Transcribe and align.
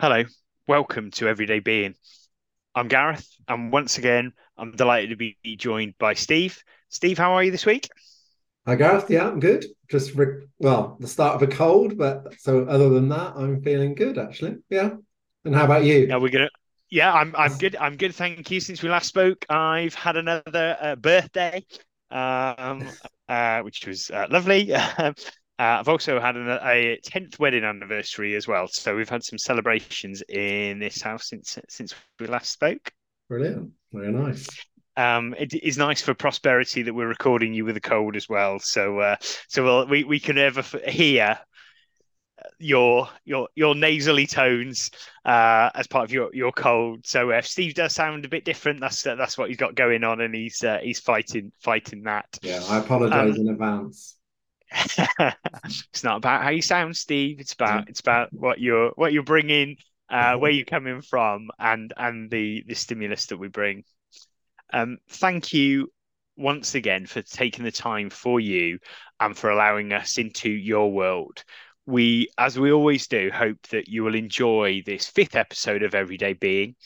Hello, 0.00 0.22
welcome 0.68 1.10
to 1.10 1.26
Everyday 1.26 1.58
Being. 1.58 1.96
I'm 2.72 2.86
Gareth, 2.86 3.28
and 3.48 3.72
once 3.72 3.98
again, 3.98 4.32
I'm 4.56 4.70
delighted 4.70 5.10
to 5.10 5.16
be 5.16 5.36
joined 5.56 5.94
by 5.98 6.14
Steve. 6.14 6.62
Steve, 6.88 7.18
how 7.18 7.32
are 7.32 7.42
you 7.42 7.50
this 7.50 7.66
week? 7.66 7.88
Hi 8.64 8.76
Gareth, 8.76 9.10
yeah, 9.10 9.26
I'm 9.26 9.40
good. 9.40 9.66
Just 9.90 10.14
re- 10.14 10.46
well, 10.60 10.96
the 11.00 11.08
start 11.08 11.34
of 11.34 11.42
a 11.42 11.52
cold, 11.52 11.98
but 11.98 12.32
so 12.38 12.62
other 12.66 12.90
than 12.90 13.08
that, 13.08 13.32
I'm 13.34 13.60
feeling 13.60 13.96
good 13.96 14.18
actually. 14.18 14.58
Yeah. 14.70 14.90
And 15.44 15.52
how 15.52 15.64
about 15.64 15.82
you? 15.82 16.06
Yeah, 16.06 16.18
we're 16.18 16.28
gonna? 16.28 16.50
Yeah, 16.90 17.12
I'm. 17.12 17.34
I'm 17.34 17.58
good. 17.58 17.74
I'm 17.74 17.96
good. 17.96 18.14
Thank 18.14 18.52
you. 18.52 18.60
Since 18.60 18.84
we 18.84 18.90
last 18.90 19.08
spoke, 19.08 19.46
I've 19.48 19.94
had 19.94 20.16
another 20.16 20.76
uh, 20.80 20.94
birthday, 20.94 21.64
um, 22.12 22.88
uh, 23.28 23.62
which 23.62 23.84
was 23.84 24.12
uh, 24.12 24.28
lovely. 24.30 24.72
Uh, 25.58 25.78
I've 25.80 25.88
also 25.88 26.20
had 26.20 26.36
an, 26.36 26.48
a 26.48 26.98
tenth 27.02 27.38
wedding 27.40 27.64
anniversary 27.64 28.36
as 28.36 28.46
well, 28.46 28.68
so 28.68 28.94
we've 28.94 29.08
had 29.08 29.24
some 29.24 29.38
celebrations 29.38 30.22
in 30.28 30.78
this 30.78 31.02
house 31.02 31.28
since 31.28 31.58
since 31.68 31.94
we 32.20 32.26
last 32.26 32.52
spoke. 32.52 32.92
Brilliant, 33.28 33.72
very 33.92 34.12
nice. 34.12 34.48
Um, 34.96 35.34
it 35.38 35.54
is 35.54 35.78
nice 35.78 36.00
for 36.00 36.14
prosperity 36.14 36.82
that 36.82 36.94
we're 36.94 37.08
recording 37.08 37.54
you 37.54 37.64
with 37.64 37.76
a 37.76 37.80
cold 37.80 38.16
as 38.16 38.28
well, 38.28 38.58
so 38.60 39.00
uh, 39.00 39.16
so 39.48 39.64
we'll, 39.64 39.86
we 39.86 40.04
we 40.04 40.20
can 40.20 40.38
ever 40.38 40.62
hear 40.86 41.38
your 42.58 43.08
your 43.24 43.48
your 43.54 43.74
nasally 43.74 44.26
tones 44.26 44.90
uh, 45.24 45.70
as 45.74 45.86
part 45.86 46.04
of 46.04 46.12
your 46.12 46.34
your 46.34 46.52
cold. 46.52 47.06
So 47.06 47.30
if 47.30 47.46
Steve 47.46 47.74
does 47.74 47.94
sound 47.94 48.24
a 48.24 48.28
bit 48.28 48.44
different, 48.44 48.80
that's 48.80 49.02
that's 49.02 49.36
what 49.36 49.48
he's 49.48 49.58
got 49.58 49.74
going 49.74 50.04
on, 50.04 50.20
and 50.20 50.34
he's 50.34 50.62
uh, 50.62 50.78
he's 50.82 51.00
fighting 51.00 51.52
fighting 51.60 52.04
that. 52.04 52.26
Yeah, 52.42 52.62
I 52.68 52.78
apologise 52.78 53.34
um, 53.34 53.40
in 53.40 53.48
advance. 53.48 54.17
it's 55.70 56.04
not 56.04 56.16
about 56.18 56.42
how 56.42 56.50
you 56.50 56.62
sound, 56.62 56.96
Steve. 56.96 57.40
It's 57.40 57.52
about 57.52 57.88
it's 57.88 58.00
about 58.00 58.32
what 58.32 58.60
you're 58.60 58.90
what 58.96 59.12
you're 59.12 59.22
bringing, 59.22 59.76
uh, 60.10 60.36
where 60.36 60.50
you're 60.50 60.64
coming 60.64 61.00
from, 61.00 61.48
and 61.58 61.92
and 61.96 62.30
the 62.30 62.64
the 62.66 62.74
stimulus 62.74 63.26
that 63.26 63.38
we 63.38 63.48
bring. 63.48 63.84
Um, 64.72 64.98
thank 65.08 65.52
you 65.52 65.90
once 66.36 66.74
again 66.74 67.06
for 67.06 67.22
taking 67.22 67.64
the 67.64 67.72
time 67.72 68.10
for 68.10 68.38
you 68.40 68.78
and 69.20 69.36
for 69.36 69.50
allowing 69.50 69.92
us 69.92 70.18
into 70.18 70.48
your 70.50 70.92
world. 70.92 71.42
We, 71.86 72.28
as 72.36 72.58
we 72.58 72.70
always 72.70 73.08
do, 73.08 73.30
hope 73.32 73.66
that 73.68 73.88
you 73.88 74.04
will 74.04 74.14
enjoy 74.14 74.82
this 74.84 75.08
fifth 75.08 75.34
episode 75.36 75.82
of 75.82 75.94
Everyday 75.94 76.34
Being. 76.34 76.76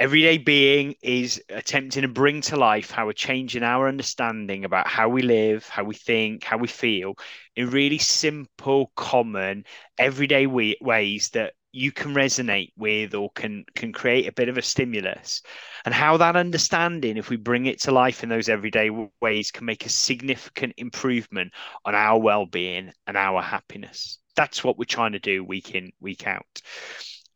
Everyday 0.00 0.38
being 0.38 0.94
is 1.02 1.42
attempting 1.48 2.02
to 2.02 2.08
bring 2.08 2.40
to 2.42 2.56
life 2.56 2.92
how 2.92 3.06
we're 3.06 3.12
changing 3.14 3.64
our 3.64 3.88
understanding 3.88 4.64
about 4.64 4.86
how 4.86 5.08
we 5.08 5.22
live, 5.22 5.68
how 5.68 5.82
we 5.82 5.96
think, 5.96 6.44
how 6.44 6.56
we 6.56 6.68
feel 6.68 7.14
in 7.56 7.70
really 7.70 7.98
simple, 7.98 8.92
common, 8.94 9.64
everyday 9.98 10.46
ways 10.46 11.30
that 11.30 11.54
you 11.72 11.90
can 11.90 12.14
resonate 12.14 12.70
with 12.76 13.12
or 13.12 13.30
can 13.32 13.64
can 13.74 13.92
create 13.92 14.28
a 14.28 14.32
bit 14.32 14.48
of 14.48 14.56
a 14.56 14.62
stimulus. 14.62 15.42
And 15.84 15.92
how 15.92 16.16
that 16.18 16.36
understanding 16.36 17.16
if 17.16 17.28
we 17.28 17.36
bring 17.36 17.66
it 17.66 17.80
to 17.82 17.90
life 17.90 18.22
in 18.22 18.28
those 18.28 18.48
everyday 18.48 18.90
ways 19.20 19.50
can 19.50 19.66
make 19.66 19.84
a 19.84 19.88
significant 19.88 20.74
improvement 20.76 21.52
on 21.84 21.96
our 21.96 22.20
well-being 22.20 22.92
and 23.08 23.16
our 23.16 23.42
happiness. 23.42 24.18
That's 24.36 24.62
what 24.62 24.78
we're 24.78 24.84
trying 24.84 25.12
to 25.12 25.18
do 25.18 25.42
week 25.42 25.74
in 25.74 25.90
week 26.00 26.24
out 26.28 26.62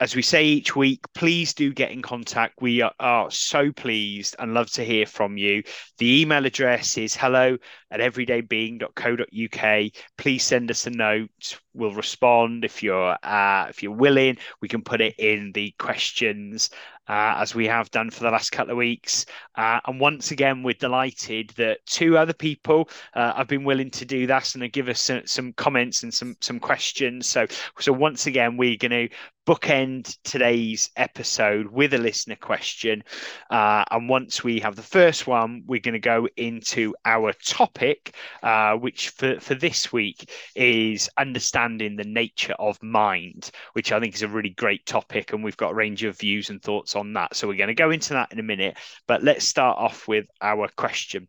as 0.03 0.17
we 0.17 0.23
say 0.23 0.45
each 0.45 0.75
week, 0.75 0.99
please 1.15 1.55
do 1.55 1.73
get 1.73 1.93
in 1.93 2.03
contact. 2.03 2.61
We 2.61 2.83
are, 2.83 2.93
are, 2.99 3.31
so 3.31 3.71
pleased 3.71 4.35
and 4.41 4.53
love 4.53 4.69
to 4.73 4.83
hear 4.85 5.07
from 5.07 5.37
you. 5.37 5.63
The 5.99 6.23
email 6.23 6.45
address 6.45 6.99
is 6.99 7.15
hello 7.15 7.57
at 7.89 8.01
everydaybeing.co.uk. 8.01 9.93
Please 10.19 10.43
send 10.43 10.73
us 10.73 10.89
a 10.89 10.91
note. 10.91 11.59
We'll 11.73 11.95
respond 11.95 12.65
if 12.65 12.83
you're 12.83 13.17
uh, 13.23 13.67
if 13.69 13.81
you're 13.81 13.93
willing. 13.93 14.39
We 14.61 14.67
can 14.67 14.83
put 14.83 15.01
it 15.01 15.15
in 15.19 15.53
the 15.53 15.73
questions 15.79 16.71
uh, 17.09 17.35
as 17.39 17.55
we 17.55 17.67
have 17.67 17.91
done 17.91 18.11
for 18.11 18.25
the 18.25 18.31
last 18.31 18.51
couple 18.51 18.73
of 18.73 18.77
weeks. 18.79 19.27
Uh, 19.57 19.81
and 19.87 20.01
once 20.01 20.31
again, 20.31 20.63
we're 20.63 20.75
delighted 20.75 21.51
that 21.57 21.79
two 21.87 22.17
other 22.17 22.33
people 22.33 22.89
uh, 23.15 23.35
have 23.35 23.49
been 23.49 23.65
willing 23.65 23.91
to 23.91 24.05
do 24.05 24.27
that 24.27 24.55
and 24.55 24.73
give 24.73 24.89
us 24.89 25.01
some, 25.01 25.23
some 25.27 25.53
comments 25.55 26.03
and 26.03 26.13
some 26.13 26.37
some 26.41 26.61
questions. 26.61 27.29
So 27.29 27.47
so 27.79 27.93
once 27.93 28.27
again, 28.27 28.57
we're 28.57 28.77
going 28.77 29.09
to 29.09 29.09
bookend 29.47 30.17
today's 30.23 30.91
episode 30.97 31.67
with 31.67 31.95
a 31.95 31.99
listener 31.99 32.37
question. 32.37 33.03
Uh, 33.51 33.85
and 33.91 34.09
once 34.09 34.45
we 34.45 34.61
have 34.61 34.77
the 34.77 34.83
first 34.83 35.27
one, 35.27 35.63
we're 35.67 35.81
going 35.81 35.95
to 35.95 35.99
go 35.99 36.29
into 36.37 36.95
our 37.05 37.33
topic, 37.45 38.15
uh, 38.43 38.75
which 38.75 39.09
for, 39.11 39.41
for 39.41 39.55
this 39.55 39.93
week 39.93 40.31
is 40.55 41.11
understanding 41.19 41.97
the 41.97 42.05
nature 42.05 42.55
of 42.59 42.81
mind, 42.83 43.51
which 43.73 43.91
I 43.91 43.99
think 43.99 44.15
is 44.15 44.23
a 44.23 44.29
really 44.29 44.51
great 44.51 44.87
topic. 44.87 45.33
And 45.33 45.43
we've 45.43 45.57
got 45.57 45.73
a 45.73 45.75
range 45.75 46.05
of 46.05 46.19
views 46.19 46.51
and 46.51 46.63
thoughts 46.63 46.95
on 46.95 47.13
that. 47.15 47.35
So 47.35 47.49
we're 47.49 47.57
going 47.57 47.69
to 47.69 47.75
go 47.75 47.91
into 47.91 48.15
that 48.15 48.33
in 48.33 48.39
a 48.39 48.45
minute. 48.45 48.79
But 49.09 49.25
let's 49.25 49.47
start 49.47 49.79
off 49.79 50.07
with 50.07 50.27
our 50.41 50.69
question. 50.77 51.29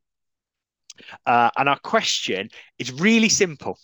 Uh, 1.26 1.50
and 1.58 1.68
our 1.68 1.80
question 1.80 2.50
is 2.78 2.92
really 2.92 3.30
simple. 3.30 3.80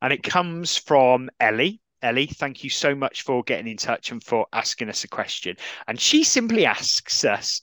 And 0.00 0.12
it 0.12 0.22
comes 0.22 0.76
from 0.76 1.30
Ellie, 1.40 1.80
Ellie, 2.04 2.26
thank 2.26 2.62
you 2.62 2.70
so 2.70 2.94
much 2.94 3.22
for 3.22 3.42
getting 3.42 3.66
in 3.66 3.78
touch 3.78 4.12
and 4.12 4.22
for 4.22 4.46
asking 4.52 4.90
us 4.90 5.04
a 5.04 5.08
question. 5.08 5.56
And 5.88 5.98
she 5.98 6.22
simply 6.22 6.66
asks 6.66 7.24
us, 7.24 7.62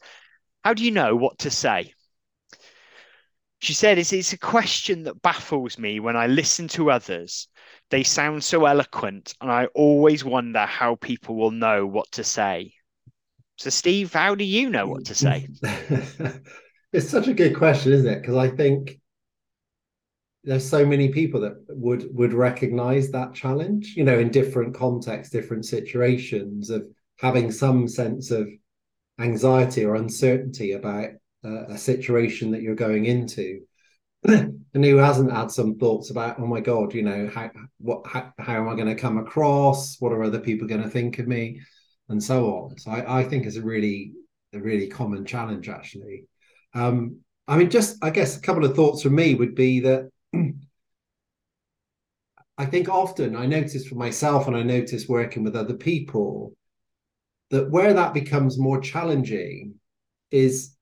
How 0.63 0.74
do 0.74 0.84
you 0.84 0.91
know 0.91 1.16
what 1.16 1.38
to 1.40 1.52
say? 1.52 1.94
She 3.59 3.74
said, 3.74 4.00
it's, 4.00 4.12
it's 4.12 4.34
a 4.34 4.40
question 4.40 5.03
that 5.03 5.22
baffles 5.22 5.78
me 5.78 6.00
when 6.00 6.18
I 6.18 6.25
listen 6.25 6.68
to 6.69 6.90
others. 6.90 7.47
They 7.91 8.01
sound 8.01 8.44
so 8.44 8.66
eloquent, 8.66 9.35
and 9.40 9.51
I 9.51 9.68
always 9.75 10.25
wonder 10.25 10.66
how 10.66 10.96
people 10.96 11.35
will 11.35 11.51
know 11.51 11.85
what 11.85 12.12
to 12.13 12.24
say. 12.24 12.74
So, 13.57 13.69
Steve, 13.69 14.12
how 14.13 14.34
do 14.34 14.44
you 14.44 14.72
know 14.72 14.88
what 14.88 15.06
to 15.06 15.13
say? 15.13 15.47
it's 16.91 17.09
such 17.09 17.28
a 17.28 17.34
good 17.35 17.56
question, 17.56 17.94
isn't 17.94 18.12
it? 18.12 18.22
Because 18.22 18.38
I 18.38 18.50
think 18.50 19.00
there's 20.44 20.68
so 20.68 20.85
many 20.85 21.09
people 21.09 21.41
that 21.41 21.53
would 21.69 22.07
would 22.12 22.34
recognize 22.34 23.12
that 23.12 23.34
challenge 23.34 23.94
you 23.96 24.03
know 24.03 24.18
in 24.18 24.29
different 24.29 24.74
contexts 24.74 25.31
different 25.31 25.66
situations 25.66 26.69
of 26.69 26.84
having 27.19 27.52
some 27.52 27.88
sense 27.88 28.31
of 28.31 28.47
anxiety 29.19 29.85
or 29.85 29.96
uncertainty 29.96 30.74
about 30.74 31.09
uh, 31.44 31.66
a 31.68 31.78
situation 31.78 32.51
that 32.51 32.62
you're 32.62 32.75
going 32.75 33.06
into. 33.06 33.62
And 34.74 34.85
who 34.85 34.96
hasn't 34.96 35.34
had 35.34 35.51
some 35.51 35.75
thoughts 35.75 36.12
about 36.12 36.40
oh 36.40 36.47
my 36.47 36.62
god 36.62 36.94
you 36.94 37.03
know 37.03 37.28
how 37.28 37.51
what 37.80 38.07
how, 38.07 38.31
how 38.40 38.53
am 38.56 38.69
i 38.69 38.75
going 38.75 38.88
to 38.88 38.96
come 38.96 39.18
across? 39.18 40.00
What 40.00 40.13
are 40.13 40.24
other 40.24 40.40
people 40.40 40.66
going 40.66 40.81
to 40.81 40.90
think 40.90 41.19
of 41.19 41.28
me? 41.28 41.59
And 42.07 42.24
so 42.24 42.46
on. 42.56 42.78
So 42.78 42.90
I, 42.90 43.19
I 43.19 43.24
think 43.25 43.46
it's 43.46 43.57
a 43.57 43.62
really 43.62 44.13
a 44.53 44.59
really 44.59 44.88
common 44.88 45.25
challenge 45.25 45.68
actually. 45.68 46.24
Um 46.74 47.18
i 47.50 47.57
mean 47.57 47.69
just 47.69 47.97
i 48.01 48.09
guess 48.12 48.38
a 48.38 48.41
couple 48.41 48.63
of 48.63 48.78
thoughts 48.78 49.01
from 49.01 49.16
me 49.16 49.35
would 49.35 49.56
be 49.56 49.81
that 49.81 50.09
I 52.62 52.66
think 52.68 52.90
often 52.90 53.36
I 53.36 53.48
notice 53.48 53.88
for 53.88 53.96
myself 53.96 54.48
and 54.48 54.56
I 54.56 54.62
notice 54.62 55.08
working 55.10 55.44
with 55.44 55.56
other 55.56 55.74
people 55.74 56.54
that 57.50 57.72
where 57.72 57.92
that 57.92 58.14
becomes 58.14 58.60
more 58.60 58.80
challenging 58.80 59.74
is 60.30 60.76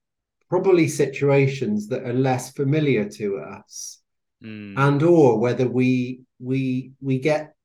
probably 0.50 0.90
situations 0.90 1.88
that 1.88 2.04
are 2.04 2.12
less 2.12 2.52
familiar 2.52 3.08
to 3.12 3.38
us 3.38 4.02
mm. 4.44 4.74
and 4.76 5.02
or 5.02 5.40
whether 5.40 5.70
we 5.70 6.20
we 6.38 6.92
we 7.00 7.18
get 7.18 7.56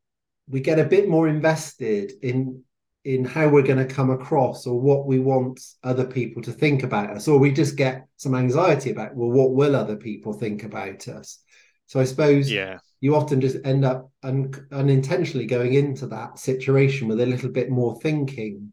we 0.49 0.61
get 0.61 0.79
a 0.79 0.85
bit 0.85 1.09
more 1.09 1.27
invested 1.27 2.13
in 2.23 2.63
in 3.05 3.25
how 3.25 3.49
we're 3.49 3.63
going 3.63 3.85
to 3.85 3.95
come 3.95 4.11
across 4.11 4.65
or 4.65 4.81
what 4.81 5.09
we 5.09 5.19
want 5.19 5.61
other 5.83 6.07
people 6.07 6.41
to 6.41 6.53
think 6.53 6.85
about 6.85 7.11
us 7.11 7.27
or 7.27 7.41
we 7.41 7.51
just 7.51 7.75
get 7.75 8.07
some 8.17 8.37
anxiety 8.37 8.93
about 8.93 9.17
well 9.17 9.33
what 9.33 9.55
will 9.55 9.75
other 9.75 9.97
people 9.97 10.33
think 10.33 10.63
about 10.63 11.09
us 11.09 11.41
so 11.87 11.99
I 11.99 12.05
suppose 12.05 12.49
yeah. 12.49 12.79
You 13.05 13.15
often 13.15 13.39
just 13.39 13.59
end 13.67 13.85
up 13.85 14.11
un- 14.23 14.67
unintentionally 14.73 15.45
going 15.45 15.75
into 15.75 16.07
that 16.07 16.39
situation 16.39 17.07
with 17.07 17.21
a 17.21 17.27
little 17.27 17.51
bit 17.51 17.69
more 17.69 18.01
thinking 18.01 18.73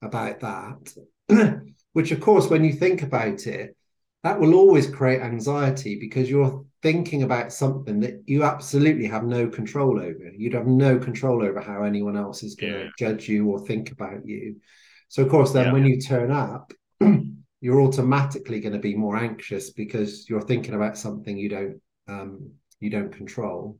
about 0.00 0.40
that. 0.40 1.60
Which, 1.92 2.10
of 2.10 2.18
course, 2.18 2.48
when 2.48 2.64
you 2.64 2.72
think 2.72 3.02
about 3.02 3.46
it, 3.46 3.76
that 4.24 4.40
will 4.40 4.54
always 4.54 4.88
create 4.88 5.20
anxiety 5.20 5.98
because 6.00 6.30
you're 6.30 6.64
thinking 6.80 7.24
about 7.24 7.52
something 7.52 8.00
that 8.00 8.22
you 8.24 8.42
absolutely 8.42 9.04
have 9.04 9.24
no 9.24 9.48
control 9.48 10.00
over. 10.00 10.30
You'd 10.34 10.54
have 10.54 10.66
no 10.66 10.98
control 10.98 11.42
over 11.42 11.60
how 11.60 11.82
anyone 11.82 12.16
else 12.16 12.42
is 12.42 12.54
going 12.54 12.72
to 12.72 12.84
yeah. 12.84 12.90
judge 12.98 13.28
you 13.28 13.50
or 13.50 13.66
think 13.66 13.92
about 13.92 14.26
you. 14.26 14.62
So, 15.08 15.22
of 15.22 15.28
course, 15.28 15.52
then 15.52 15.66
yeah. 15.66 15.72
when 15.74 15.84
you 15.84 16.00
turn 16.00 16.30
up, 16.30 16.72
you're 17.60 17.82
automatically 17.82 18.60
going 18.60 18.72
to 18.72 18.78
be 18.78 18.94
more 18.94 19.18
anxious 19.18 19.72
because 19.72 20.26
you're 20.26 20.40
thinking 20.40 20.72
about 20.72 20.96
something 20.96 21.36
you 21.36 21.50
don't 21.50 21.82
um, 22.08 22.52
you 22.80 22.90
don't 22.90 23.12
control. 23.12 23.78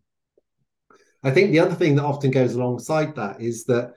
I 1.23 1.31
think 1.31 1.50
the 1.50 1.61
other 1.61 1.75
thing 1.75 1.97
that 1.97 2.05
often 2.05 2.31
goes 2.31 2.55
alongside 2.55 3.17
that 3.17 3.41
is 3.41 3.65
that 3.65 3.95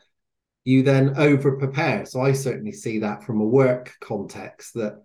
you 0.64 0.84
then 0.84 1.18
over 1.18 1.58
prepare. 1.58 2.06
So 2.06 2.22
I 2.22 2.34
certainly 2.34 2.72
see 2.72 3.00
that 3.00 3.24
from 3.24 3.42
a 3.42 3.46
work 3.46 3.94
context 4.02 4.74
that 4.76 5.04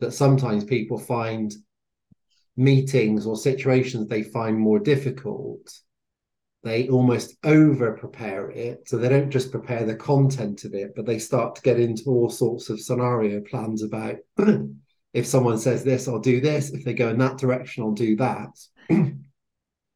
that 0.00 0.12
sometimes 0.12 0.64
people 0.64 0.98
find 0.98 1.52
meetings 2.56 3.26
or 3.26 3.36
situations 3.36 4.08
they 4.08 4.22
find 4.22 4.58
more 4.58 4.78
difficult 4.78 5.72
they 6.66 6.88
almost 6.88 7.36
over 7.44 7.92
prepare 7.92 8.50
it. 8.50 8.88
So 8.88 8.96
they 8.96 9.08
don't 9.08 9.30
just 9.30 9.52
prepare 9.52 9.84
the 9.84 9.94
content 9.94 10.64
of 10.64 10.74
it, 10.74 10.94
but 10.96 11.06
they 11.06 11.20
start 11.20 11.54
to 11.54 11.62
get 11.62 11.78
into 11.78 12.02
all 12.06 12.28
sorts 12.28 12.70
of 12.70 12.80
scenario 12.80 13.40
plans 13.40 13.84
about 13.84 14.16
if 15.14 15.26
someone 15.26 15.58
says 15.58 15.84
this, 15.84 16.08
I'll 16.08 16.18
do 16.18 16.40
this. 16.40 16.70
If 16.70 16.84
they 16.84 16.92
go 16.92 17.08
in 17.10 17.18
that 17.18 17.38
direction, 17.38 17.84
I'll 17.84 17.92
do 17.92 18.16
that. 18.16 18.58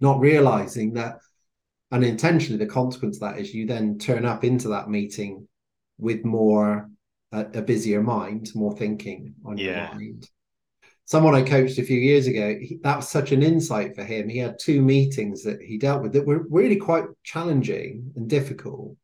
Not 0.00 0.20
realizing 0.20 0.94
that 0.94 1.18
unintentionally, 1.92 2.64
the 2.64 2.70
consequence 2.70 3.16
of 3.16 3.22
that 3.22 3.38
is 3.38 3.54
you 3.54 3.66
then 3.66 3.98
turn 3.98 4.24
up 4.24 4.44
into 4.44 4.68
that 4.68 4.88
meeting 4.88 5.46
with 5.98 6.24
more 6.24 6.88
a, 7.32 7.40
a 7.54 7.62
busier 7.62 8.02
mind, 8.02 8.50
more 8.54 8.76
thinking 8.76 9.34
on 9.44 9.58
yeah. 9.58 9.90
your 9.90 9.94
mind 9.94 10.28
someone 11.10 11.34
I 11.34 11.42
coached 11.42 11.76
a 11.78 11.82
few 11.82 11.98
years 11.98 12.28
ago, 12.28 12.56
he, 12.60 12.78
that 12.84 12.98
was 12.98 13.08
such 13.08 13.32
an 13.32 13.42
insight 13.42 13.96
for 13.96 14.04
him. 14.04 14.28
He 14.28 14.38
had 14.38 14.60
two 14.60 14.80
meetings 14.80 15.42
that 15.42 15.60
he 15.60 15.76
dealt 15.76 16.02
with 16.02 16.12
that 16.12 16.24
were 16.24 16.46
really 16.48 16.76
quite 16.76 17.06
challenging 17.24 18.12
and 18.14 18.30
difficult. 18.30 18.96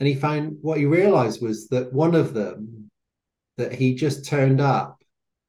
And 0.00 0.08
he 0.08 0.14
found 0.14 0.56
what 0.62 0.78
he 0.78 0.86
realized 0.86 1.42
was 1.42 1.68
that 1.68 1.92
one 1.92 2.14
of 2.14 2.32
them, 2.32 2.90
that 3.58 3.74
he 3.74 3.94
just 3.94 4.24
turned 4.24 4.62
up 4.62 5.02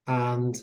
and 0.06 0.54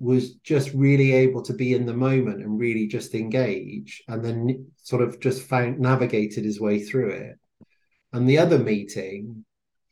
was 0.00 0.32
just 0.36 0.72
really 0.72 1.12
able 1.12 1.42
to 1.42 1.52
be 1.52 1.74
in 1.74 1.84
the 1.84 1.94
moment 1.94 2.42
and 2.42 2.58
really 2.58 2.86
just 2.86 3.14
engage 3.14 4.02
and 4.08 4.24
then 4.24 4.66
sort 4.76 5.02
of 5.02 5.20
just 5.20 5.42
found 5.42 5.78
navigated 5.78 6.42
his 6.42 6.58
way 6.58 6.80
through 6.80 7.10
it. 7.10 7.38
And 8.12 8.28
the 8.28 8.38
other 8.38 8.58
meeting, 8.58 9.44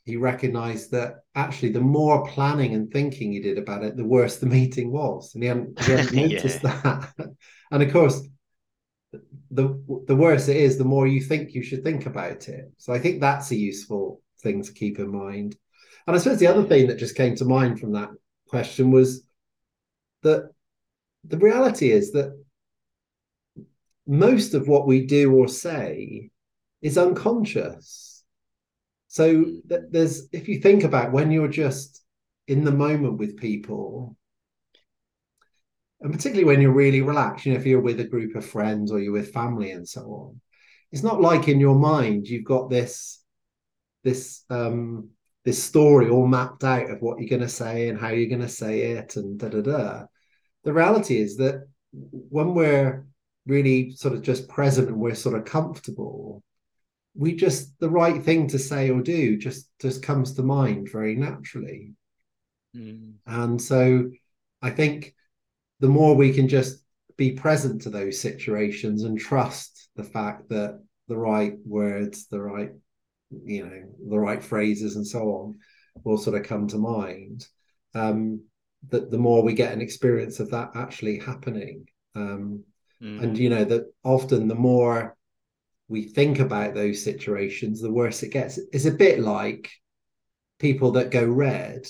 he 0.04 0.16
recognized 0.16 0.92
that 0.92 1.16
actually 1.34 1.72
the 1.72 1.80
more 1.80 2.26
planning 2.26 2.74
and 2.74 2.90
thinking 2.90 3.32
he 3.32 3.40
did 3.40 3.58
about 3.58 3.84
it, 3.84 3.96
the 3.96 4.04
worse 4.04 4.38
the 4.38 4.46
meeting 4.58 4.90
was. 4.90 5.34
And 5.34 5.42
he 5.42 5.48
hadn't, 5.48 5.80
he 5.82 5.92
hadn't 5.92 6.14
noticed 6.32 6.62
yeah. 6.64 6.80
that. 6.82 7.28
and 7.70 7.82
of 7.82 7.92
course, 7.92 8.26
the 9.50 9.82
the 10.06 10.16
worse 10.16 10.48
it 10.48 10.56
is, 10.56 10.76
the 10.76 10.84
more 10.84 11.06
you 11.06 11.20
think 11.20 11.54
you 11.54 11.62
should 11.62 11.84
think 11.84 12.06
about 12.06 12.48
it. 12.48 12.72
So 12.78 12.92
I 12.92 12.98
think 12.98 13.20
that's 13.20 13.50
a 13.50 13.56
useful 13.56 14.22
thing 14.42 14.62
to 14.62 14.72
keep 14.72 14.98
in 14.98 15.10
mind. 15.10 15.56
And 16.06 16.16
I 16.16 16.18
suppose 16.18 16.38
the 16.38 16.46
other 16.46 16.64
thing 16.64 16.88
that 16.88 16.98
just 16.98 17.16
came 17.16 17.34
to 17.36 17.44
mind 17.44 17.78
from 17.78 17.92
that 17.92 18.10
question 18.48 18.90
was 18.90 19.27
that 20.22 20.50
the 21.24 21.38
reality 21.38 21.90
is 21.90 22.12
that 22.12 22.32
most 24.06 24.54
of 24.54 24.68
what 24.68 24.86
we 24.86 25.06
do 25.06 25.32
or 25.34 25.48
say 25.48 26.30
is 26.80 26.96
unconscious. 26.96 28.24
So 29.08 29.44
there's 29.64 30.28
if 30.32 30.48
you 30.48 30.60
think 30.60 30.84
about 30.84 31.12
when 31.12 31.30
you're 31.30 31.48
just 31.48 32.02
in 32.46 32.64
the 32.64 32.72
moment 32.72 33.18
with 33.18 33.36
people, 33.36 34.16
and 36.00 36.12
particularly 36.12 36.44
when 36.44 36.60
you're 36.60 36.72
really 36.72 37.02
relaxed, 37.02 37.44
you 37.44 37.52
know, 37.52 37.58
if 37.58 37.66
you're 37.66 37.80
with 37.80 38.00
a 38.00 38.04
group 38.04 38.36
of 38.36 38.46
friends 38.46 38.92
or 38.92 39.00
you're 39.00 39.12
with 39.12 39.32
family 39.32 39.72
and 39.72 39.86
so 39.86 40.02
on, 40.02 40.40
it's 40.92 41.02
not 41.02 41.20
like 41.20 41.48
in 41.48 41.60
your 41.60 41.74
mind 41.74 42.28
you've 42.28 42.44
got 42.44 42.70
this 42.70 43.22
this 44.04 44.44
um 44.50 45.10
this 45.48 45.62
story 45.62 46.10
all 46.10 46.26
mapped 46.26 46.62
out 46.62 46.90
of 46.90 47.00
what 47.00 47.18
you're 47.18 47.28
going 47.30 47.40
to 47.40 47.48
say 47.48 47.88
and 47.88 47.98
how 47.98 48.08
you're 48.08 48.28
going 48.28 48.42
to 48.42 48.48
say 48.48 48.92
it 48.92 49.16
and 49.16 49.38
da 49.38 49.48
da 49.48 49.62
da. 49.62 50.04
The 50.64 50.74
reality 50.74 51.18
is 51.18 51.38
that 51.38 51.66
when 51.92 52.52
we're 52.52 53.06
really 53.46 53.92
sort 53.92 54.12
of 54.12 54.20
just 54.20 54.46
present 54.46 54.88
and 54.88 54.98
we're 54.98 55.14
sort 55.14 55.38
of 55.38 55.46
comfortable, 55.46 56.42
we 57.14 57.34
just 57.34 57.78
the 57.80 57.88
right 57.88 58.22
thing 58.22 58.46
to 58.48 58.58
say 58.58 58.90
or 58.90 59.00
do 59.00 59.38
just 59.38 59.70
just 59.80 60.02
comes 60.02 60.34
to 60.34 60.42
mind 60.42 60.88
very 60.90 61.16
naturally 61.16 61.92
mm. 62.76 63.12
and 63.26 63.60
so 63.60 64.08
i 64.62 64.70
think 64.70 65.14
the 65.80 65.88
more 65.88 66.14
we 66.14 66.32
can 66.32 66.48
just 66.48 66.84
be 67.16 67.32
present 67.32 67.82
to 67.82 67.90
those 67.90 68.20
situations 68.20 69.02
and 69.02 69.18
trust 69.18 69.88
the 69.96 70.04
fact 70.04 70.48
that 70.48 70.80
the 71.08 71.16
right 71.16 71.54
words 71.64 72.28
the 72.28 72.40
right 72.40 72.70
you 73.44 73.64
know 73.64 73.82
the 74.08 74.18
right 74.18 74.42
phrases 74.42 74.96
and 74.96 75.06
so 75.06 75.20
on 75.20 75.58
will 76.04 76.18
sort 76.18 76.38
of 76.38 76.46
come 76.46 76.66
to 76.66 76.78
mind 76.78 77.46
um 77.94 78.40
that 78.88 79.10
the 79.10 79.18
more 79.18 79.42
we 79.42 79.52
get 79.52 79.72
an 79.72 79.80
experience 79.80 80.40
of 80.40 80.50
that 80.50 80.70
actually 80.74 81.18
happening 81.18 81.86
um 82.14 82.62
mm. 83.02 83.22
and 83.22 83.36
you 83.36 83.50
know 83.50 83.64
that 83.64 83.84
often 84.04 84.48
the 84.48 84.54
more 84.54 85.16
we 85.88 86.02
think 86.02 86.38
about 86.38 86.74
those 86.74 87.02
situations, 87.02 87.80
the 87.80 87.90
worse 87.90 88.22
it 88.22 88.28
gets. 88.28 88.58
It's 88.72 88.84
a 88.84 88.90
bit 88.90 89.20
like 89.20 89.70
people 90.58 90.92
that 90.92 91.10
go 91.10 91.24
red, 91.24 91.86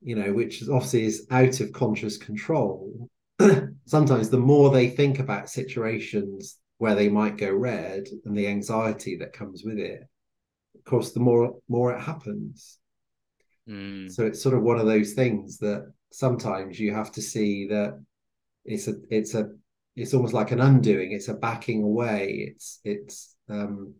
you 0.00 0.14
know, 0.14 0.32
which 0.32 0.62
obviously 0.62 1.04
is 1.04 1.26
out 1.30 1.60
of 1.60 1.72
conscious 1.72 2.16
control. 2.16 3.10
Sometimes 3.86 4.30
the 4.30 4.38
more 4.38 4.70
they 4.70 4.88
think 4.88 5.18
about 5.18 5.50
situations 5.50 6.58
where 6.78 6.94
they 6.94 7.08
might 7.08 7.38
go 7.38 7.52
red 7.52 8.06
and 8.24 8.36
the 8.36 8.46
anxiety 8.46 9.16
that 9.16 9.32
comes 9.32 9.62
with 9.64 9.78
it, 9.78 10.00
of 10.74 10.84
course, 10.84 11.12
the 11.12 11.20
more 11.20 11.58
more 11.68 11.94
it 11.94 12.00
happens. 12.00 12.78
Mm. 13.68 14.10
So 14.10 14.26
it's 14.26 14.42
sort 14.42 14.54
of 14.54 14.62
one 14.62 14.78
of 14.78 14.86
those 14.86 15.14
things 15.14 15.58
that 15.58 15.92
sometimes 16.12 16.78
you 16.78 16.94
have 16.94 17.12
to 17.12 17.22
see 17.22 17.66
that 17.68 18.00
it's 18.64 18.88
a 18.88 18.94
it's 19.10 19.34
a 19.34 19.50
it's 19.96 20.14
almost 20.14 20.34
like 20.34 20.50
an 20.50 20.60
undoing 20.60 21.12
it's 21.12 21.28
a 21.28 21.34
backing 21.34 21.82
away 21.82 22.52
it's 22.52 22.80
it's 22.84 23.36
um, 23.48 23.94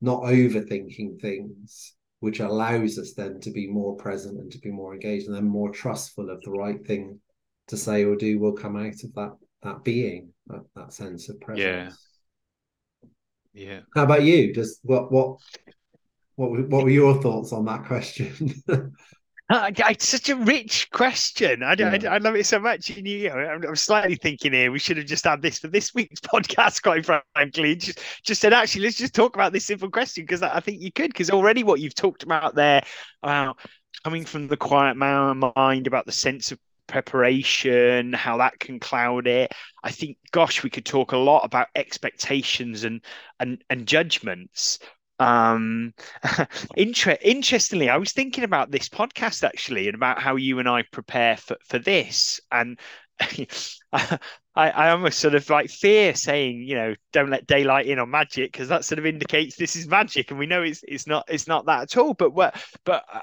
not 0.00 0.22
overthinking 0.22 1.20
things 1.20 1.94
which 2.20 2.40
allows 2.40 2.98
us 2.98 3.12
then 3.14 3.40
to 3.40 3.50
be 3.50 3.66
more 3.66 3.96
present 3.96 4.38
and 4.40 4.50
to 4.50 4.58
be 4.58 4.70
more 4.70 4.94
engaged 4.94 5.26
and 5.26 5.36
then 5.36 5.46
more 5.46 5.70
trustful 5.70 6.30
of 6.30 6.40
the 6.42 6.50
right 6.50 6.84
thing 6.86 7.20
to 7.68 7.76
say 7.76 8.04
or 8.04 8.16
do 8.16 8.38
will 8.38 8.52
come 8.52 8.76
out 8.76 9.02
of 9.04 9.12
that 9.14 9.32
that 9.62 9.84
being 9.84 10.30
that, 10.46 10.62
that 10.74 10.92
sense 10.92 11.28
of 11.28 11.40
presence 11.40 11.96
yeah 13.56 13.68
yeah 13.68 13.80
how 13.94 14.04
about 14.04 14.22
you 14.22 14.52
does 14.52 14.78
what 14.82 15.10
what 15.10 15.38
what 16.36 16.68
what 16.68 16.84
were 16.84 16.90
your 16.90 17.20
thoughts 17.20 17.52
on 17.52 17.64
that 17.64 17.84
question 17.84 18.54
Uh, 19.48 19.70
it's 19.88 20.08
such 20.08 20.28
a 20.28 20.34
rich 20.34 20.90
question. 20.90 21.62
I, 21.62 21.76
yeah. 21.78 21.96
I, 22.02 22.14
I, 22.14 22.18
love 22.18 22.34
it 22.34 22.46
so 22.46 22.58
much. 22.58 22.90
And 22.90 23.06
you, 23.06 23.18
you 23.18 23.28
know, 23.28 23.36
I'm, 23.36 23.62
I'm, 23.62 23.76
slightly 23.76 24.16
thinking 24.16 24.52
here 24.52 24.72
we 24.72 24.80
should 24.80 24.96
have 24.96 25.06
just 25.06 25.24
had 25.24 25.40
this 25.40 25.60
for 25.60 25.68
this 25.68 25.94
week's 25.94 26.20
podcast. 26.32 26.82
Quite 26.82 27.06
frankly, 27.06 27.76
just 27.76 28.00
just 28.24 28.40
said 28.40 28.52
actually 28.52 28.82
let's 28.82 28.98
just 28.98 29.14
talk 29.14 29.36
about 29.36 29.52
this 29.52 29.64
simple 29.64 29.88
question 29.88 30.24
because 30.24 30.42
I, 30.42 30.56
I 30.56 30.60
think 30.60 30.82
you 30.82 30.90
could 30.90 31.12
because 31.12 31.30
already 31.30 31.62
what 31.62 31.78
you've 31.78 31.94
talked 31.94 32.24
about 32.24 32.56
there 32.56 32.82
about 33.22 33.56
coming 34.02 34.24
from 34.24 34.48
the 34.48 34.56
quiet 34.56 34.96
mind 34.96 35.86
about 35.86 36.06
the 36.06 36.12
sense 36.12 36.50
of 36.50 36.58
preparation, 36.86 38.12
how 38.12 38.38
that 38.38 38.58
can 38.58 38.80
cloud 38.80 39.26
it. 39.26 39.52
I 39.82 39.90
think, 39.90 40.18
gosh, 40.32 40.62
we 40.62 40.70
could 40.70 40.84
talk 40.86 41.12
a 41.12 41.16
lot 41.18 41.44
about 41.44 41.68
expectations 41.74 42.84
and 42.84 43.00
and 43.40 43.62
and 43.70 43.86
judgments 43.86 44.78
um 45.18 45.94
inter- 46.76 47.16
interestingly 47.22 47.88
i 47.88 47.96
was 47.96 48.12
thinking 48.12 48.44
about 48.44 48.70
this 48.70 48.86
podcast 48.86 49.44
actually 49.44 49.88
and 49.88 49.94
about 49.94 50.20
how 50.20 50.36
you 50.36 50.58
and 50.58 50.68
i 50.68 50.82
prepare 50.92 51.38
for 51.38 51.56
for 51.66 51.78
this 51.78 52.38
and 52.52 52.78
I 54.56 54.90
almost 54.90 55.18
sort 55.18 55.34
of 55.34 55.48
like 55.50 55.68
fear 55.68 56.14
saying, 56.14 56.62
you 56.62 56.76
know, 56.76 56.94
don't 57.12 57.28
let 57.28 57.46
daylight 57.46 57.86
in 57.86 57.98
on 57.98 58.10
magic 58.10 58.52
because 58.52 58.68
that 58.68 58.86
sort 58.86 58.98
of 58.98 59.04
indicates 59.04 59.56
this 59.56 59.76
is 59.76 59.86
magic, 59.86 60.30
and 60.30 60.38
we 60.38 60.46
know 60.46 60.62
it's 60.62 60.82
it's 60.88 61.06
not 61.06 61.26
it's 61.28 61.46
not 61.46 61.66
that 61.66 61.82
at 61.82 61.96
all. 61.98 62.14
But 62.14 62.32
what 62.32 62.56
but 62.84 63.04
uh, 63.12 63.20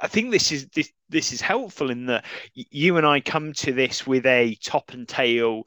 I 0.00 0.06
think 0.06 0.30
this 0.30 0.52
is 0.52 0.68
this 0.68 0.92
this 1.08 1.32
is 1.32 1.40
helpful 1.40 1.90
in 1.90 2.06
that 2.06 2.24
you 2.54 2.96
and 2.98 3.06
I 3.06 3.20
come 3.20 3.52
to 3.54 3.72
this 3.72 4.06
with 4.06 4.24
a 4.26 4.54
top 4.62 4.92
and 4.92 5.08
tail 5.08 5.64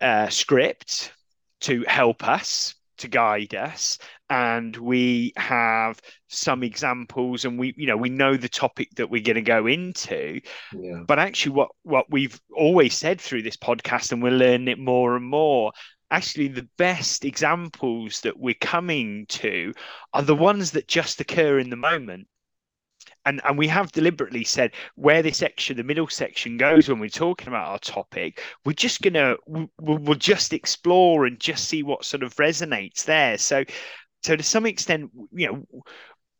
uh, 0.00 0.28
script 0.28 1.12
to 1.60 1.84
help 1.86 2.26
us 2.26 2.74
to 2.98 3.08
guide 3.08 3.54
us 3.54 3.98
and 4.30 4.76
we 4.76 5.32
have 5.36 6.00
some 6.28 6.62
examples 6.62 7.44
and 7.44 7.58
we 7.58 7.74
you 7.76 7.86
know 7.86 7.96
we 7.96 8.08
know 8.08 8.36
the 8.36 8.48
topic 8.48 8.88
that 8.96 9.10
we're 9.10 9.22
going 9.22 9.36
to 9.36 9.42
go 9.42 9.66
into 9.66 10.40
yeah. 10.74 11.02
but 11.06 11.18
actually 11.18 11.52
what 11.52 11.70
what 11.82 12.06
we've 12.10 12.40
always 12.54 12.94
said 12.94 13.20
through 13.20 13.42
this 13.42 13.56
podcast 13.56 14.12
and 14.12 14.22
we're 14.22 14.30
learning 14.30 14.68
it 14.68 14.78
more 14.78 15.16
and 15.16 15.24
more 15.24 15.72
actually 16.10 16.48
the 16.48 16.68
best 16.78 17.24
examples 17.24 18.20
that 18.22 18.38
we're 18.38 18.54
coming 18.60 19.26
to 19.28 19.72
are 20.14 20.22
the 20.22 20.34
ones 20.34 20.72
that 20.72 20.88
just 20.88 21.20
occur 21.20 21.58
in 21.58 21.70
the 21.70 21.76
moment 21.76 22.26
and 23.26 23.40
and 23.44 23.58
we 23.58 23.68
have 23.68 23.92
deliberately 23.92 24.44
said 24.44 24.72
where 24.94 25.22
this 25.22 25.38
section 25.38 25.76
the 25.76 25.82
middle 25.82 26.08
section 26.08 26.56
goes 26.56 26.88
when 26.88 26.98
we're 26.98 27.08
talking 27.08 27.48
about 27.48 27.68
our 27.68 27.78
topic 27.78 28.40
we're 28.64 28.72
just 28.72 29.02
gonna 29.02 29.34
we'll, 29.46 29.68
we'll 29.78 30.14
just 30.14 30.52
explore 30.52 31.26
and 31.26 31.40
just 31.40 31.68
see 31.68 31.82
what 31.82 32.04
sort 32.04 32.22
of 32.22 32.34
resonates 32.36 33.04
there 33.04 33.36
so 33.36 33.64
so 34.22 34.36
to 34.36 34.42
some 34.42 34.66
extent, 34.66 35.10
you 35.32 35.46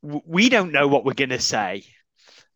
know, 0.03 0.21
we 0.27 0.49
don't 0.49 0.73
know 0.73 0.89
what 0.89 1.05
we're 1.05 1.15
going 1.15 1.31
to 1.31 1.41
say. 1.41 1.85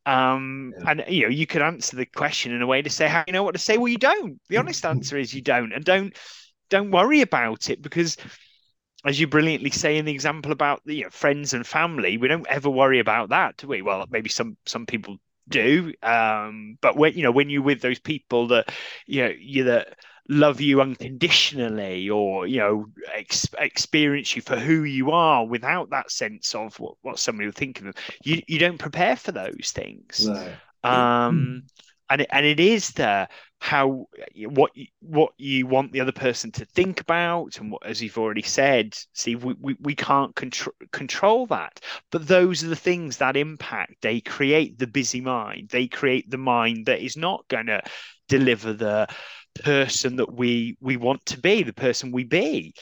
Um, 0.04 0.72
yeah. 0.78 0.90
and 0.90 1.04
you 1.08 1.22
know, 1.22 1.28
you 1.28 1.46
could 1.46 1.62
answer 1.62 1.96
the 1.96 2.06
question 2.06 2.52
in 2.52 2.62
a 2.62 2.66
way 2.66 2.82
to 2.82 2.90
say 2.90 3.06
how 3.06 3.24
you 3.26 3.32
know 3.32 3.44
what 3.44 3.54
to 3.54 3.60
say. 3.60 3.78
Well, 3.78 3.88
you 3.88 3.98
don't. 3.98 4.40
The 4.48 4.56
honest 4.56 4.84
answer 4.84 5.16
is 5.16 5.32
you 5.32 5.42
don't, 5.42 5.72
and 5.72 5.84
don't 5.84 6.16
don't 6.70 6.90
worry 6.90 7.20
about 7.20 7.70
it 7.70 7.80
because, 7.80 8.16
as 9.04 9.18
you 9.18 9.26
brilliantly 9.26 9.70
say 9.70 9.96
in 9.96 10.04
the 10.04 10.12
example 10.12 10.52
about 10.52 10.82
the 10.84 10.96
you 10.96 11.04
know, 11.04 11.10
friends 11.10 11.54
and 11.54 11.66
family, 11.66 12.16
we 12.18 12.28
don't 12.28 12.46
ever 12.48 12.70
worry 12.70 12.98
about 12.98 13.30
that, 13.30 13.56
do 13.56 13.68
we? 13.68 13.82
Well, 13.82 14.06
maybe 14.10 14.28
some 14.28 14.56
some 14.66 14.86
people 14.86 15.16
do, 15.48 15.92
um, 16.02 16.78
but 16.80 16.96
when 16.96 17.14
you 17.14 17.22
know 17.22 17.32
when 17.32 17.50
you're 17.50 17.62
with 17.62 17.80
those 17.80 17.98
people 17.98 18.48
that 18.48 18.72
you 19.06 19.22
know 19.22 19.32
you 19.38 19.64
that 19.64 19.96
love 20.28 20.60
you 20.60 20.80
unconditionally 20.80 22.08
or 22.08 22.46
you 22.46 22.58
know 22.58 22.86
ex- 23.12 23.52
experience 23.58 24.36
you 24.36 24.42
for 24.42 24.56
who 24.56 24.84
you 24.84 25.10
are 25.10 25.44
without 25.44 25.90
that 25.90 26.10
sense 26.10 26.54
of 26.54 26.78
what, 26.78 26.94
what 27.02 27.18
somebody 27.18 27.46
will 27.46 27.52
think 27.52 27.78
of 27.78 27.84
them 27.84 27.94
you 28.22 28.40
you 28.46 28.58
don't 28.58 28.78
prepare 28.78 29.16
for 29.16 29.32
those 29.32 29.72
things 29.74 30.28
no. 30.28 30.52
um 30.88 31.64
and 32.08 32.20
it, 32.20 32.28
and 32.30 32.46
it 32.46 32.60
is 32.60 32.90
the 32.90 33.28
how 33.62 34.08
what 34.48 34.76
you, 34.76 34.88
what 34.98 35.32
you 35.38 35.68
want 35.68 35.92
the 35.92 36.00
other 36.00 36.10
person 36.10 36.50
to 36.50 36.64
think 36.64 37.00
about 37.00 37.58
and 37.58 37.70
what, 37.70 37.86
as 37.86 38.02
you've 38.02 38.18
already 38.18 38.42
said 38.42 38.92
Steve 39.12 39.44
we, 39.44 39.54
we, 39.60 39.76
we 39.78 39.94
can't 39.94 40.34
control 40.34 40.74
control 40.90 41.46
that. 41.46 41.78
But 42.10 42.26
those 42.26 42.64
are 42.64 42.68
the 42.68 42.74
things 42.74 43.18
that 43.18 43.36
impact. 43.36 43.94
They 44.02 44.20
create 44.20 44.80
the 44.80 44.88
busy 44.88 45.20
mind. 45.20 45.68
They 45.68 45.86
create 45.86 46.28
the 46.28 46.38
mind 46.38 46.86
that 46.86 47.04
is 47.04 47.16
not 47.16 47.46
going 47.46 47.66
to 47.66 47.80
deliver 48.28 48.72
the 48.72 49.06
person 49.54 50.16
that 50.16 50.34
we 50.34 50.76
we 50.80 50.96
want 50.96 51.24
to 51.26 51.38
be 51.38 51.62
the 51.62 51.72
person 51.72 52.10
we 52.10 52.24
be. 52.24 52.74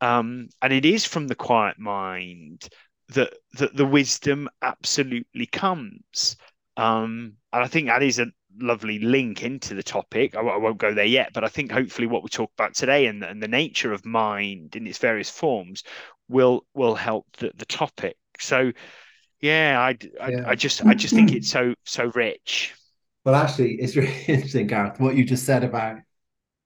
Um, 0.00 0.50
and 0.62 0.72
it 0.72 0.84
is 0.84 1.04
from 1.04 1.26
the 1.26 1.34
quiet 1.34 1.80
mind 1.80 2.68
that 3.08 3.34
that 3.54 3.76
the 3.76 3.86
wisdom 3.86 4.48
absolutely 4.62 5.46
comes. 5.46 6.36
Um, 6.76 7.32
and 7.52 7.64
I 7.64 7.66
think 7.66 7.88
that 7.88 8.04
is 8.04 8.20
a 8.20 8.26
lovely 8.60 8.98
link 8.98 9.42
into 9.42 9.74
the 9.74 9.82
topic. 9.82 10.36
I, 10.36 10.40
I, 10.40 10.56
won't 10.56 10.78
go 10.78 10.94
there 10.94 11.04
yet, 11.04 11.32
but 11.32 11.44
I 11.44 11.48
think 11.48 11.70
hopefully 11.70 12.06
what 12.06 12.22
we 12.22 12.28
talk 12.28 12.50
about 12.56 12.74
today 12.74 13.06
and, 13.06 13.22
and 13.22 13.42
the 13.42 13.48
nature 13.48 13.92
of 13.92 14.04
mind 14.04 14.76
in 14.76 14.86
its 14.86 14.98
various 14.98 15.30
forms 15.30 15.82
will 16.28 16.64
will 16.74 16.94
help 16.94 17.26
the, 17.38 17.52
the 17.56 17.66
topic. 17.66 18.16
So, 18.38 18.72
yeah, 19.40 19.78
I, 19.80 19.96
I, 20.20 20.30
yeah. 20.30 20.44
I 20.46 20.54
just 20.54 20.84
I 20.84 20.94
just 20.94 21.14
think 21.14 21.32
it's 21.32 21.50
so 21.50 21.74
so 21.84 22.10
rich. 22.14 22.74
Well, 23.24 23.34
actually, 23.34 23.74
it's 23.74 23.96
really 23.96 24.14
interesting, 24.26 24.66
Gareth, 24.66 25.00
what 25.00 25.16
you 25.16 25.24
just 25.24 25.44
said 25.44 25.64
about 25.64 25.98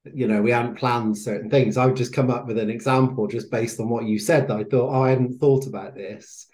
you 0.04 0.26
know 0.26 0.42
we 0.42 0.50
hadn't 0.50 0.78
planned 0.78 1.16
certain 1.16 1.50
things. 1.50 1.76
I've 1.76 1.94
just 1.94 2.14
come 2.14 2.30
up 2.30 2.46
with 2.46 2.58
an 2.58 2.70
example 2.70 3.26
just 3.28 3.50
based 3.50 3.80
on 3.80 3.88
what 3.88 4.04
you 4.04 4.18
said 4.18 4.49
that 4.49 4.56
I 4.56 4.64
thought 4.64 4.90
oh, 4.90 5.02
I 5.02 5.11
hadn't 5.11 5.38
thought 5.38 5.66
about 5.66 5.94
this, 5.94 6.46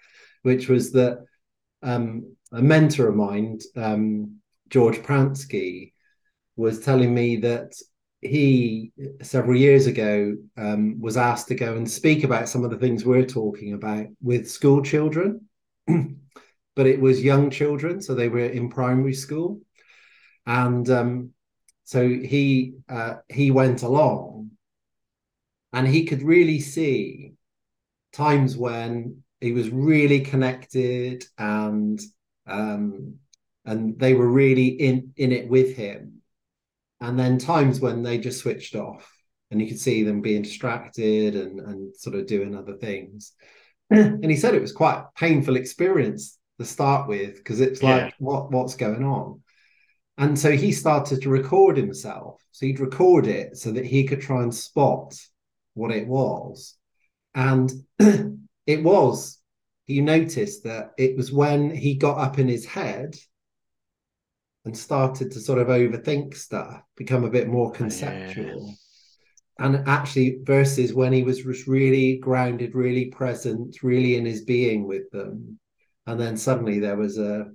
which 0.43 0.69
was 0.69 0.91
that 0.93 1.25
um, 1.81 2.35
a 2.51 2.61
mentor 2.61 3.07
of 3.07 3.15
mine. 3.15 3.59
Um, 3.75 4.38
George 4.69 4.97
Pransky 4.99 5.93
was 6.55 6.79
telling 6.79 7.13
me 7.13 7.37
that 7.37 7.73
he 8.21 8.91
several 9.21 9.57
years 9.57 9.87
ago 9.87 10.35
um, 10.57 10.99
was 10.99 11.17
asked 11.17 11.47
to 11.47 11.55
go 11.55 11.75
and 11.75 11.89
speak 11.89 12.23
about 12.23 12.49
some 12.49 12.63
of 12.65 12.69
the 12.69 12.77
things 12.77 13.05
we're 13.05 13.25
talking 13.25 13.73
about 13.73 14.07
with 14.21 14.49
school 14.49 14.81
children, 14.81 15.47
but 15.87 16.85
it 16.85 16.99
was 16.99 17.23
young 17.23 17.49
children, 17.49 18.01
so 18.01 18.13
they 18.13 18.29
were 18.29 18.39
in 18.45 18.69
primary 18.69 19.13
school, 19.13 19.61
and 20.45 20.89
um, 20.89 21.31
so 21.85 22.07
he 22.07 22.73
uh, 22.89 23.15
he 23.29 23.51
went 23.51 23.83
along, 23.83 24.51
and 25.71 25.87
he 25.87 26.05
could 26.05 26.21
really 26.21 26.59
see 26.59 27.33
times 28.11 28.57
when 28.57 29.23
he 29.39 29.53
was 29.53 29.69
really 29.69 30.19
connected 30.21 31.23
and 31.37 32.01
um, 32.47 33.15
and 33.69 33.99
they 33.99 34.15
were 34.15 34.27
really 34.27 34.67
in 34.67 35.13
in 35.15 35.31
it 35.31 35.47
with 35.47 35.75
him. 35.75 36.21
And 36.99 37.17
then 37.17 37.37
times 37.37 37.79
when 37.79 38.01
they 38.01 38.17
just 38.17 38.39
switched 38.39 38.75
off 38.75 39.09
and 39.51 39.61
you 39.61 39.67
could 39.67 39.79
see 39.79 40.03
them 40.03 40.21
being 40.21 40.41
distracted 40.41 41.35
and 41.35 41.59
and 41.59 41.95
sort 41.95 42.15
of 42.15 42.25
doing 42.25 42.55
other 42.55 42.75
things. 42.75 43.33
And 43.91 44.25
he 44.25 44.35
said 44.35 44.53
it 44.53 44.61
was 44.61 44.71
quite 44.71 44.97
a 44.97 45.07
painful 45.15 45.55
experience 45.55 46.37
to 46.59 46.65
start 46.65 47.07
with 47.07 47.37
because 47.37 47.59
it's 47.59 47.81
like 47.81 48.01
yeah. 48.01 48.11
what 48.19 48.51
what's 48.51 48.75
going 48.75 49.03
on? 49.03 49.41
And 50.17 50.37
so 50.37 50.51
he 50.51 50.71
started 50.71 51.21
to 51.21 51.29
record 51.29 51.77
himself. 51.77 52.41
So 52.51 52.65
he'd 52.65 52.79
record 52.79 53.25
it 53.27 53.57
so 53.57 53.71
that 53.71 53.85
he 53.85 54.03
could 54.03 54.21
try 54.21 54.43
and 54.43 54.53
spot 54.53 55.15
what 55.75 55.91
it 55.91 56.07
was. 56.07 56.75
And 57.33 57.71
it 57.99 58.83
was 58.83 59.39
he 59.85 60.01
noticed 60.01 60.63
that 60.65 60.91
it 60.97 61.15
was 61.17 61.31
when 61.31 61.75
he 61.75 61.95
got 61.95 62.17
up 62.17 62.37
in 62.37 62.47
his 62.47 62.65
head 62.65 63.15
and 64.69 64.77
started 64.77 65.31
to 65.31 65.39
sort 65.39 65.57
of 65.57 65.67
overthink 65.67 66.35
stuff, 66.35 66.81
become 66.95 67.23
a 67.23 67.29
bit 67.29 67.47
more 67.47 67.71
conceptual. 67.71 68.67
Yeah. 68.67 69.65
And 69.65 69.87
actually, 69.87 70.39
versus 70.43 70.93
when 70.93 71.11
he 71.11 71.23
was 71.23 71.67
really 71.67 72.17
grounded, 72.17 72.75
really 72.75 73.05
present, 73.05 73.81
really 73.81 74.15
in 74.15 74.25
his 74.25 74.43
being 74.45 74.87
with 74.87 75.09
them, 75.09 75.59
and 76.05 76.19
then 76.19 76.37
suddenly 76.37 76.79
there 76.79 76.95
was 76.95 77.17
a 77.17 77.47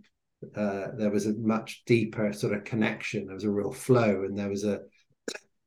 uh, 0.56 0.88
there 0.99 1.11
was 1.11 1.26
a 1.26 1.35
much 1.35 1.85
deeper 1.87 2.33
sort 2.33 2.52
of 2.52 2.64
connection. 2.64 3.26
There 3.26 3.35
was 3.35 3.44
a 3.44 3.50
real 3.50 3.73
flow, 3.73 4.25
and 4.25 4.37
there 4.37 4.50
was 4.50 4.64
a 4.64 4.80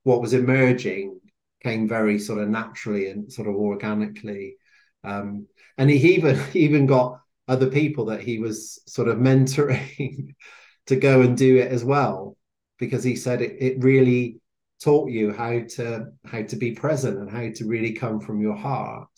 what 0.03 0.21
was 0.21 0.33
emerging 0.33 1.19
came 1.63 1.87
very 1.87 2.19
sort 2.19 2.39
of 2.39 2.49
naturally 2.49 3.09
and 3.09 3.31
sort 3.31 3.47
of 3.47 3.55
organically. 3.55 4.57
Um, 5.03 5.47
and 5.77 5.89
he 5.89 6.15
even 6.15 6.39
even 6.53 6.85
got 6.85 7.21
other 7.47 7.69
people 7.69 8.05
that 8.05 8.21
he 8.21 8.37
was 8.37 8.79
sort 8.85 9.07
of 9.07 9.17
mentoring 9.17 10.35
to 10.87 10.95
go 10.95 11.21
and 11.21 11.37
do 11.37 11.57
it 11.57 11.71
as 11.71 11.83
well 11.83 12.35
because 12.79 13.03
he 13.03 13.15
said 13.15 13.41
it, 13.41 13.57
it 13.59 13.83
really 13.83 14.39
taught 14.81 15.09
you 15.09 15.33
how 15.33 15.59
to 15.67 16.05
how 16.25 16.43
to 16.43 16.55
be 16.55 16.71
present 16.71 17.17
and 17.17 17.29
how 17.29 17.49
to 17.55 17.65
really 17.65 17.93
come 17.93 18.19
from 18.19 18.41
your 18.41 18.55
heart. 18.55 19.09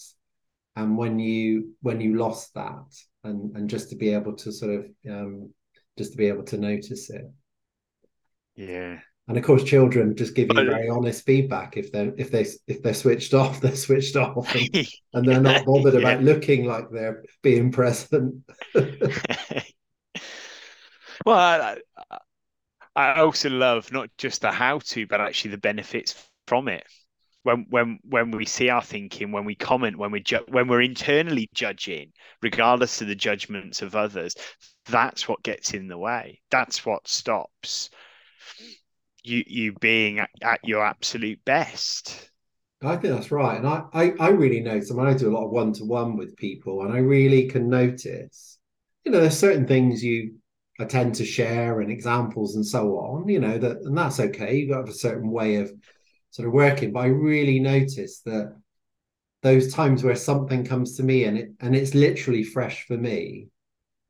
And 0.76 0.98
when 0.98 1.20
you 1.20 1.74
when 1.82 2.00
you 2.00 2.18
lost 2.18 2.54
that 2.56 2.86
and 3.24 3.56
and 3.56 3.70
just 3.70 3.90
to 3.90 3.96
be 3.96 4.14
able 4.14 4.36
to 4.38 4.52
sort 4.52 4.76
of 4.76 4.86
um 5.10 5.54
just 5.98 6.12
to 6.12 6.18
be 6.18 6.28
able 6.28 6.44
to 6.44 6.58
notice 6.58 7.10
it. 7.10 7.30
Yeah. 8.56 9.00
And 9.28 9.38
of 9.38 9.44
course 9.44 9.64
children 9.64 10.16
just 10.16 10.36
give 10.36 10.48
you 10.48 10.56
very 10.56 10.90
honest 10.90 11.26
feedback. 11.26 11.78
If 11.78 11.92
they're 11.92 12.14
if 12.18 12.32
they 12.32 12.46
if 12.68 12.82
they're 12.82 12.94
switched 12.94 13.34
off 13.34 13.60
they're 13.62 13.76
switched 13.76 14.16
off. 14.16 14.56
And, 14.56 14.88
and 15.14 15.28
they're 15.28 15.42
not 15.42 15.66
bothered 15.66 15.94
yeah. 15.94 16.00
about 16.00 16.24
looking 16.24 16.66
like 16.66 16.86
they're 16.90 17.24
being 17.44 17.72
present 17.72 18.36
Well, 21.26 21.38
I, 21.38 21.78
I 22.96 23.22
also 23.22 23.50
love 23.50 23.92
not 23.92 24.10
just 24.18 24.42
the 24.42 24.52
how 24.52 24.78
to, 24.80 25.08
but 25.08 25.22
actually 25.22 25.52
the 25.52 25.58
benefits 25.58 26.30
from 26.46 26.68
it. 26.68 26.86
When 27.44 27.66
when 27.70 28.00
when 28.04 28.32
we 28.32 28.46
see 28.46 28.70
our 28.70 28.84
thinking, 28.84 29.32
when 29.32 29.46
we 29.46 29.56
comment, 29.56 29.98
when 29.98 30.12
we 30.12 30.20
ju- 30.22 30.46
when 30.50 30.68
we're 30.68 30.82
internally 30.82 31.50
judging, 31.54 32.12
regardless 32.44 33.02
of 33.02 33.08
the 33.08 33.16
judgments 33.16 33.82
of 33.82 33.96
others, 33.96 34.36
that's 34.86 35.28
what 35.28 35.42
gets 35.44 35.74
in 35.74 35.88
the 35.88 35.98
way. 35.98 36.42
That's 36.52 36.86
what 36.86 37.08
stops 37.08 37.90
you 39.24 39.44
you 39.48 39.74
being 39.74 40.20
at, 40.20 40.30
at 40.42 40.60
your 40.64 40.86
absolute 40.86 41.44
best. 41.46 42.30
I 42.82 42.96
think 42.96 43.14
that's 43.14 43.32
right, 43.32 43.58
and 43.58 43.68
I 43.68 43.84
I, 43.94 44.14
I 44.20 44.30
really 44.30 44.62
notice. 44.62 44.92
I 44.92 44.96
mean, 44.96 45.08
I 45.08 45.14
do 45.14 45.30
a 45.30 45.36
lot 45.36 45.46
of 45.46 45.52
one 45.52 45.74
to 45.74 45.86
one 45.86 46.16
with 46.16 46.36
people, 46.38 46.84
and 46.84 46.94
I 46.94 47.00
really 47.00 47.48
can 47.48 47.70
notice. 47.70 48.58
You 49.04 49.12
know, 49.12 49.20
there's 49.22 49.38
certain 49.38 49.68
things 49.68 50.04
you 50.04 50.36
I 50.80 50.86
tend 50.86 51.16
to 51.16 51.26
share 51.26 51.82
and 51.82 51.92
examples 51.92 52.56
and 52.56 52.66
so 52.66 52.98
on, 52.98 53.28
you 53.28 53.40
know, 53.40 53.58
that 53.58 53.78
and 53.82 53.98
that's 53.98 54.20
okay. 54.20 54.58
You've 54.58 54.70
got 54.70 54.88
a 54.88 54.94
certain 54.94 55.30
way 55.30 55.56
of 55.56 55.72
sort 56.30 56.48
of 56.48 56.54
working. 56.54 56.94
But 56.94 57.02
I 57.02 57.08
really 57.08 57.60
notice 57.60 58.22
that 58.22 58.56
those 59.42 59.74
times 59.74 60.04
where 60.04 60.16
something 60.16 60.66
comes 60.66 60.96
to 60.98 61.04
me 61.04 61.26
and 61.26 61.38
it 61.38 61.52
and 61.60 61.76
it's 61.76 61.94
literally 61.94 62.44
fresh 62.44 62.86
for 62.88 62.98
me, 62.98 63.50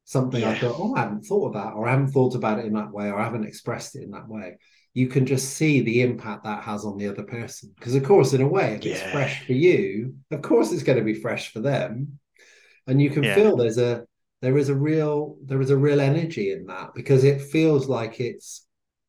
something 0.05 0.41
yeah. 0.41 0.51
I 0.51 0.59
thought, 0.59 0.75
oh, 0.77 0.95
I 0.95 1.01
haven't 1.01 1.23
thought 1.23 1.47
of 1.47 1.53
that, 1.53 1.73
or 1.73 1.88
I 1.88 1.91
haven't 1.91 2.11
thought 2.11 2.35
about 2.35 2.59
it 2.59 2.65
in 2.65 2.73
that 2.73 2.91
way, 2.91 3.07
or 3.07 3.19
I 3.19 3.23
haven't 3.23 3.47
expressed 3.47 3.95
it 3.95 4.03
in 4.03 4.11
that 4.11 4.27
way. 4.27 4.57
You 4.93 5.07
can 5.07 5.25
just 5.25 5.55
see 5.55 5.81
the 5.81 6.01
impact 6.01 6.43
that 6.43 6.63
has 6.63 6.85
on 6.85 6.97
the 6.97 7.07
other 7.07 7.23
person. 7.23 7.71
Because 7.75 7.95
of 7.95 8.03
course, 8.03 8.33
in 8.33 8.41
a 8.41 8.47
way, 8.47 8.75
if 8.75 8.85
yeah. 8.85 8.93
it's 8.93 9.11
fresh 9.11 9.45
for 9.45 9.53
you, 9.53 10.15
of 10.31 10.41
course 10.41 10.71
it's 10.71 10.83
going 10.83 10.97
to 10.97 11.03
be 11.03 11.13
fresh 11.13 11.51
for 11.51 11.61
them. 11.61 12.19
And 12.88 13.01
you 13.01 13.09
can 13.09 13.23
yeah. 13.23 13.35
feel 13.35 13.55
there's 13.55 13.77
a 13.77 14.05
there 14.41 14.58
is 14.58 14.69
a 14.69 14.75
real 14.75 15.38
there 15.46 15.62
is 15.62 15.69
a 15.69 15.77
real 15.77 16.00
energy 16.00 16.51
in 16.51 16.65
that 16.65 16.93
because 16.96 17.24
it 17.24 17.41
feels 17.41 17.88
like 17.88 18.19
it's 18.19 18.65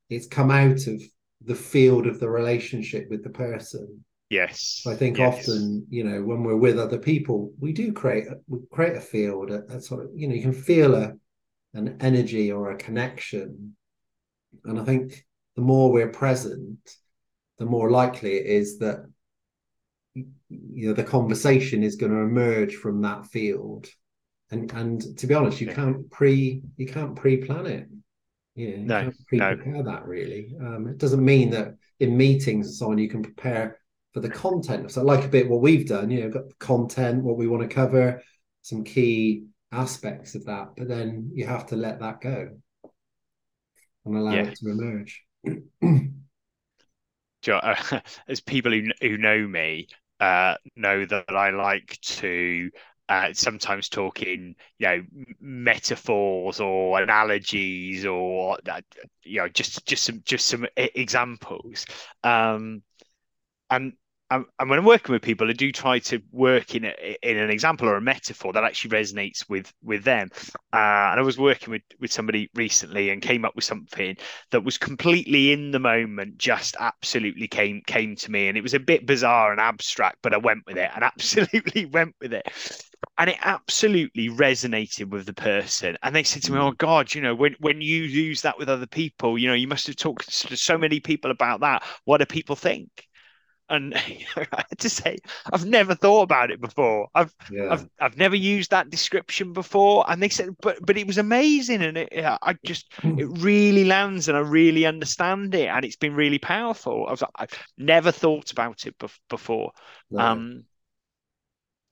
it's 0.09 0.27
come 0.27 0.51
out 0.51 0.87
of 0.87 1.03
the 1.45 1.55
field 1.55 2.07
of 2.07 2.21
the 2.21 2.29
relationship 2.29 3.07
with 3.09 3.23
the 3.23 3.31
person. 3.31 4.05
Yes. 4.29 4.85
I 4.87 4.95
think 4.95 5.19
yes. 5.19 5.49
often 5.49 5.87
you 5.91 6.05
know 6.05 6.23
when 6.23 6.43
we're 6.43 6.57
with 6.57 6.79
other 6.79 6.99
people 6.99 7.53
we 7.59 7.73
do 7.73 7.93
create 7.93 8.27
we 8.49 8.59
create 8.71 8.97
a 8.97 9.01
field 9.01 9.51
a, 9.51 9.65
a 9.65 9.81
sort 9.81 10.05
of 10.05 10.11
you 10.15 10.29
know 10.29 10.35
you 10.35 10.43
can 10.43 10.53
feel 10.53 10.95
a 10.95 11.13
an 11.75 11.97
energy 12.01 12.51
or 12.51 12.71
a 12.71 12.77
connection. 12.77 13.77
And 14.65 14.81
i 14.81 14.85
think 14.85 15.25
the 15.55 15.63
more 15.63 15.93
we're 15.93 16.09
present 16.09 16.97
the 17.59 17.67
more 17.67 17.91
likely 17.91 18.33
it 18.33 18.47
is 18.47 18.79
that 18.79 19.05
you 20.15 20.89
know 20.89 20.93
the 20.93 21.05
conversation 21.05 21.83
is 21.83 21.97
going 21.97 22.11
to 22.11 22.19
emerge 22.19 22.75
from 22.75 23.03
that 23.03 23.27
field 23.27 23.87
and 24.51 24.71
and 24.73 25.19
to 25.19 25.27
be 25.27 25.35
honest, 25.35 25.61
you 25.61 25.69
can't 25.69 26.11
pre 26.11 26.63
you 26.77 26.87
can't 26.87 27.17
pre-plan 27.17 27.67
it. 27.67 27.89
Yeah, 28.55 28.69
you 28.69 28.79
no, 28.79 29.03
can't 29.03 29.27
pre-prepare 29.27 29.73
no. 29.75 29.83
that 29.85 30.07
really. 30.07 30.55
Um, 30.61 30.89
it 30.89 30.99
doesn't 30.99 31.25
mean 31.25 31.51
that 31.51 31.77
in 32.01 32.17
meetings 32.17 32.67
and 32.67 32.75
so 32.75 32.91
on 32.91 32.99
you 32.99 33.09
can 33.09 33.23
prepare 33.23 33.79
for 34.13 34.21
the 34.21 34.31
content. 34.31 34.91
So 34.91 35.03
like 35.05 35.25
a 35.25 35.29
bit 35.29 35.49
what 35.49 35.61
we've 35.61 35.87
done, 35.87 36.11
you 36.11 36.23
know, 36.23 36.31
got 36.31 36.59
content, 36.59 37.23
what 37.23 37.37
we 37.37 37.47
want 37.47 37.63
to 37.63 37.75
cover, 37.75 38.23
some 38.63 38.83
key 38.83 39.45
aspects 39.73 40.35
of 40.35 40.45
that, 40.47 40.71
but 40.77 40.89
then 40.89 41.31
you 41.33 41.47
have 41.47 41.67
to 41.67 41.77
let 41.77 42.01
that 42.01 42.21
go 42.21 42.49
and 44.05 44.17
allow 44.17 44.33
yeah. 44.33 44.43
it 44.43 44.57
to 44.57 44.71
emerge. 44.71 45.23
as 48.29 48.41
people 48.41 48.73
who 48.73 48.89
who 49.01 49.17
know 49.17 49.47
me 49.47 49.89
uh, 50.21 50.55
know 50.77 51.05
that 51.07 51.31
I 51.31 51.51
like 51.51 51.99
to 52.03 52.71
uh, 53.11 53.35
sometimes 53.35 53.91
talking, 53.91 54.57
you 54.79 54.89
know 54.89 55.03
metaphors 55.41 56.61
or 56.61 57.03
analogies 57.03 58.07
or 58.07 58.59
uh, 58.71 58.81
you 59.25 59.41
know 59.41 59.49
just 59.49 59.87
just 59.87 60.05
some 60.05 60.23
just 60.25 60.49
some 60.49 60.67
examples. 60.77 61.87
Um, 62.25 62.83
and 63.71 63.95
and 64.31 64.71
when 64.71 64.79
I'm 64.79 64.85
working 64.85 65.13
with 65.13 65.23
people, 65.23 65.49
I 65.49 65.53
do 65.53 65.73
try 65.73 65.99
to 66.01 66.23
work 66.31 66.75
in 66.75 66.85
a, 66.85 67.17
in 67.23 67.37
an 67.37 67.51
example 67.51 67.89
or 67.89 67.97
a 67.97 68.01
metaphor 68.01 68.53
that 68.53 68.63
actually 68.63 68.91
resonates 68.91 69.49
with 69.49 69.73
with 69.83 70.05
them. 70.05 70.31
Uh, 70.73 71.11
and 71.11 71.21
I 71.21 71.23
was 71.23 71.37
working 71.37 71.73
with 71.73 71.83
with 71.99 72.13
somebody 72.13 72.49
recently 72.55 73.11
and 73.11 73.21
came 73.21 73.45
up 73.45 73.57
with 73.57 73.65
something 73.65 74.17
that 74.53 74.63
was 74.63 74.79
completely 74.79 75.53
in 75.53 75.73
the 75.73 75.81
moment, 75.81 76.39
just 76.39 76.77
absolutely 76.79 77.49
came 77.49 77.83
came 77.87 78.15
to 78.17 78.31
me, 78.31 78.49
and 78.49 78.57
it 78.57 78.63
was 78.63 78.75
a 78.75 78.81
bit 78.81 79.05
bizarre 79.05 79.51
and 79.51 79.61
abstract, 79.61 80.19
but 80.23 80.33
I 80.33 80.39
went 80.39 80.65
with 80.67 80.79
it 80.79 80.91
and 80.95 81.03
absolutely 81.11 81.87
went 81.87 82.15
with 82.21 82.33
it. 82.33 82.47
And 83.19 83.31
it 83.31 83.39
absolutely 83.43 84.29
resonated 84.29 85.09
with 85.09 85.27
the 85.27 85.35
person. 85.35 85.97
And 86.03 86.15
they 86.15 86.23
said 86.23 86.43
to 86.45 86.53
me, 86.53 86.59
Oh 86.59 86.73
God, 86.73 87.15
you 87.15 87.21
know, 87.21 87.35
when, 87.35 87.55
when 87.59 87.81
you 87.81 88.03
use 88.03 88.43
that 88.43 88.59
with 88.59 88.69
other 88.69 88.87
people, 88.87 89.39
you 89.39 89.49
know, 89.49 89.55
you 89.55 89.69
must 89.69 89.87
have 89.87 89.97
talked 89.97 90.31
to 90.49 90.57
so 90.57 90.79
many 90.79 91.01
people 91.01 91.31
about 91.31 91.61
that. 91.61 91.83
What 92.05 92.19
do 92.19 92.27
people 92.27 92.57
think? 92.57 93.09
And 93.71 93.95
I 94.37 94.65
had 94.69 94.79
to 94.79 94.91
say 94.91 95.19
I've 95.53 95.65
never 95.65 95.95
thought 95.95 96.23
about 96.23 96.51
it 96.51 96.61
before. 96.61 97.09
I've 97.15 97.35
yeah. 97.51 97.69
I've 97.71 97.89
I've 98.01 98.17
never 98.17 98.37
used 98.37 98.71
that 98.71 98.91
description 98.91 99.53
before, 99.53 100.05
and 100.09 100.23
they 100.23 100.29
said, 100.29 100.51
but 100.61 100.85
but 100.85 100.99
it 100.99 101.07
was 101.07 101.19
amazing, 101.19 101.83
and 101.83 101.97
it 101.97 102.13
I 102.13 102.57
just 102.65 102.93
hmm. 102.95 103.19
it 103.19 103.27
really 103.39 103.85
lands, 103.85 104.29
and 104.29 104.37
I 104.37 104.41
really 104.41 104.85
understand 104.85 105.55
it, 105.55 105.69
and 105.69 105.85
it's 105.85 105.97
been 105.97 106.15
really 106.15 106.39
powerful. 106.39 107.07
I 107.07 107.13
was 107.13 107.23
I've 107.37 107.59
never 107.79 108.13
thought 108.13 108.53
about 108.53 108.87
it 108.87 108.95
before. 109.29 109.73
No. 110.11 110.21
Um, 110.21 110.65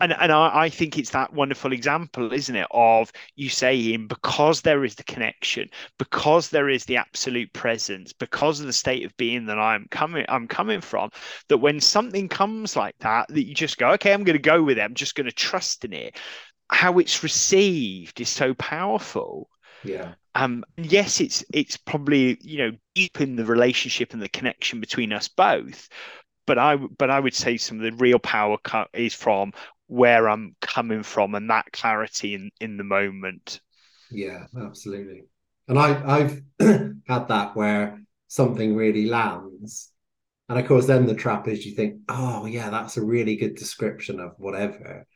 and 0.00 0.12
and 0.12 0.30
I, 0.30 0.64
I, 0.64 0.68
think 0.68 0.96
it's 0.96 1.10
that 1.10 1.32
wonderful 1.32 1.72
example, 1.72 2.32
isn't 2.32 2.54
it, 2.54 2.68
of 2.70 3.12
you 3.36 3.48
saying 3.48 4.06
because 4.06 4.60
there 4.60 4.84
is 4.84 4.94
the 4.94 5.02
connection, 5.04 5.68
because 5.98 6.50
there 6.50 6.68
is 6.68 6.84
the 6.84 6.96
absolute 6.96 7.52
presence, 7.52 8.12
because 8.12 8.60
of 8.60 8.66
the 8.66 8.72
state 8.72 9.04
of 9.04 9.16
being 9.16 9.46
that 9.46 9.58
I'm 9.58 9.86
coming 9.90 10.24
I'm 10.28 10.46
coming 10.46 10.80
from, 10.80 11.10
that 11.48 11.58
when 11.58 11.80
something 11.80 12.28
comes 12.28 12.76
like 12.76 12.96
that, 13.00 13.28
that 13.28 13.46
you 13.46 13.54
just 13.54 13.78
go, 13.78 13.90
okay, 13.90 14.12
I'm 14.12 14.24
going 14.24 14.36
to 14.38 14.42
go 14.42 14.62
with 14.62 14.78
it. 14.78 14.82
I'm 14.82 14.94
just 14.94 15.14
going 15.14 15.28
to 15.28 15.32
trust 15.32 15.84
in 15.84 15.92
it. 15.92 16.16
How 16.70 16.98
it's 16.98 17.22
received 17.22 18.20
is 18.20 18.28
so 18.28 18.54
powerful. 18.54 19.48
Yeah. 19.84 20.14
Um. 20.34 20.64
Yes, 20.76 21.20
it's 21.20 21.44
it's 21.52 21.76
probably 21.76 22.38
you 22.40 22.58
know 22.58 22.72
deepen 22.94 23.36
the 23.36 23.44
relationship 23.44 24.12
and 24.12 24.22
the 24.22 24.28
connection 24.28 24.80
between 24.80 25.12
us 25.12 25.26
both 25.28 25.88
but 26.48 26.58
I 26.58 26.76
but 26.76 27.10
I 27.10 27.20
would 27.20 27.34
say 27.34 27.58
some 27.58 27.76
of 27.76 27.82
the 27.82 27.92
real 28.02 28.18
power 28.18 28.56
is 28.94 29.12
from 29.12 29.52
where 29.88 30.28
I'm 30.28 30.54
coming 30.60 31.02
from 31.02 31.34
and 31.34 31.50
that 31.50 31.72
clarity 31.72 32.34
in 32.34 32.50
in 32.60 32.76
the 32.76 32.84
moment. 32.84 33.60
Yeah, 34.10 34.46
absolutely. 34.58 35.24
And 35.66 35.78
I 35.78 36.18
I've 36.18 36.42
had 37.06 37.28
that 37.28 37.56
where 37.56 38.00
something 38.28 38.76
really 38.76 39.06
lands. 39.06 39.90
And 40.48 40.58
of 40.58 40.66
course, 40.66 40.86
then 40.86 41.06
the 41.06 41.14
trap 41.14 41.48
is 41.48 41.66
you 41.66 41.74
think, 41.74 42.00
oh 42.08 42.46
yeah, 42.46 42.70
that's 42.70 42.96
a 42.96 43.04
really 43.04 43.36
good 43.36 43.54
description 43.54 44.20
of 44.20 44.32
whatever. 44.38 45.06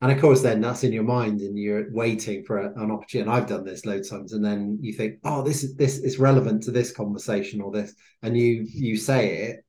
And 0.00 0.12
of 0.12 0.20
course, 0.20 0.42
then 0.42 0.60
that's 0.60 0.84
in 0.84 0.92
your 0.92 1.02
mind 1.02 1.40
and 1.40 1.58
you're 1.58 1.90
waiting 1.92 2.44
for 2.44 2.58
a, 2.58 2.72
an 2.80 2.92
opportunity. 2.92 3.28
And 3.28 3.30
I've 3.30 3.48
done 3.48 3.64
this 3.64 3.84
loads 3.84 4.12
of 4.12 4.18
times. 4.18 4.32
And 4.32 4.44
then 4.44 4.78
you 4.80 4.92
think, 4.92 5.18
oh, 5.24 5.42
this 5.42 5.64
is 5.64 5.74
this 5.74 5.98
is 5.98 6.20
relevant 6.20 6.64
to 6.64 6.70
this 6.70 6.92
conversation 6.92 7.60
or 7.60 7.72
this. 7.72 7.94
And 8.22 8.36
you 8.36 8.64
you 8.68 8.96
say 8.96 9.48
it 9.48 9.64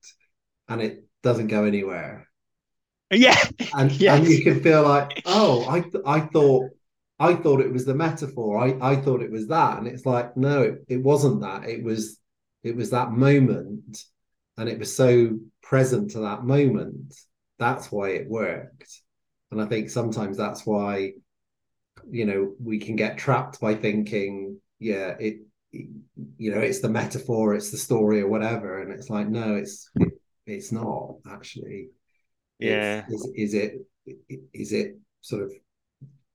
and 0.68 0.80
it 0.80 1.04
doesn't 1.22 1.48
go 1.48 1.64
anywhere. 1.64 2.29
Yeah, 3.10 3.36
and 3.74 3.90
yes. 3.92 4.18
and 4.20 4.28
you 4.28 4.42
can 4.42 4.62
feel 4.62 4.82
like, 4.82 5.22
oh, 5.26 5.68
I 5.68 5.80
th- 5.80 6.04
I 6.06 6.20
thought 6.20 6.70
I 7.18 7.34
thought 7.34 7.60
it 7.60 7.72
was 7.72 7.84
the 7.84 7.94
metaphor. 7.94 8.58
I 8.58 8.78
I 8.80 8.96
thought 8.96 9.22
it 9.22 9.30
was 9.30 9.48
that, 9.48 9.78
and 9.78 9.86
it's 9.86 10.06
like, 10.06 10.36
no, 10.36 10.62
it, 10.62 10.84
it 10.88 11.02
wasn't 11.02 11.40
that. 11.42 11.68
It 11.68 11.82
was 11.82 12.18
it 12.62 12.76
was 12.76 12.90
that 12.90 13.10
moment, 13.12 14.04
and 14.56 14.68
it 14.68 14.78
was 14.78 14.94
so 14.94 15.38
present 15.62 16.12
to 16.12 16.20
that 16.20 16.44
moment. 16.44 17.14
That's 17.58 17.90
why 17.90 18.10
it 18.10 18.28
worked, 18.28 19.02
and 19.50 19.60
I 19.60 19.66
think 19.66 19.90
sometimes 19.90 20.36
that's 20.36 20.64
why, 20.64 21.12
you 22.10 22.24
know, 22.26 22.54
we 22.62 22.78
can 22.78 22.96
get 22.96 23.18
trapped 23.18 23.60
by 23.60 23.74
thinking, 23.74 24.60
yeah, 24.78 25.16
it 25.18 25.40
you 25.72 26.50
know 26.52 26.58
it's 26.58 26.80
the 26.80 26.88
metaphor 26.88 27.54
it's 27.54 27.70
the 27.70 27.76
story 27.76 28.20
or 28.20 28.26
whatever 28.26 28.82
and 28.82 28.92
it's 28.92 29.08
like 29.08 29.28
no 29.28 29.54
it's 29.54 29.88
it, 30.00 30.08
it's 30.44 30.72
not 30.72 31.14
actually 31.30 31.90
yeah 32.60 33.04
is, 33.08 33.30
is 33.34 33.54
it 33.54 33.74
is 34.52 34.72
it 34.72 34.98
sort 35.20 35.42
of 35.42 35.52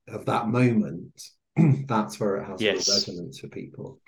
of 0.08 0.24
that 0.26 0.48
moment 0.48 1.30
that's 1.86 2.20
where 2.20 2.36
it 2.36 2.44
has 2.44 2.60
yes. 2.60 2.88
resonance 2.88 3.38
for 3.38 3.48
people 3.48 4.00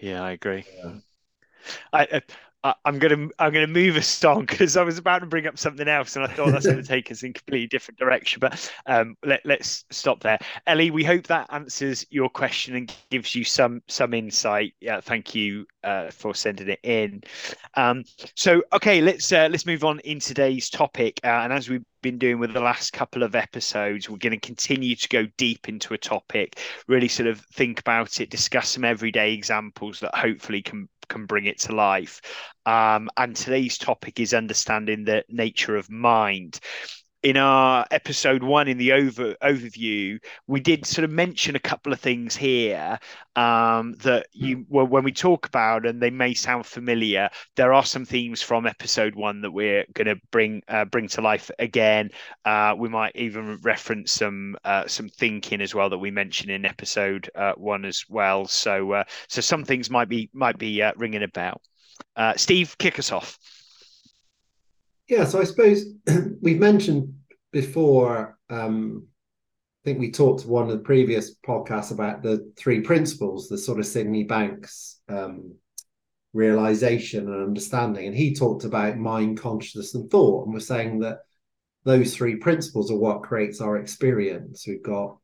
yeah 0.00 0.22
i 0.22 0.32
agree 0.32 0.64
yeah. 0.82 0.92
I, 1.92 2.22
I 2.64 2.74
i'm 2.84 2.98
gonna 2.98 3.28
i'm 3.38 3.52
gonna 3.52 3.66
move 3.66 3.96
us 3.96 4.22
on 4.24 4.44
because 4.44 4.76
i 4.76 4.82
was 4.82 4.98
about 4.98 5.20
to 5.20 5.26
bring 5.26 5.46
up 5.46 5.58
something 5.58 5.88
else 5.88 6.16
and 6.16 6.24
i 6.24 6.28
thought 6.28 6.50
that's 6.50 6.66
going 6.66 6.76
to 6.82 6.86
take 6.86 7.10
us 7.10 7.22
in 7.22 7.30
a 7.30 7.32
completely 7.32 7.66
different 7.66 7.98
direction 7.98 8.38
but 8.40 8.72
um 8.86 9.16
let, 9.24 9.40
let's 9.44 9.84
stop 9.90 10.20
there 10.20 10.38
ellie 10.66 10.90
we 10.90 11.04
hope 11.04 11.26
that 11.26 11.46
answers 11.50 12.04
your 12.10 12.28
question 12.28 12.76
and 12.76 12.94
gives 13.10 13.34
you 13.34 13.44
some 13.44 13.82
some 13.88 14.12
insight 14.12 14.74
yeah 14.80 15.00
thank 15.00 15.34
you 15.34 15.66
uh, 15.82 16.10
for 16.10 16.34
sending 16.34 16.68
it 16.68 16.80
in. 16.82 17.22
Um, 17.74 18.04
so, 18.34 18.62
okay, 18.72 19.00
let's 19.00 19.32
uh, 19.32 19.48
let's 19.50 19.66
move 19.66 19.84
on 19.84 20.00
in 20.00 20.18
today's 20.18 20.68
topic. 20.68 21.20
Uh, 21.24 21.28
and 21.28 21.52
as 21.52 21.68
we've 21.68 21.84
been 22.02 22.18
doing 22.18 22.38
with 22.38 22.52
the 22.52 22.60
last 22.60 22.92
couple 22.92 23.22
of 23.22 23.34
episodes, 23.34 24.08
we're 24.08 24.18
going 24.18 24.32
to 24.32 24.40
continue 24.40 24.96
to 24.96 25.08
go 25.08 25.26
deep 25.36 25.68
into 25.68 25.94
a 25.94 25.98
topic, 25.98 26.58
really 26.86 27.08
sort 27.08 27.28
of 27.28 27.40
think 27.52 27.80
about 27.80 28.20
it, 28.20 28.30
discuss 28.30 28.70
some 28.70 28.84
everyday 28.84 29.32
examples 29.32 30.00
that 30.00 30.14
hopefully 30.14 30.62
can 30.62 30.88
can 31.10 31.26
bring 31.26 31.44
it 31.44 31.58
to 31.60 31.74
life. 31.74 32.22
Um, 32.64 33.10
and 33.18 33.36
today's 33.36 33.76
topic 33.76 34.18
is 34.20 34.32
understanding 34.32 35.04
the 35.04 35.24
nature 35.28 35.76
of 35.76 35.90
mind 35.90 36.60
in 37.22 37.36
our 37.36 37.84
episode 37.90 38.42
one 38.42 38.66
in 38.66 38.78
the 38.78 38.92
over 38.92 39.34
overview, 39.42 40.18
we 40.46 40.60
did 40.60 40.86
sort 40.86 41.04
of 41.04 41.10
mention 41.10 41.54
a 41.54 41.60
couple 41.60 41.92
of 41.92 42.00
things 42.00 42.34
here 42.36 42.98
um, 43.36 43.92
that 44.02 44.26
you 44.32 44.64
well, 44.68 44.86
when 44.86 45.04
we 45.04 45.12
talk 45.12 45.46
about 45.46 45.86
and 45.86 46.00
they 46.00 46.10
may 46.10 46.32
sound 46.34 46.64
familiar. 46.66 47.28
There 47.56 47.72
are 47.74 47.84
some 47.84 48.04
themes 48.06 48.40
from 48.40 48.66
episode 48.66 49.14
one 49.14 49.42
that 49.42 49.50
we're 49.50 49.84
going 49.92 50.06
to 50.06 50.16
bring 50.30 50.62
uh, 50.68 50.86
bring 50.86 51.08
to 51.08 51.20
life 51.20 51.50
again. 51.58 52.10
Uh, 52.44 52.74
we 52.78 52.88
might 52.88 53.14
even 53.16 53.58
reference 53.62 54.12
some 54.12 54.56
uh, 54.64 54.86
some 54.86 55.08
thinking 55.08 55.60
as 55.60 55.74
well 55.74 55.90
that 55.90 55.98
we 55.98 56.10
mentioned 56.10 56.50
in 56.50 56.64
episode 56.64 57.30
uh, 57.34 57.52
one 57.52 57.84
as 57.84 58.04
well. 58.08 58.46
So 58.46 58.92
uh, 58.92 59.04
so 59.28 59.40
some 59.42 59.64
things 59.64 59.90
might 59.90 60.08
be 60.08 60.30
might 60.32 60.58
be 60.58 60.82
uh, 60.82 60.92
ringing 60.96 61.22
a 61.22 61.28
bell. 61.28 61.60
Steve, 62.36 62.76
kick 62.78 62.98
us 62.98 63.12
off. 63.12 63.38
Yeah, 65.10 65.24
so 65.24 65.40
I 65.40 65.44
suppose 65.44 65.86
we've 66.40 66.60
mentioned 66.60 67.12
before. 67.52 68.38
Um, 68.48 69.08
I 69.82 69.84
think 69.84 69.98
we 69.98 70.12
talked 70.12 70.42
to 70.42 70.48
one 70.48 70.64
of 70.64 70.70
the 70.70 70.84
previous 70.84 71.34
podcasts 71.36 71.90
about 71.90 72.22
the 72.22 72.52
three 72.56 72.80
principles, 72.80 73.48
the 73.48 73.58
sort 73.58 73.80
of 73.80 73.86
Sydney 73.86 74.24
Banks 74.24 75.00
um, 75.08 75.54
realization 76.32 77.26
and 77.26 77.42
understanding, 77.42 78.06
and 78.06 78.14
he 78.14 78.34
talked 78.34 78.64
about 78.64 78.98
mind, 78.98 79.40
consciousness, 79.40 79.94
and 79.94 80.08
thought, 80.10 80.44
and 80.44 80.54
was 80.54 80.66
saying 80.66 81.00
that 81.00 81.20
those 81.84 82.14
three 82.14 82.36
principles 82.36 82.90
are 82.90 82.98
what 82.98 83.22
creates 83.22 83.60
our 83.60 83.78
experience. 83.78 84.64
We've 84.68 84.82
got 84.82 85.16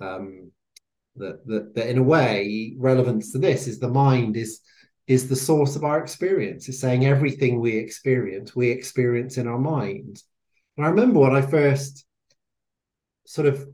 um, 0.00 0.50
that, 1.16 1.46
that 1.46 1.74
that 1.76 1.88
in 1.88 1.96
a 1.96 2.02
way 2.02 2.74
relevance 2.76 3.32
to 3.32 3.38
this 3.38 3.66
is 3.66 3.78
the 3.78 3.88
mind 3.88 4.36
is 4.36 4.60
is 5.12 5.28
the 5.28 5.36
source 5.36 5.76
of 5.76 5.84
our 5.84 6.00
experience. 6.00 6.68
It's 6.68 6.80
saying 6.80 7.04
everything 7.04 7.60
we 7.60 7.76
experience, 7.76 8.56
we 8.56 8.70
experience 8.70 9.38
in 9.38 9.46
our 9.46 9.58
mind. 9.58 10.22
And 10.76 10.86
I 10.86 10.88
remember 10.88 11.20
when 11.20 11.36
I 11.36 11.42
first 11.42 12.04
sort 13.26 13.46
of, 13.46 13.68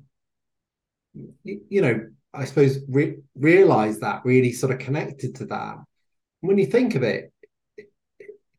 you 1.45 1.81
know, 1.81 2.07
I 2.35 2.45
suppose 2.45 2.81
re- 2.89 3.19
realized 3.35 4.01
that 4.01 4.25
really 4.25 4.53
sort 4.53 4.73
of 4.73 4.79
connected 4.79 5.37
to 5.37 5.47
that. 5.47 5.77
When 6.41 6.59
you 6.59 6.67
think 6.67 6.95
of 6.95 7.03
it, 7.03 7.33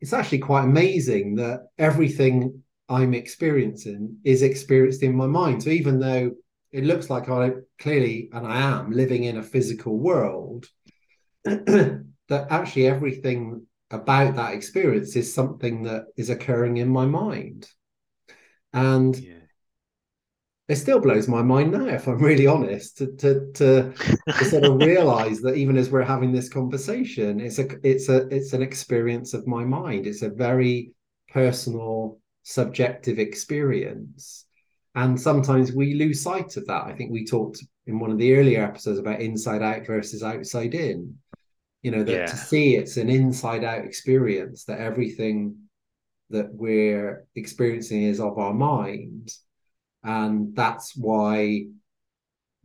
it's 0.01 0.13
actually 0.13 0.39
quite 0.39 0.63
amazing 0.63 1.35
that 1.35 1.67
everything 1.77 2.63
I'm 2.87 3.13
experiencing 3.13 4.17
is 4.23 4.41
experienced 4.41 5.03
in 5.03 5.15
my 5.15 5.27
mind. 5.27 5.63
So 5.63 5.69
even 5.69 5.99
though 5.99 6.31
it 6.71 6.83
looks 6.83 7.09
like 7.09 7.29
I 7.29 7.51
clearly, 7.79 8.29
and 8.33 8.47
I 8.47 8.61
am 8.61 8.91
living 8.91 9.25
in 9.25 9.37
a 9.37 9.43
physical 9.43 9.97
world, 9.97 10.67
that 12.29 12.51
actually 12.51 12.87
everything 12.87 13.65
about 13.91 14.35
that 14.35 14.53
experience 14.53 15.15
is 15.15 15.33
something 15.33 15.83
that 15.83 16.05
is 16.15 16.29
occurring 16.29 16.77
in 16.77 16.87
my 16.87 17.05
mind 17.05 17.67
and 18.73 19.17
yeah. 19.17 19.33
it 20.67 20.75
still 20.75 20.99
blows 20.99 21.27
my 21.27 21.41
mind 21.41 21.71
now, 21.71 21.87
if 21.87 22.07
I'm 22.07 22.19
really 22.19 22.47
honest, 22.47 22.97
to 22.97 23.07
to 23.17 23.51
to, 23.53 23.93
to 24.27 24.45
sort 24.45 24.63
of 24.65 24.77
realize 24.77 25.41
that 25.41 25.55
even 25.55 25.77
as 25.77 25.89
we're 25.89 26.03
having 26.03 26.31
this 26.31 26.49
conversation, 26.49 27.39
it's 27.39 27.59
a 27.59 27.67
it's 27.83 28.09
a 28.09 28.27
it's 28.27 28.53
an 28.53 28.61
experience 28.61 29.33
of 29.33 29.47
my 29.47 29.65
mind. 29.65 30.05
It's 30.05 30.21
a 30.21 30.29
very 30.29 30.91
personal, 31.31 32.19
subjective 32.43 33.19
experience. 33.19 34.45
And 34.95 35.19
sometimes 35.19 35.71
we 35.71 35.93
lose 35.93 36.21
sight 36.21 36.57
of 36.57 36.65
that. 36.67 36.85
I 36.85 36.93
think 36.93 37.11
we 37.11 37.25
talked 37.25 37.63
in 37.85 37.99
one 37.99 38.11
of 38.11 38.17
the 38.17 38.35
earlier 38.35 38.63
episodes 38.63 38.99
about 38.99 39.21
inside 39.21 39.61
out 39.61 39.85
versus 39.85 40.23
outside 40.23 40.73
in. 40.73 41.15
You 41.81 41.91
know, 41.91 42.03
that 42.03 42.11
yeah. 42.11 42.25
to 42.25 42.35
see 42.35 42.75
it's 42.75 42.97
an 42.97 43.09
inside 43.09 43.63
out 43.63 43.85
experience, 43.85 44.65
that 44.65 44.79
everything 44.79 45.55
that 46.29 46.53
we're 46.53 47.25
experiencing 47.35 48.03
is 48.03 48.19
of 48.19 48.37
our 48.37 48.53
mind. 48.53 49.31
And 50.03 50.55
that's 50.55 50.95
why 50.95 51.65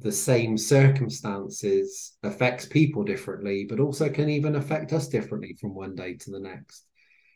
the 0.01 0.13
same 0.13 0.59
circumstances 0.59 2.17
affects 2.23 2.67
people 2.67 3.05
differently 3.05 3.65
but 3.65 3.79
also 3.79 4.09
can 4.09 4.29
even 4.29 4.57
affect 4.57 4.93
us 4.93 5.09
differently 5.09 5.57
from 5.61 5.75
one 5.75 5.95
day 5.95 6.15
to 6.15 6.31
the 6.31 6.41
next. 6.41 6.87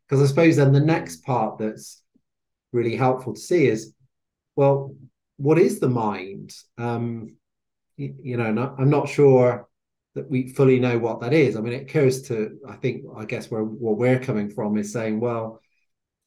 Because 0.06 0.22
i 0.22 0.26
suppose 0.26 0.56
then 0.56 0.72
the 0.72 0.80
next 0.80 1.24
part 1.24 1.58
that's 1.58 2.02
really 2.72 2.96
helpful 2.96 3.34
to 3.34 3.40
see 3.40 3.66
is 3.66 3.94
well 4.56 4.94
what 5.36 5.58
is 5.58 5.78
the 5.78 5.88
mind? 5.88 6.52
Um 6.76 7.28
you, 7.96 8.14
you 8.20 8.36
know 8.36 8.74
i'm 8.78 8.90
not 8.90 9.08
sure 9.08 9.67
that 10.14 10.30
we 10.30 10.48
fully 10.48 10.80
know 10.80 10.98
what 10.98 11.20
that 11.20 11.32
is. 11.32 11.56
I 11.56 11.60
mean 11.60 11.72
it 11.72 11.82
occurs 11.88 12.22
to 12.22 12.58
i 12.68 12.76
think 12.76 13.04
i 13.16 13.24
guess 13.24 13.50
where 13.50 13.62
what 13.64 13.98
we're 13.98 14.18
coming 14.18 14.50
from 14.50 14.78
is 14.78 14.92
saying 14.92 15.20
well 15.20 15.60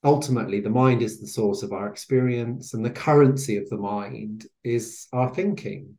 ultimately 0.03 0.59
the 0.59 0.69
mind 0.69 1.01
is 1.01 1.19
the 1.19 1.27
source 1.27 1.63
of 1.63 1.73
our 1.73 1.87
experience 1.87 2.73
and 2.73 2.83
the 2.83 2.89
currency 2.89 3.57
of 3.57 3.69
the 3.69 3.77
mind 3.77 4.45
is 4.63 5.07
our 5.13 5.33
thinking. 5.33 5.97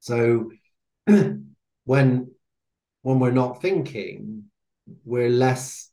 So 0.00 0.50
when 1.06 1.40
when 1.84 3.20
we're 3.20 3.30
not 3.30 3.62
thinking 3.62 4.44
we're 5.04 5.30
less 5.30 5.90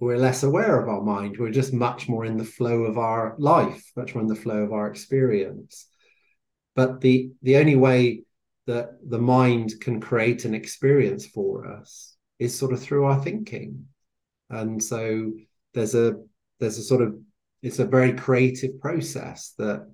we're 0.00 0.16
less 0.16 0.42
aware 0.42 0.80
of 0.80 0.88
our 0.88 1.02
mind. 1.02 1.36
We're 1.38 1.50
just 1.50 1.74
much 1.74 2.08
more 2.08 2.24
in 2.24 2.38
the 2.38 2.44
flow 2.44 2.84
of 2.84 2.96
our 2.98 3.34
life 3.38 3.92
much 3.96 4.14
more 4.14 4.22
in 4.22 4.28
the 4.28 4.34
flow 4.34 4.62
of 4.62 4.72
our 4.72 4.88
experience. 4.88 5.86
But 6.74 7.00
the 7.00 7.30
the 7.42 7.56
only 7.56 7.76
way 7.76 8.22
that 8.66 8.96
the 9.08 9.18
mind 9.18 9.74
can 9.80 10.00
create 10.00 10.44
an 10.44 10.54
experience 10.54 11.26
for 11.26 11.66
us 11.66 12.16
is 12.38 12.56
sort 12.56 12.72
of 12.72 12.80
through 12.80 13.04
our 13.04 13.22
thinking 13.22 13.86
and 14.50 14.82
so 14.82 15.32
there's 15.74 15.94
a 15.94 16.14
there's 16.60 16.78
a 16.78 16.82
sort 16.82 17.02
of 17.02 17.18
it's 17.62 17.78
a 17.78 17.84
very 17.84 18.12
creative 18.12 18.80
process 18.80 19.54
that 19.58 19.90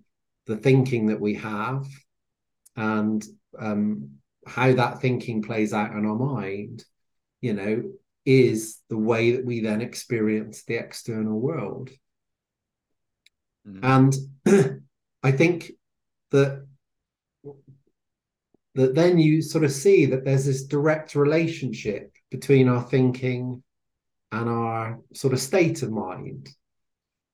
the 0.47 0.57
thinking 0.57 1.07
that 1.07 1.21
we 1.21 1.35
have 1.35 1.87
and 2.77 3.25
um, 3.59 4.11
how 4.47 4.73
that 4.73 5.01
thinking 5.01 5.43
plays 5.43 5.73
out 5.73 5.93
in 5.93 6.07
our 6.07 6.17
mind 6.17 6.85
you 7.41 7.55
know 7.55 7.83
is 8.27 8.79
the 8.89 8.99
way 8.99 9.33
that 9.33 9.45
we 9.45 9.61
then 9.61 9.81
experience 9.81 10.65
the 10.65 10.75
external 10.75 11.41
world 11.41 11.91
mm. 13.67 13.81
and 13.83 14.83
i 15.23 15.33
think 15.33 15.73
that 16.31 16.67
that 18.75 18.95
then 18.95 19.19
you 19.19 19.43
sort 19.43 19.65
of 19.65 19.73
see 19.73 20.07
that 20.07 20.25
there's 20.25 20.47
this 20.47 20.65
direct 20.65 21.15
relationship 21.15 22.13
between 22.31 22.69
our 22.69 22.83
thinking 22.83 23.63
and 24.33 24.49
our 24.49 25.01
sort 25.13 25.33
of 25.33 25.41
state 25.41 25.83
of 25.83 25.91
mind. 25.91 26.49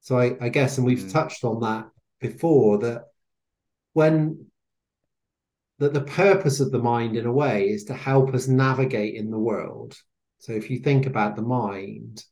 So 0.01 0.19
I, 0.19 0.37
I 0.41 0.49
guess, 0.49 0.79
and 0.79 0.87
we've 0.87 0.99
mm. 0.99 1.13
touched 1.13 1.45
on 1.45 1.61
that 1.61 1.89
before, 2.21 2.79
that 2.79 3.05
when 3.93 4.47
that 5.79 5.93
the 5.93 6.01
purpose 6.01 6.61
of 6.61 6.71
the 6.71 6.79
mind 6.79 7.17
in 7.17 7.27
a 7.27 7.33
way 7.33 7.69
is 7.69 7.85
to 7.85 7.95
help 7.95 8.33
us 8.33 8.49
navigate 8.49 9.15
in 9.15 9.31
the 9.31 9.39
world. 9.39 9.95
So 10.39 10.53
if 10.53 10.71
you 10.71 10.79
think 10.79 11.05
about 11.05 11.37
the 11.37 11.43
mind, 11.43 12.25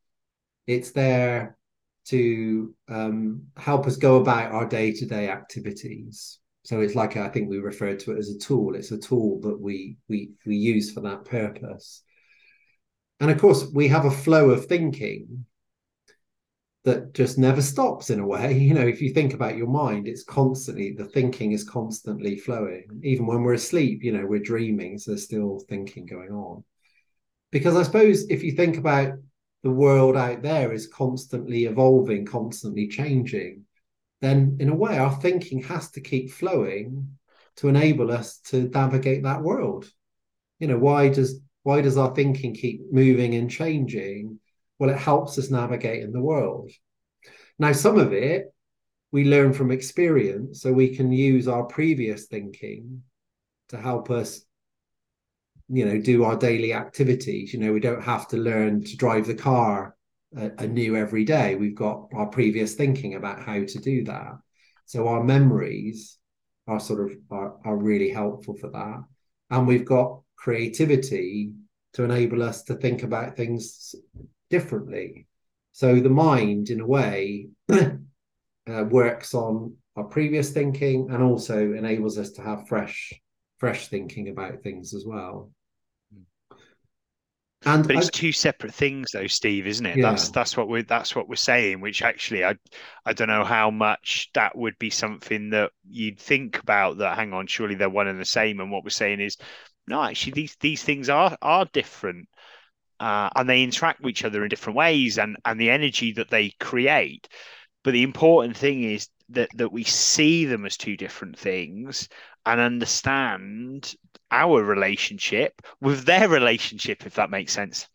it's 0.66 0.92
there 0.92 1.58
to 2.06 2.74
um, 2.88 3.42
help 3.56 3.86
us 3.86 3.96
go 3.96 4.16
about 4.16 4.52
our 4.52 4.66
day-to-day 4.66 5.28
activities. 5.28 6.38
So 6.64 6.80
it's 6.80 6.94
like 6.94 7.16
I 7.16 7.28
think 7.28 7.48
we 7.48 7.58
refer 7.58 7.94
to 7.94 8.12
it 8.12 8.18
as 8.18 8.30
a 8.30 8.38
tool. 8.38 8.74
It's 8.74 8.90
a 8.90 8.98
tool 8.98 9.40
that 9.42 9.60
we 9.60 9.96
we 10.08 10.32
we 10.46 10.56
use 10.56 10.92
for 10.92 11.00
that 11.02 11.24
purpose. 11.24 12.02
And 13.20 13.30
of 13.30 13.38
course, 13.38 13.66
we 13.72 13.88
have 13.88 14.06
a 14.06 14.10
flow 14.10 14.50
of 14.50 14.66
thinking 14.66 15.46
that 16.84 17.14
just 17.14 17.38
never 17.38 17.62
stops 17.62 18.10
in 18.10 18.20
a 18.20 18.26
way. 18.26 18.58
You 18.64 18.74
know, 18.74 18.86
if 18.86 19.00
you 19.00 19.10
think 19.10 19.34
about 19.34 19.56
your 19.56 19.66
mind, 19.66 20.06
it's 20.06 20.24
constantly, 20.24 20.92
the 20.92 21.06
thinking 21.06 21.52
is 21.52 21.64
constantly 21.64 22.36
flowing. 22.36 23.00
Even 23.02 23.26
when 23.26 23.42
we're 23.42 23.54
asleep, 23.54 24.02
you 24.02 24.12
know, 24.12 24.26
we're 24.26 24.40
dreaming, 24.40 24.98
so 24.98 25.10
there's 25.10 25.24
still 25.24 25.60
thinking 25.68 26.06
going 26.06 26.30
on. 26.30 26.64
Because 27.50 27.76
I 27.76 27.82
suppose 27.82 28.24
if 28.28 28.42
you 28.42 28.52
think 28.52 28.76
about 28.76 29.14
the 29.62 29.70
world 29.70 30.16
out 30.16 30.42
there 30.42 30.72
is 30.72 30.86
constantly 30.86 31.64
evolving, 31.64 32.26
constantly 32.26 32.88
changing, 32.88 33.63
then 34.24 34.56
in 34.60 34.68
a 34.68 34.74
way, 34.74 34.98
our 34.98 35.14
thinking 35.20 35.62
has 35.64 35.90
to 35.92 36.00
keep 36.00 36.30
flowing 36.30 37.18
to 37.56 37.68
enable 37.68 38.10
us 38.10 38.38
to 38.38 38.68
navigate 38.68 39.22
that 39.22 39.42
world. 39.42 39.88
You 40.58 40.68
know, 40.68 40.78
why 40.78 41.08
does 41.08 41.40
why 41.62 41.80
does 41.80 41.96
our 41.96 42.14
thinking 42.14 42.54
keep 42.54 42.80
moving 42.92 43.34
and 43.34 43.50
changing? 43.50 44.38
Well, 44.78 44.90
it 44.90 44.98
helps 44.98 45.38
us 45.38 45.50
navigate 45.50 46.02
in 46.02 46.12
the 46.12 46.20
world. 46.20 46.70
Now, 47.58 47.72
some 47.72 47.98
of 47.98 48.12
it 48.12 48.52
we 49.12 49.24
learn 49.24 49.52
from 49.52 49.70
experience, 49.70 50.60
so 50.60 50.72
we 50.72 50.96
can 50.96 51.12
use 51.12 51.46
our 51.46 51.64
previous 51.64 52.26
thinking 52.26 53.02
to 53.68 53.76
help 53.76 54.10
us, 54.10 54.44
you 55.68 55.84
know, 55.84 56.00
do 56.00 56.24
our 56.24 56.36
daily 56.36 56.72
activities. 56.72 57.52
You 57.52 57.60
know, 57.60 57.72
we 57.72 57.80
don't 57.80 58.02
have 58.02 58.26
to 58.28 58.36
learn 58.36 58.82
to 58.84 58.96
drive 58.96 59.26
the 59.26 59.34
car 59.34 59.94
anew 60.34 60.96
every 60.96 61.24
day. 61.24 61.54
We've 61.54 61.74
got 61.74 62.08
our 62.14 62.26
previous 62.26 62.74
thinking 62.74 63.14
about 63.14 63.40
how 63.40 63.64
to 63.64 63.78
do 63.78 64.04
that. 64.04 64.32
So 64.86 65.08
our 65.08 65.22
memories 65.22 66.18
are 66.66 66.80
sort 66.80 67.10
of 67.10 67.16
are, 67.30 67.56
are 67.64 67.76
really 67.76 68.10
helpful 68.10 68.56
for 68.56 68.70
that. 68.70 69.04
And 69.50 69.66
we've 69.66 69.84
got 69.84 70.20
creativity 70.36 71.52
to 71.94 72.04
enable 72.04 72.42
us 72.42 72.64
to 72.64 72.74
think 72.74 73.02
about 73.02 73.36
things 73.36 73.94
differently. 74.50 75.26
So 75.72 76.00
the 76.00 76.10
mind, 76.10 76.70
in 76.70 76.80
a 76.80 76.86
way, 76.86 77.48
uh, 77.72 77.94
works 78.66 79.34
on 79.34 79.76
our 79.96 80.04
previous 80.04 80.50
thinking 80.50 81.08
and 81.10 81.22
also 81.22 81.72
enables 81.72 82.18
us 82.18 82.32
to 82.32 82.42
have 82.42 82.68
fresh, 82.68 83.12
fresh 83.58 83.88
thinking 83.88 84.28
about 84.28 84.62
things 84.62 84.94
as 84.94 85.04
well. 85.06 85.50
And 87.66 87.86
but 87.86 87.96
it's 87.96 88.06
I, 88.06 88.10
two 88.10 88.32
separate 88.32 88.74
things, 88.74 89.10
though, 89.12 89.26
Steve, 89.26 89.66
isn't 89.66 89.86
it? 89.86 89.96
Yeah. 89.96 90.10
That's 90.10 90.28
that's 90.30 90.56
what 90.56 90.68
we're 90.68 90.82
that's 90.82 91.16
what 91.16 91.28
we're 91.28 91.36
saying. 91.36 91.80
Which 91.80 92.02
actually, 92.02 92.44
I 92.44 92.56
I 93.04 93.12
don't 93.12 93.28
know 93.28 93.44
how 93.44 93.70
much 93.70 94.30
that 94.34 94.56
would 94.56 94.78
be 94.78 94.90
something 94.90 95.50
that 95.50 95.70
you'd 95.88 96.18
think 96.20 96.58
about. 96.58 96.98
That 96.98 97.16
hang 97.16 97.32
on, 97.32 97.46
surely 97.46 97.74
they're 97.74 97.88
one 97.88 98.08
and 98.08 98.20
the 98.20 98.24
same. 98.24 98.60
And 98.60 98.70
what 98.70 98.84
we're 98.84 98.90
saying 98.90 99.20
is, 99.20 99.36
no, 99.86 100.02
actually, 100.02 100.32
these 100.32 100.56
these 100.60 100.82
things 100.82 101.08
are 101.08 101.36
are 101.40 101.66
different, 101.72 102.28
uh, 103.00 103.30
and 103.34 103.48
they 103.48 103.62
interact 103.62 104.00
with 104.00 104.10
each 104.10 104.24
other 104.24 104.42
in 104.42 104.48
different 104.48 104.76
ways, 104.76 105.18
and 105.18 105.36
and 105.44 105.58
the 105.58 105.70
energy 105.70 106.12
that 106.12 106.30
they 106.30 106.50
create. 106.60 107.28
But 107.82 107.92
the 107.92 108.02
important 108.02 108.56
thing 108.56 108.82
is 108.84 109.08
that 109.30 109.48
that 109.54 109.72
we 109.72 109.84
see 109.84 110.44
them 110.44 110.66
as 110.66 110.76
two 110.76 110.96
different 110.96 111.38
things 111.38 112.08
and 112.46 112.60
understand 112.60 113.94
our 114.30 114.62
relationship 114.62 115.62
with 115.80 116.04
their 116.04 116.28
relationship, 116.28 117.06
if 117.06 117.14
that 117.14 117.30
makes 117.30 117.52
sense. 117.52 117.88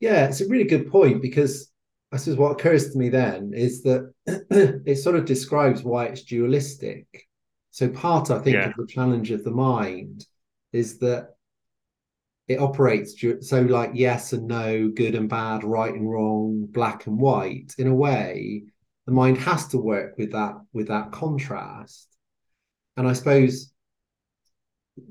Yeah, 0.00 0.26
it's 0.26 0.40
a 0.40 0.48
really 0.48 0.64
good 0.64 0.90
point 0.90 1.20
because 1.20 1.70
I 2.12 2.16
suppose 2.16 2.38
what 2.38 2.52
occurs 2.52 2.92
to 2.92 2.98
me 2.98 3.08
then 3.08 3.52
is 3.54 3.82
that 3.82 4.12
it 4.26 4.96
sort 4.96 5.16
of 5.16 5.24
describes 5.24 5.82
why 5.82 6.06
it's 6.06 6.22
dualistic. 6.22 7.06
So 7.70 7.88
part, 7.88 8.30
I 8.30 8.38
think, 8.38 8.54
yeah. 8.54 8.68
of 8.68 8.74
the 8.76 8.86
challenge 8.86 9.30
of 9.30 9.44
the 9.44 9.50
mind 9.50 10.24
is 10.72 10.98
that 10.98 11.30
it 12.46 12.60
operates 12.60 13.22
so 13.40 13.60
like 13.60 13.90
yes 13.92 14.32
and 14.32 14.48
no, 14.48 14.88
good 14.88 15.14
and 15.14 15.28
bad, 15.28 15.64
right 15.64 15.92
and 15.92 16.10
wrong, 16.10 16.66
black 16.70 17.06
and 17.06 17.18
white. 17.18 17.74
In 17.76 17.86
a 17.86 17.94
way, 17.94 18.64
the 19.06 19.12
mind 19.12 19.38
has 19.38 19.68
to 19.68 19.78
work 19.78 20.16
with 20.16 20.32
that 20.32 20.54
with 20.72 20.88
that 20.88 21.12
contrast. 21.12 22.08
And 22.98 23.06
I 23.06 23.12
suppose 23.12 23.72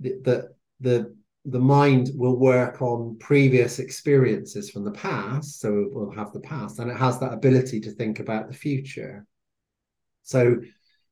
that 0.02 0.23
the, 0.23 0.50
the 0.82 1.15
the 1.45 1.60
mind 1.60 2.10
will 2.13 2.36
work 2.36 2.82
on 2.82 3.17
previous 3.21 3.80
experiences 3.80 4.69
from 4.69 4.84
the 4.84 4.91
past, 4.91 5.62
so 5.62 5.80
it 5.80 5.93
will 5.93 6.12
have 6.12 6.34
the 6.34 6.41
past, 6.41 6.80
and 6.80 6.91
it 6.91 6.97
has 6.97 7.17
that 7.19 7.32
ability 7.32 7.80
to 7.80 7.91
think 7.91 8.19
about 8.19 8.50
the 8.50 8.54
future. 8.54 9.26
So 10.23 10.58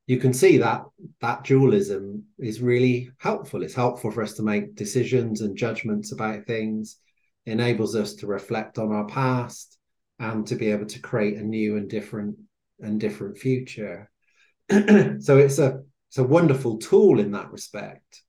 you 0.06 0.18
can 0.18 0.34
see 0.34 0.58
that 0.58 0.84
that 1.22 1.44
dualism 1.44 2.24
is 2.38 2.60
really 2.60 3.10
helpful. 3.16 3.62
It's 3.62 3.72
helpful 3.72 4.10
for 4.10 4.22
us 4.22 4.34
to 4.34 4.42
make 4.42 4.74
decisions 4.74 5.40
and 5.40 5.56
judgments 5.56 6.12
about 6.12 6.44
things, 6.44 6.98
enables 7.46 7.96
us 7.96 8.16
to 8.16 8.26
reflect 8.26 8.78
on 8.78 8.92
our 8.92 9.06
past 9.06 9.78
and 10.18 10.46
to 10.48 10.54
be 10.54 10.70
able 10.70 10.86
to 10.86 11.00
create 11.00 11.38
a 11.38 11.42
new 11.42 11.78
and 11.78 11.88
different 11.88 12.36
and 12.80 13.00
different 13.00 13.38
future. 13.38 14.10
so 14.70 15.38
it's 15.38 15.58
a 15.58 15.80
it's 16.08 16.18
a 16.18 16.24
wonderful 16.24 16.78
tool 16.78 17.20
in 17.20 17.32
that 17.32 17.50
respect. 17.50 18.22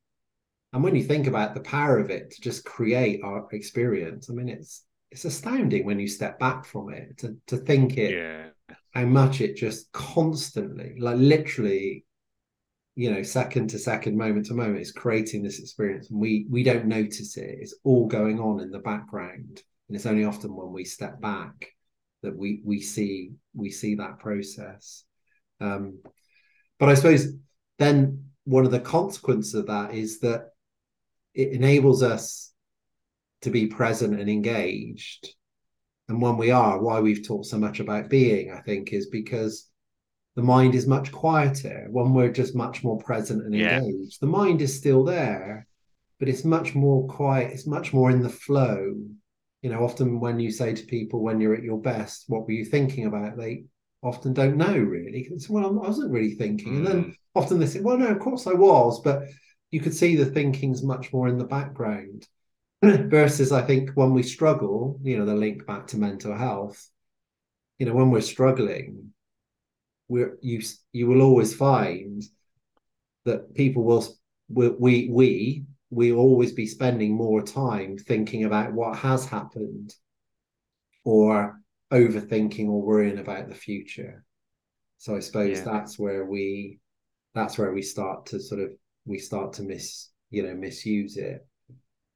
And 0.73 0.83
when 0.83 0.95
you 0.95 1.03
think 1.03 1.27
about 1.27 1.53
the 1.53 1.61
power 1.61 1.97
of 1.97 2.09
it 2.09 2.31
to 2.31 2.41
just 2.41 2.65
create 2.65 3.21
our 3.23 3.47
experience, 3.51 4.29
I 4.29 4.33
mean, 4.33 4.49
it's 4.49 4.83
it's 5.09 5.25
astounding 5.25 5.85
when 5.85 5.99
you 5.99 6.07
step 6.07 6.37
back 6.39 6.65
from 6.65 6.93
it 6.93 7.17
to 7.19 7.37
to 7.47 7.57
think 7.57 7.97
it 7.97 8.11
yeah. 8.11 8.75
how 8.91 9.05
much 9.05 9.41
it 9.41 9.55
just 9.55 9.91
constantly, 9.93 10.95
like 10.99 11.17
literally, 11.17 12.05
you 12.95 13.11
know, 13.11 13.23
second 13.23 13.69
to 13.69 13.79
second, 13.79 14.17
moment 14.17 14.47
to 14.47 14.53
moment, 14.53 14.81
is 14.81 14.91
creating 14.91 15.43
this 15.43 15.59
experience, 15.59 16.09
and 16.09 16.19
we 16.19 16.45
we 16.49 16.63
don't 16.63 16.85
notice 16.85 17.37
it. 17.37 17.57
It's 17.61 17.75
all 17.83 18.07
going 18.07 18.39
on 18.39 18.59
in 18.59 18.69
the 18.69 18.79
background, 18.79 19.61
and 19.87 19.95
it's 19.95 20.05
only 20.05 20.25
often 20.25 20.53
when 20.53 20.73
we 20.73 20.83
step 20.83 21.21
back 21.21 21.69
that 22.23 22.37
we 22.37 22.61
we 22.65 22.81
see 22.81 23.31
we 23.55 23.71
see 23.71 23.95
that 23.95 24.19
process. 24.19 25.05
Um, 25.61 25.99
but 26.77 26.89
I 26.89 26.93
suppose 26.93 27.33
then 27.77 28.25
one 28.45 28.65
of 28.65 28.71
the 28.71 28.79
consequences 28.79 29.53
of 29.53 29.67
that 29.67 29.93
is 29.93 30.19
that 30.19 30.51
it 31.33 31.51
enables 31.51 32.01
us 32.03 32.51
to 33.41 33.49
be 33.49 33.67
present 33.67 34.19
and 34.19 34.29
engaged. 34.29 35.29
And 36.09 36.21
when 36.21 36.37
we 36.37 36.51
are, 36.51 36.81
why 36.81 36.99
we've 36.99 37.25
talked 37.27 37.47
so 37.47 37.57
much 37.57 37.79
about 37.79 38.09
being, 38.09 38.51
I 38.51 38.61
think, 38.61 38.93
is 38.93 39.07
because 39.07 39.69
the 40.35 40.41
mind 40.43 40.75
is 40.75 40.87
much 40.87 41.11
quieter 41.11 41.87
when 41.91 42.13
we're 42.13 42.31
just 42.31 42.55
much 42.55 42.83
more 42.83 42.97
present 42.99 43.43
and 43.43 43.53
Yeah. 43.53 43.79
engaged. 43.79 44.21
The 44.21 44.27
mind 44.27 44.61
is 44.61 44.75
still 44.77 45.03
there, 45.03 45.67
but 46.19 46.29
it's 46.29 46.45
much 46.45 46.75
more 46.75 47.07
quiet, 47.07 47.51
it's 47.51 47.67
much 47.67 47.93
more 47.93 48.09
in 48.09 48.21
the 48.21 48.29
flow. 48.29 48.95
You 49.61 49.69
know, 49.71 49.83
often 49.83 50.19
when 50.19 50.39
you 50.39 50.51
say 50.51 50.73
to 50.73 50.85
people 50.85 51.21
when 51.21 51.41
you're 51.41 51.55
at 51.55 51.63
your 51.63 51.81
best, 51.81 52.25
what 52.27 52.45
were 52.45 52.53
you 52.53 52.65
thinking 52.65 53.05
about? 53.05 53.37
They 53.37 53.65
often 54.01 54.33
don't 54.33 54.57
know 54.57 54.77
really. 54.77 55.27
It's, 55.31 55.49
well, 55.49 55.65
I 55.65 55.87
wasn't 55.87 56.11
really 56.11 56.35
thinking. 56.35 56.77
And 56.77 56.87
then 56.87 57.03
Mm. 57.03 57.16
Often 57.38 57.60
they 57.60 57.65
say, 57.67 57.82
well, 57.82 57.97
no, 57.97 58.08
of 58.08 58.19
course 58.19 58.47
I 58.47 58.54
was, 58.54 59.02
but 59.02 59.23
you 59.71 59.80
could 59.80 59.93
see 59.93 60.15
the 60.15 60.26
thinking's 60.26 60.84
much 60.84 61.12
more 61.13 61.28
in 61.28 61.38
the 61.38 61.45
background. 61.45 62.28
Versus, 62.82 63.52
I 63.52 63.63
think, 63.63 63.91
when 63.95 64.13
we 64.13 64.23
struggle, 64.23 65.00
you 65.02 65.17
know, 65.17 65.26
the 65.26 65.34
link 65.34 65.65
back 65.65 65.88
to 65.88 65.97
mental 65.97 66.36
health, 66.36 66.89
you 67.80 67.86
know, 67.86 67.93
when 67.93 68.12
we're 68.12 68.21
struggling, 68.21 69.13
we're 70.08 70.38
you 70.41 70.62
you 70.93 71.08
will 71.08 71.21
always 71.21 71.54
find 71.56 72.23
that 73.26 73.54
people 73.56 73.84
will 73.84 74.06
we 74.50 75.10
we 75.10 75.65
we 75.89 76.12
always 76.13 76.54
be 76.54 76.67
spending 76.67 77.15
more 77.15 77.41
time 77.41 77.97
thinking 77.97 78.43
about 78.45 78.73
what 78.73 78.97
has 78.97 79.26
happened 79.26 79.93
or 81.04 81.60
overthinking 81.91 82.67
or 82.67 82.82
worrying 82.82 83.19
about 83.19 83.47
the 83.50 83.56
future. 83.56 84.23
So 84.97 85.15
I 85.15 85.19
suppose 85.19 85.60
Yeah. 85.60 85.63
that's 85.63 85.97
where 85.97 86.26
we 86.26 86.80
that's 87.33 87.57
where 87.57 87.73
we 87.73 87.81
start 87.81 88.27
to 88.27 88.39
sort 88.39 88.61
of 88.61 88.71
we 89.05 89.19
start 89.19 89.53
to 89.53 89.63
miss 89.63 90.09
you 90.29 90.43
know 90.43 90.55
misuse 90.55 91.17
it. 91.17 91.45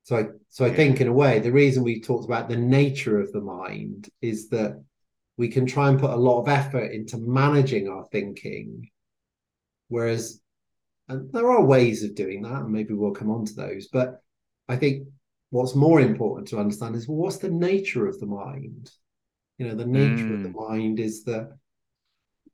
So 0.04 0.18
I 0.18 0.26
so 0.50 0.66
I 0.66 0.70
Yeah. 0.70 0.76
think 0.76 1.02
in 1.02 1.08
a 1.08 1.14
way 1.14 1.40
the 1.40 1.52
reason 1.52 1.84
we 1.84 2.02
talked 2.02 2.26
about 2.26 2.50
the 2.50 2.58
nature 2.58 3.20
of 3.20 3.32
the 3.32 3.42
mind 3.42 4.10
is 4.22 4.50
that 4.50 4.84
we 5.38 5.48
can 5.50 5.66
try 5.66 5.90
and 5.90 6.00
put 6.00 6.12
a 6.12 6.16
lot 6.16 6.42
of 6.42 6.48
effort 6.50 6.92
into 6.92 7.18
managing 7.18 7.88
our 7.90 8.06
thinking, 8.12 8.90
whereas 9.88 10.42
and 11.10 11.32
there 11.34 11.52
are 11.52 11.64
ways 11.66 12.04
of 12.04 12.16
doing 12.16 12.42
that, 12.44 12.64
and 12.64 12.72
maybe 12.72 12.94
we'll 12.94 13.12
come 13.12 13.30
on 13.32 13.46
to 13.46 13.54
those. 13.54 13.88
But 13.90 14.22
I 14.70 14.78
think 14.78 15.08
what's 15.50 15.76
more 15.76 16.00
important 16.02 16.48
to 16.50 16.60
understand 16.60 16.96
is 16.96 17.08
well, 17.08 17.18
what's 17.18 17.38
the 17.40 17.50
nature 17.52 18.08
of 18.08 18.20
the 18.20 18.28
mind? 18.28 18.92
You 19.58 19.68
know, 19.68 19.76
the 19.76 19.86
nature 19.86 20.34
of 20.34 20.44
the 20.44 20.50
Mm. 20.50 20.56
mind 20.70 21.00
is 21.00 21.24
that 21.26 21.58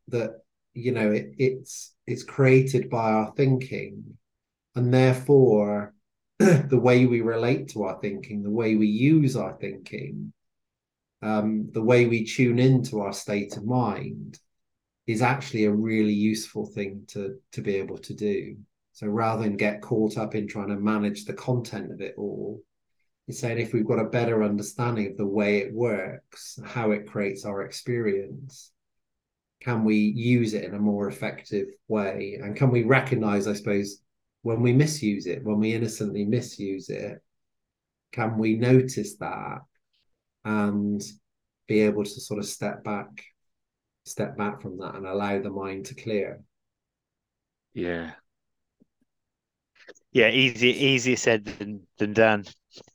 that 0.09 0.41
you 0.77 0.91
know 0.91 1.11
it, 1.11 1.33
it's 1.37 1.93
it's 2.05 2.23
created 2.23 2.89
by 2.89 3.11
our 3.11 3.33
thinking, 3.35 4.17
and 4.75 4.93
therefore 4.93 5.93
the 6.39 6.79
way 6.79 7.05
we 7.05 7.21
relate 7.21 7.69
to 7.69 7.83
our 7.83 7.99
thinking, 7.99 8.43
the 8.43 8.49
way 8.51 8.75
we 8.75 8.87
use 8.87 9.35
our 9.35 9.53
thinking, 9.53 10.33
um, 11.21 11.69
the 11.71 11.81
way 11.81 12.05
we 12.05 12.25
tune 12.25 12.59
into 12.59 13.01
our 13.01 13.13
state 13.13 13.57
of 13.57 13.65
mind 13.65 14.39
is 15.07 15.21
actually 15.21 15.65
a 15.65 15.71
really 15.71 16.13
useful 16.13 16.65
thing 16.65 17.03
to 17.07 17.39
to 17.53 17.61
be 17.61 17.75
able 17.75 17.97
to 17.97 18.13
do. 18.13 18.57
So 18.93 19.07
rather 19.07 19.43
than 19.43 19.57
get 19.57 19.81
caught 19.81 20.17
up 20.17 20.35
in 20.35 20.47
trying 20.47 20.69
to 20.69 20.75
manage 20.75 21.25
the 21.25 21.33
content 21.33 21.91
of 21.91 22.01
it 22.01 22.15
all, 22.17 22.61
it's 23.27 23.39
saying 23.39 23.59
if 23.59 23.73
we've 23.73 23.85
got 23.85 23.99
a 23.99 24.05
better 24.05 24.43
understanding 24.43 25.07
of 25.07 25.17
the 25.17 25.25
way 25.25 25.57
it 25.57 25.73
works, 25.73 26.59
how 26.65 26.91
it 26.91 27.07
creates 27.07 27.45
our 27.45 27.61
experience, 27.63 28.71
can 29.61 29.83
we 29.83 29.97
use 29.97 30.53
it 30.53 30.63
in 30.63 30.73
a 30.75 30.79
more 30.79 31.07
effective 31.07 31.67
way? 31.87 32.39
And 32.41 32.55
can 32.55 32.71
we 32.71 32.83
recognize, 32.83 33.47
I 33.47 33.53
suppose, 33.53 34.01
when 34.43 34.61
we 34.61 34.73
misuse 34.73 35.25
it, 35.25 35.43
when 35.43 35.59
we 35.59 35.73
innocently 35.73 36.25
misuse 36.25 36.89
it, 36.89 37.21
can 38.11 38.37
we 38.37 38.55
notice 38.55 39.15
that 39.17 39.59
and 40.45 41.03
be 41.67 41.81
able 41.81 42.03
to 42.03 42.09
sort 42.09 42.39
of 42.39 42.45
step 42.45 42.83
back 42.83 43.23
step 44.05 44.37
back 44.37 44.61
from 44.61 44.77
that 44.77 44.95
and 44.95 45.05
allow 45.05 45.41
the 45.41 45.49
mind 45.49 45.85
to 45.85 45.95
clear 45.95 46.41
Yeah. 47.73 48.15
Yeah, 50.11 50.29
easy, 50.29 50.69
easier 50.69 51.15
said 51.15 51.45
than 51.45 51.85
than 51.97 52.13
done. 52.13 52.43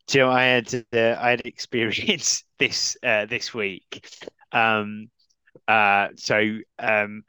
Do 0.08 0.18
you 0.18 0.24
know, 0.24 0.30
I 0.30 0.44
had 0.44 0.74
uh, 0.92 1.16
I 1.20 1.30
had 1.30 1.42
experience 1.44 2.44
this 2.58 2.96
uh, 3.02 3.26
this 3.26 3.54
week. 3.54 4.04
Um, 4.50 5.08
uh, 5.68 6.08
so 6.16 6.58
um, 6.78 7.24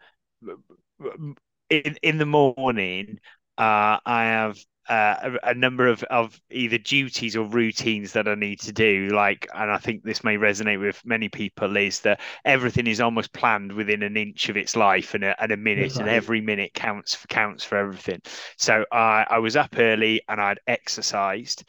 in 1.70 1.98
in 2.02 2.18
the 2.18 2.26
morning, 2.26 3.20
uh, 3.58 3.98
I 4.06 4.24
have 4.26 4.58
uh, 4.90 5.38
a, 5.44 5.50
a 5.50 5.54
number 5.54 5.88
of 5.88 6.04
of 6.04 6.40
either 6.50 6.78
duties 6.78 7.36
or 7.36 7.46
routines 7.46 8.14
that 8.14 8.28
I 8.28 8.36
need 8.36 8.60
to 8.62 8.72
do. 8.74 9.10
Like, 9.14 9.48
and 9.54 9.72
I 9.72 9.78
think 9.78 10.04
this 10.04 10.24
may 10.24 10.36
resonate 10.38 10.80
with 10.80 11.02
many 11.06 11.30
people, 11.30 11.78
is 11.78 12.02
that 12.02 12.20
everything 12.46 12.88
is 12.88 13.02
almost 13.02 13.34
planned 13.34 13.72
within 13.72 14.04
an 14.04 14.18
inch 14.18 14.50
of 14.50 14.58
its 14.58 14.76
life 14.76 15.14
and 15.14 15.24
a, 15.24 15.42
and 15.42 15.52
a 15.52 15.58
minute, 15.58 16.00
and 16.00 16.10
every 16.10 16.42
minute 16.42 16.74
counts 16.74 17.16
for 17.16 17.28
counts 17.28 17.64
for 17.64 17.78
everything. 17.78 18.22
So 18.58 18.86
I 18.92 19.26
I 19.30 19.40
was 19.40 19.56
up 19.56 19.76
early 19.78 20.22
and 20.28 20.42
I'd 20.42 20.60
exercised. 20.68 21.64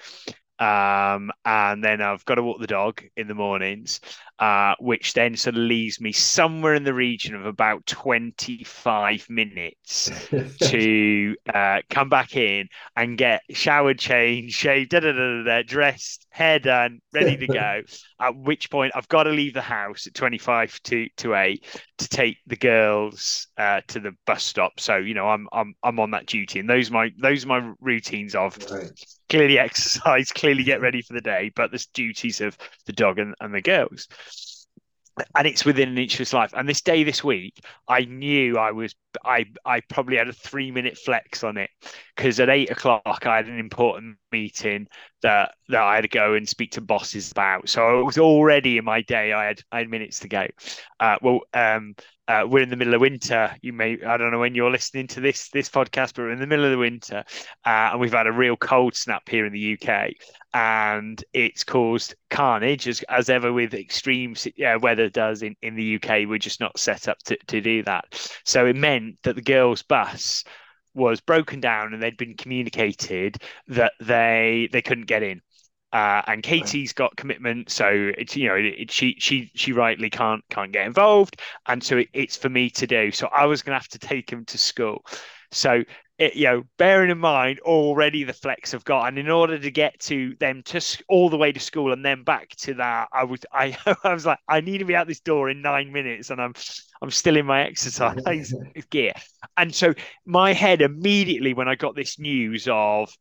Um, 0.59 1.33
and 1.45 1.83
then 1.83 2.01
I've 2.01 2.25
got 2.25 2.37
to 2.37 2.43
walk 2.43 2.61
the 2.61 2.69
dog 2.69 3.03
in 3.17 3.27
the 3.27 3.35
mornings, 3.35 4.01
uh, 4.39 4.75
which 4.81 5.13
then 5.13 5.37
sort 5.37 5.55
of 5.55 5.63
leaves 5.63 6.01
me 6.01 6.11
somewhere 6.11 6.75
in 6.75 6.83
the 6.83 6.95
region 6.95 7.35
of 7.35 7.47
about 7.47 7.87
25 7.87 9.27
minutes 9.31 10.11
to 10.61 11.37
uh, 11.53 11.81
come 11.89 12.09
back 12.09 12.37
in 12.37 12.69
and 12.97 13.17
get 13.17 13.43
showered, 13.51 13.99
changed, 13.99 14.55
shaved, 14.55 14.91
da, 14.91 15.01
da, 15.01 15.13
da, 15.13 15.37
da, 15.37 15.43
da, 15.45 15.63
dressed, 15.63 16.27
hair 16.31 16.59
done, 16.59 17.01
ready 17.13 17.37
to 17.37 17.47
go. 17.47 17.83
At 18.21 18.37
which 18.37 18.71
point 18.71 18.93
I've 18.95 19.09
got 19.09 19.25
to 19.25 19.31
leave 19.31 19.55
the 19.55 19.61
house 19.61 20.07
at 20.07 20.15
25 20.15 20.81
to, 20.85 21.09
to 21.19 21.35
8 21.35 21.65
to 21.99 22.09
take 22.09 22.39
the 22.47 22.57
girls 22.57 23.49
uh, 23.57 23.81
to 23.89 24.01
the 24.01 24.13
bus 24.27 24.43
stop. 24.43 24.81
So, 24.81 24.97
you 24.97 25.15
know, 25.15 25.29
I'm 25.29 25.47
I'm 25.53 25.75
I'm 25.83 26.01
on 26.01 26.11
that 26.13 26.27
duty. 26.27 26.59
And 26.59 26.69
those 26.69 26.91
my 26.91 27.11
those 27.21 27.45
are 27.45 27.49
my 27.49 27.73
routines 27.81 28.35
of 28.35 28.59
right. 28.71 28.91
clearly 29.29 29.59
exercise, 29.61 30.33
clearly 30.33 30.65
get 30.65 30.81
ready 30.81 31.03
for 31.03 31.13
the 31.13 31.21
day, 31.21 31.53
but 31.55 31.71
there's 31.71 31.87
duties 31.87 32.41
of 32.41 32.57
the 32.87 32.93
dog 32.93 33.19
and, 33.19 33.35
and 33.41 33.55
the 33.55 33.63
girls. 33.63 34.09
And 35.37 35.47
it's 35.47 35.65
within 35.65 35.89
an 35.91 35.99
inch 35.99 36.15
of 36.15 36.19
his 36.19 36.33
life. 36.33 36.53
And 36.57 36.69
this 36.69 36.81
day 36.81 37.05
this 37.05 37.23
week, 37.23 37.65
I 37.89 38.05
knew 38.05 38.59
I 38.59 38.73
was 38.73 38.95
I 39.25 39.47
I 39.65 39.81
probably 39.81 40.17
had 40.17 40.29
a 40.29 40.33
three 40.33 40.71
minute 40.71 40.99
flex 40.99 41.45
on 41.45 41.57
it 41.57 41.71
because 42.17 42.41
at 42.41 42.49
eight 42.49 42.71
o'clock 42.71 43.27
I 43.27 43.37
had 43.37 43.47
an 43.47 43.59
important 43.59 44.19
meeting 44.33 44.89
that 45.23 45.55
that 45.69 45.83
I 45.83 45.97
had 45.97 46.03
to 46.03 46.09
go 46.09 46.35
and 46.35 46.49
speak 46.49 46.73
to 46.73 46.81
bosses 46.81 47.31
about. 47.31 47.69
So 47.69 48.01
it 48.01 48.05
was 48.05 48.19
already 48.19 48.79
in 48.79 48.85
my 48.85 49.03
day. 49.03 49.33
I 49.33 49.47
had 49.47 49.61
I 49.73 49.79
had 49.79 49.89
minutes 49.89 50.21
to 50.21 50.29
go. 50.29 50.47
Uh, 51.01 51.17
well, 51.23 51.41
um, 51.55 51.95
uh, 52.27 52.47
we're 52.49 52.63
in 52.63 52.71
the 52.71 52.77
middle 52.77 52.95
of 52.95 53.01
winter. 53.01 53.55
You 53.61 53.73
may 53.73 53.99
I 54.03 54.17
don't 54.17 54.31
know 54.31 54.39
when 54.39 54.55
you're 54.55 54.71
listening 54.71 55.07
to 55.09 55.21
this 55.21 55.51
this 55.51 55.69
podcast, 55.69 56.15
but 56.15 56.23
we're 56.23 56.33
in 56.33 56.41
the 56.41 56.47
middle 56.47 56.65
of 56.65 56.71
the 56.71 56.79
winter, 56.79 57.25
uh, 57.67 57.91
and 57.93 58.01
we've 58.01 58.13
had 58.13 58.27
a 58.27 58.33
real 58.33 58.57
cold 58.57 58.95
snap 58.95 59.29
here 59.29 59.45
in 59.45 59.53
the 59.53 59.79
UK, 59.79 60.13
and 60.55 61.23
it's 61.35 61.65
caused 61.65 62.15
carnage 62.31 62.89
as 62.89 63.03
as 63.11 63.29
ever 63.29 63.53
with 63.53 63.75
extreme 63.75 64.35
weather 64.81 65.11
does 65.11 65.43
in 65.43 65.55
in 65.61 65.75
the 65.75 65.97
UK. 65.97 66.27
We're 66.27 66.39
just 66.39 66.61
not 66.61 66.79
set 66.79 67.09
up 67.09 67.19
to 67.25 67.37
to 67.49 67.61
do 67.61 67.83
that. 67.83 68.05
So 68.45 68.67
it 68.67 68.77
meant 68.77 69.04
that 69.23 69.37
the 69.37 69.43
girls' 69.43 69.83
bus 69.83 70.45
was 70.95 71.21
broken 71.21 71.61
down 71.61 71.93
and 71.93 72.03
they'd 72.03 72.17
been 72.17 72.37
communicated 72.37 73.37
that 73.69 73.93
they 74.01 74.69
they 74.73 74.83
couldn't 74.83 75.07
get 75.07 75.23
in. 75.23 75.41
Uh, 75.93 76.23
and 76.27 76.43
Katie's 76.43 76.93
got 76.93 77.17
commitment, 77.17 77.71
so 77.71 78.13
it's 78.19 78.37
you 78.37 78.49
know 78.49 78.57
it, 78.57 78.65
it, 78.65 78.91
she 78.91 79.15
she 79.19 79.51
she 79.55 79.73
rightly 79.73 80.11
can't 80.11 80.43
can't 80.51 80.73
get 80.73 80.87
involved, 80.87 81.41
and 81.67 81.83
so 81.83 81.99
it, 81.99 82.09
it's 82.13 82.37
for 82.37 82.49
me 82.49 82.69
to 82.71 82.87
do. 82.87 83.13
So 83.13 83.29
I 83.29 83.47
was 83.47 83.63
gonna 83.63 83.79
have 83.79 83.89
to 83.89 83.99
take 83.99 84.31
him 84.31 84.45
to 84.47 84.59
school. 84.59 85.05
So 85.53 85.85
it, 86.19 86.37
you 86.37 86.45
know, 86.45 86.63
bearing 86.79 87.11
in 87.11 87.19
mind 87.19 87.59
already 87.61 88.23
the 88.23 88.33
flex 88.33 88.73
I've 88.73 88.85
got, 88.85 89.09
and 89.09 89.19
in 89.19 89.29
order 89.29 89.59
to 89.59 89.71
get 89.71 89.99
to 90.01 90.37
them 90.39 90.63
to 90.67 90.81
all 91.09 91.29
the 91.29 91.37
way 91.37 91.51
to 91.53 91.59
school 91.59 91.93
and 91.93 92.05
then 92.05 92.23
back 92.23 92.51
to 92.59 92.75
that, 92.75 93.09
I 93.13 93.25
was 93.25 93.41
I, 93.53 93.77
I 94.05 94.13
was 94.13 94.25
like, 94.25 94.39
I 94.49 94.61
need 94.61 94.79
to 94.79 94.85
be 94.85 94.95
out 94.95 95.09
this 95.09 95.21
door 95.21 95.51
in 95.51 95.61
nine 95.63 95.93
minutes, 95.93 96.31
and 96.31 96.41
I'm 96.41 96.55
I'm 97.03 97.11
still 97.11 97.37
in 97.37 97.47
my 97.47 97.63
exercise 97.63 98.55
gear, 98.91 99.13
and 99.57 99.75
so 99.75 99.93
my 100.25 100.53
head 100.53 100.83
immediately 100.83 101.53
when 101.53 101.69
I 101.69 101.75
got 101.75 101.97
this 101.97 102.19
news 102.19 102.69
of 102.71 103.13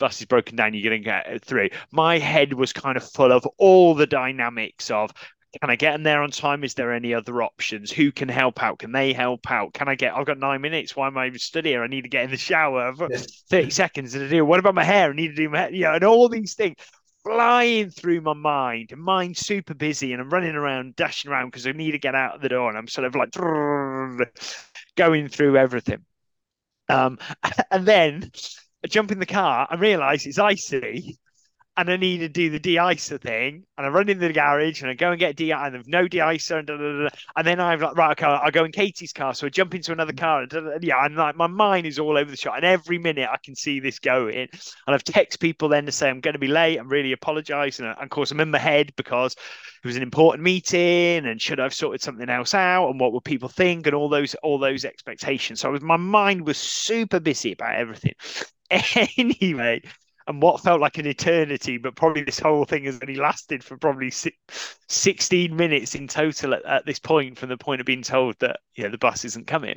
bus 0.00 0.18
is 0.20 0.26
broken 0.26 0.56
down, 0.56 0.74
you're 0.74 0.90
going 0.90 1.02
to 1.02 1.04
get 1.04 1.44
through. 1.44 1.68
My 1.92 2.18
head 2.18 2.54
was 2.54 2.72
kind 2.72 2.96
of 2.96 3.08
full 3.08 3.30
of 3.30 3.46
all 3.58 3.94
the 3.94 4.06
dynamics 4.06 4.90
of 4.90 5.12
can 5.58 5.70
I 5.70 5.76
get 5.76 5.94
in 5.94 6.04
there 6.04 6.22
on 6.22 6.30
time? 6.30 6.62
Is 6.62 6.74
there 6.74 6.92
any 6.92 7.12
other 7.12 7.42
options? 7.42 7.90
Who 7.90 8.12
can 8.12 8.28
help 8.28 8.62
out? 8.62 8.78
Can 8.78 8.92
they 8.92 9.12
help 9.12 9.50
out? 9.50 9.74
Can 9.74 9.88
I 9.88 9.96
get? 9.96 10.14
I've 10.14 10.26
got 10.26 10.38
nine 10.38 10.60
minutes. 10.60 10.94
Why 10.94 11.08
am 11.08 11.18
I 11.18 11.26
even 11.26 11.38
stood 11.38 11.64
here? 11.64 11.82
I 11.82 11.88
need 11.88 12.02
to 12.02 12.08
get 12.08 12.24
in 12.24 12.30
the 12.30 12.36
shower. 12.36 12.82
I've 12.82 12.98
got 12.98 13.12
thirty 13.48 13.70
seconds 13.70 14.12
to 14.12 14.28
do. 14.28 14.44
What 14.44 14.60
about 14.60 14.74
my 14.74 14.84
hair? 14.84 15.10
I 15.10 15.12
need 15.14 15.28
to 15.28 15.34
do 15.34 15.48
my 15.48 15.58
hair. 15.62 15.72
Yeah, 15.72 15.94
and 15.94 16.04
all 16.04 16.28
these 16.28 16.54
things 16.54 16.76
flying 17.24 17.90
through 17.90 18.20
my 18.20 18.32
mind. 18.32 18.96
Mind 18.96 19.36
super 19.36 19.74
busy, 19.74 20.12
and 20.12 20.22
I'm 20.22 20.30
running 20.30 20.54
around, 20.54 20.94
dashing 20.96 21.30
around 21.30 21.48
because 21.48 21.66
I 21.66 21.72
need 21.72 21.92
to 21.92 21.98
get 21.98 22.14
out 22.14 22.36
of 22.36 22.42
the 22.42 22.48
door, 22.48 22.68
and 22.68 22.78
I'm 22.78 22.88
sort 22.88 23.06
of 23.06 23.16
like 23.16 23.30
going 24.96 25.28
through 25.28 25.56
everything. 25.56 26.04
Um, 26.88 27.18
and 27.70 27.86
then 27.86 28.30
I 28.84 28.88
jump 28.88 29.12
in 29.12 29.18
the 29.18 29.26
car 29.26 29.66
I 29.70 29.76
realize 29.76 30.26
it's 30.26 30.38
icy 30.38 31.18
and 31.80 31.90
I 31.90 31.96
need 31.96 32.18
to 32.18 32.28
do 32.28 32.50
the 32.50 32.58
de-icer 32.58 33.20
thing, 33.20 33.64
and 33.78 33.86
I 33.86 33.88
run 33.88 34.08
into 34.08 34.26
the 34.26 34.34
garage 34.34 34.82
and 34.82 34.90
I 34.90 34.94
go 34.94 35.10
and 35.10 35.18
get 35.18 35.36
de 35.36 35.50
and 35.50 35.74
there's 35.74 35.88
no 35.88 36.06
de-icer, 36.06 36.58
and, 36.58 36.66
da, 36.66 36.76
da, 36.76 37.02
da, 37.04 37.08
and 37.36 37.46
then 37.46 37.58
I'm 37.58 37.80
like, 37.80 37.96
right, 37.96 38.10
okay, 38.12 38.26
I 38.26 38.50
go 38.50 38.64
in 38.64 38.72
Katie's 38.72 39.12
car, 39.12 39.32
so 39.32 39.46
I 39.46 39.50
jump 39.50 39.74
into 39.74 39.92
another 39.92 40.12
mm. 40.12 40.18
car, 40.18 40.42
and, 40.42 40.84
yeah, 40.84 41.04
and 41.04 41.16
like 41.16 41.36
my 41.36 41.46
mind 41.46 41.86
is 41.86 41.98
all 41.98 42.18
over 42.18 42.30
the 42.30 42.36
shop, 42.36 42.54
and 42.56 42.64
every 42.64 42.98
minute 42.98 43.28
I 43.30 43.38
can 43.42 43.54
see 43.56 43.80
this 43.80 43.98
going, 43.98 44.36
and 44.36 44.50
I've 44.86 45.04
text 45.04 45.40
people 45.40 45.68
then 45.68 45.86
to 45.86 45.92
say 45.92 46.10
I'm 46.10 46.20
going 46.20 46.34
to 46.34 46.38
be 46.38 46.48
late, 46.48 46.78
I'm 46.78 46.88
really 46.88 47.12
apologising, 47.12 47.86
and 47.86 47.96
of 47.98 48.10
course 48.10 48.30
I'm 48.30 48.40
in 48.40 48.50
my 48.50 48.58
head 48.58 48.92
because 48.96 49.34
it 49.82 49.86
was 49.86 49.96
an 49.96 50.02
important 50.02 50.44
meeting, 50.44 51.24
and 51.26 51.40
should 51.40 51.60
I've 51.60 51.72
sorted 51.72 52.02
something 52.02 52.28
else 52.28 52.52
out, 52.52 52.90
and 52.90 53.00
what 53.00 53.12
will 53.12 53.22
people 53.22 53.48
think, 53.48 53.86
and 53.86 53.94
all 53.94 54.10
those 54.10 54.34
all 54.36 54.58
those 54.58 54.84
expectations. 54.84 55.60
So 55.60 55.70
was, 55.70 55.82
my 55.82 55.96
mind 55.96 56.46
was 56.46 56.58
super 56.58 57.20
busy 57.20 57.52
about 57.52 57.76
everything. 57.76 58.12
anyway, 59.16 59.82
and 60.30 60.40
what 60.40 60.62
felt 60.62 60.80
like 60.80 60.96
an 60.96 61.08
eternity, 61.08 61.76
but 61.76 61.96
probably 61.96 62.22
this 62.22 62.38
whole 62.38 62.64
thing 62.64 62.84
has 62.84 63.00
only 63.02 63.16
lasted 63.16 63.64
for 63.64 63.76
probably 63.76 64.12
six, 64.12 64.36
16 64.88 65.54
minutes 65.54 65.96
in 65.96 66.06
total 66.06 66.54
at, 66.54 66.64
at, 66.64 66.86
this 66.86 67.00
point, 67.00 67.36
from 67.36 67.48
the 67.48 67.56
point 67.56 67.80
of 67.80 67.86
being 67.86 68.02
told 68.02 68.36
that 68.38 68.60
yeah 68.76 68.86
the 68.86 68.96
bus 68.96 69.24
isn't 69.24 69.48
coming. 69.48 69.76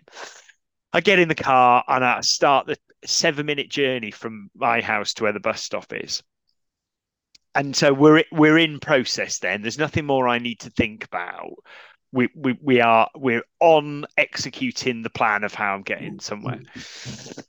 I 0.93 1.01
get 1.01 1.17
in 1.17 1.27
the 1.27 1.33
car 1.33 1.83
and 1.87 2.05
I 2.05 2.21
start 2.21 2.67
the 2.67 2.77
seven 3.03 3.47
minute 3.47 3.67
journey 3.67 4.11
from 4.11 4.51
my 4.55 4.79
house 4.79 5.15
to 5.15 5.23
where 5.23 5.33
the 5.33 5.39
bus 5.39 5.63
stop 5.63 5.91
is. 5.91 6.21
And 7.55 7.75
so 7.75 7.91
we're 7.91 8.23
we're 8.31 8.59
in 8.59 8.79
process 8.79 9.39
then. 9.39 9.63
There's 9.63 9.79
nothing 9.79 10.05
more 10.05 10.27
I 10.27 10.37
need 10.37 10.59
to 10.59 10.69
think 10.69 11.03
about. 11.05 11.55
We, 12.11 12.29
we 12.35 12.55
we 12.61 12.79
are 12.79 13.09
we're 13.15 13.43
on 13.59 14.05
executing 14.19 15.01
the 15.01 15.09
plan 15.09 15.43
of 15.43 15.55
how 15.55 15.73
I'm 15.73 15.81
getting 15.81 16.19
somewhere. 16.19 16.61
Mm-hmm. 16.75 17.41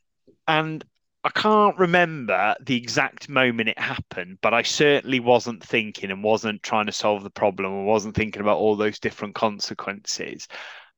And 0.48 0.84
I 1.24 1.30
can't 1.30 1.78
remember 1.78 2.54
the 2.60 2.76
exact 2.76 3.30
moment 3.30 3.70
it 3.70 3.78
happened, 3.78 4.38
but 4.42 4.52
I 4.52 4.60
certainly 4.62 5.20
wasn't 5.20 5.64
thinking 5.64 6.10
and 6.10 6.22
wasn't 6.22 6.62
trying 6.62 6.84
to 6.86 6.92
solve 6.92 7.22
the 7.22 7.30
problem 7.30 7.72
and 7.72 7.86
wasn't 7.86 8.14
thinking 8.14 8.42
about 8.42 8.58
all 8.58 8.76
those 8.76 8.98
different 8.98 9.34
consequences. 9.34 10.46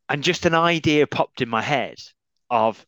And 0.09 0.25
just 0.25 0.45
an 0.45 0.55
idea 0.55 1.07
popped 1.07 1.43
in 1.43 1.49
my 1.49 1.63
head 1.63 1.99
of 2.51 2.85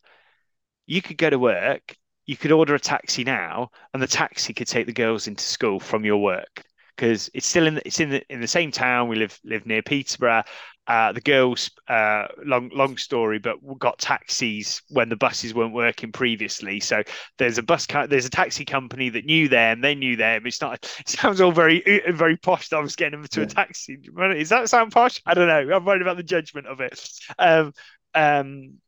you 0.86 1.00
could 1.00 1.16
go 1.16 1.30
to 1.30 1.38
work, 1.38 1.96
you 2.26 2.36
could 2.36 2.52
order 2.52 2.74
a 2.74 2.80
taxi 2.80 3.22
now, 3.22 3.70
and 3.94 4.02
the 4.02 4.08
taxi 4.08 4.52
could 4.52 4.66
take 4.66 4.86
the 4.86 4.92
girls 4.92 5.28
into 5.28 5.44
school 5.44 5.78
from 5.78 6.04
your 6.04 6.18
work 6.18 6.64
because 6.96 7.30
it's 7.34 7.46
still 7.46 7.68
in 7.68 7.76
the, 7.76 7.86
it's 7.86 8.00
in 8.00 8.10
the 8.10 8.22
in 8.28 8.40
the 8.40 8.48
same 8.48 8.72
town. 8.72 9.08
We 9.08 9.16
live 9.16 9.38
live 9.44 9.64
near 9.64 9.82
Peterborough, 9.82 10.42
uh, 10.88 11.12
the 11.12 11.20
girls, 11.20 11.70
uh, 11.88 12.26
long 12.44 12.70
long 12.72 12.96
story, 12.96 13.38
but 13.38 13.58
got 13.78 13.98
taxis 13.98 14.80
when 14.88 15.10
the 15.10 15.16
buses 15.16 15.52
weren't 15.52 15.74
working 15.74 16.10
previously. 16.10 16.80
So 16.80 17.02
there's 17.36 17.58
a 17.58 17.62
bus, 17.62 17.86
there's 18.08 18.24
a 18.24 18.30
taxi 18.30 18.64
company 18.64 19.10
that 19.10 19.26
knew 19.26 19.48
them. 19.48 19.82
They 19.82 19.94
knew 19.94 20.16
them. 20.16 20.46
It's 20.46 20.60
not. 20.60 20.78
It 21.00 21.08
sounds 21.08 21.40
all 21.40 21.52
very 21.52 21.82
very 22.10 22.36
posh. 22.36 22.72
I 22.72 22.80
was 22.80 22.96
getting 22.96 23.20
them 23.20 23.28
to 23.28 23.40
yeah. 23.40 23.46
a 23.46 23.48
taxi. 23.48 23.96
Does 23.96 24.48
that 24.48 24.68
sound 24.68 24.92
posh? 24.92 25.20
I 25.26 25.34
don't 25.34 25.46
know. 25.46 25.76
I'm 25.76 25.84
worried 25.84 26.02
about 26.02 26.16
the 26.16 26.22
judgment 26.22 26.66
of 26.66 26.80
it. 26.80 27.08
Um, 27.38 27.72
um, 28.14 28.78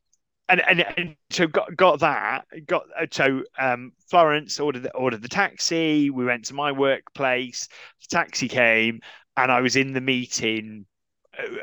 and, 0.49 0.61
and, 0.69 0.81
and 0.97 1.17
so 1.31 1.47
got 1.47 1.77
got 1.77 2.01
that 2.01 2.45
got 2.67 2.85
so 3.13 3.43
um, 3.59 3.93
Florence 4.09 4.59
ordered 4.59 4.85
the, 4.85 4.95
ordered 4.95 5.23
the 5.23 5.29
taxi. 5.29 6.11
We 6.11 6.25
went 6.25 6.47
to 6.47 6.55
my 6.55 6.73
workplace. 6.73 7.69
The 8.01 8.17
taxi 8.17 8.49
came, 8.49 9.01
and 9.37 9.53
I 9.53 9.61
was 9.61 9.77
in 9.77 9.93
the 9.93 10.01
meeting 10.01 10.87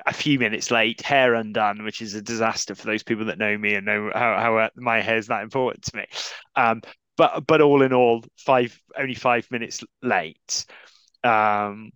a 0.05 0.13
few 0.13 0.39
minutes 0.39 0.71
late, 0.71 1.01
hair 1.01 1.33
undone, 1.33 1.83
which 1.83 2.01
is 2.01 2.13
a 2.13 2.21
disaster 2.21 2.75
for 2.75 2.85
those 2.85 3.03
people 3.03 3.25
that 3.25 3.37
know 3.37 3.57
me 3.57 3.75
and 3.75 3.85
know 3.85 4.11
how, 4.13 4.37
how 4.39 4.57
uh, 4.57 4.69
my 4.75 5.01
hair 5.01 5.17
is 5.17 5.27
that 5.27 5.43
important 5.43 5.83
to 5.85 5.97
me. 5.97 6.05
Um, 6.55 6.81
but 7.17 7.47
but 7.47 7.61
all 7.61 7.81
in 7.81 7.93
all, 7.93 8.23
five 8.37 8.79
only 8.97 9.15
five 9.15 9.49
minutes 9.51 9.83
late. 10.01 10.65
Um, 11.23 11.91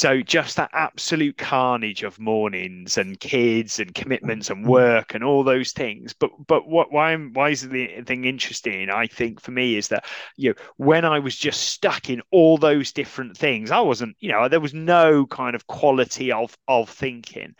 so 0.00 0.22
just 0.22 0.56
that 0.56 0.70
absolute 0.72 1.36
carnage 1.36 2.02
of 2.04 2.18
mornings 2.18 2.96
and 2.96 3.20
kids 3.20 3.78
and 3.78 3.94
commitments 3.94 4.48
and 4.48 4.64
mm. 4.64 4.68
work 4.68 5.14
and 5.14 5.22
all 5.22 5.44
those 5.44 5.72
things. 5.72 6.14
But 6.14 6.30
but 6.46 6.66
what 6.66 6.90
why 6.90 7.14
why 7.14 7.50
is 7.50 7.68
the 7.68 8.00
thing 8.06 8.24
interesting? 8.24 8.88
I 8.88 9.06
think 9.06 9.42
for 9.42 9.50
me 9.50 9.76
is 9.76 9.88
that 9.88 10.06
you 10.36 10.50
know 10.50 10.54
when 10.78 11.04
I 11.04 11.18
was 11.18 11.36
just 11.36 11.64
stuck 11.64 12.08
in 12.08 12.22
all 12.30 12.56
those 12.56 12.92
different 12.92 13.36
things, 13.36 13.70
I 13.70 13.80
wasn't 13.80 14.16
you 14.20 14.32
know 14.32 14.48
there 14.48 14.58
was 14.58 14.72
no 14.72 15.26
kind 15.26 15.54
of 15.54 15.66
quality 15.66 16.32
of 16.32 16.56
of 16.66 16.88
thinking. 16.88 17.54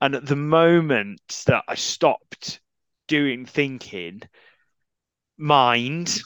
And 0.00 0.16
at 0.16 0.26
the 0.26 0.34
moment 0.34 1.44
that 1.46 1.62
I 1.68 1.76
stopped 1.76 2.60
doing 3.06 3.46
thinking, 3.46 4.22
mind 5.38 6.20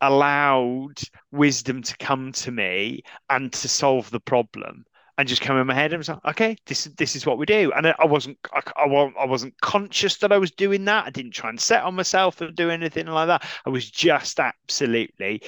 allowed 0.00 1.00
wisdom 1.32 1.82
to 1.82 1.96
come 1.98 2.32
to 2.32 2.50
me 2.50 3.02
and 3.30 3.52
to 3.52 3.68
solve 3.68 4.10
the 4.10 4.20
problem 4.20 4.84
and 5.18 5.28
just 5.28 5.42
come 5.42 5.56
in 5.56 5.66
my 5.66 5.74
head 5.74 5.92
and 5.92 5.98
was 5.98 6.08
like, 6.08 6.24
okay, 6.26 6.56
this 6.66 6.84
this 6.96 7.16
is 7.16 7.24
what 7.24 7.38
we 7.38 7.46
do. 7.46 7.72
And 7.74 7.86
I, 7.86 8.04
wasn't 8.04 8.38
I, 8.52 8.60
I, 8.76 9.24
wasn't 9.24 9.58
conscious 9.60 10.18
that 10.18 10.32
I 10.32 10.38
was 10.38 10.50
doing 10.50 10.84
that. 10.84 11.06
I 11.06 11.10
didn't 11.10 11.32
try 11.32 11.48
and 11.48 11.60
set 11.60 11.84
on 11.84 11.94
myself 11.94 12.40
or 12.40 12.50
do 12.50 12.70
anything 12.70 13.06
like 13.06 13.28
that. 13.28 13.46
I 13.64 13.70
was 13.70 13.90
just 13.90 14.38
absolutely 14.38 15.42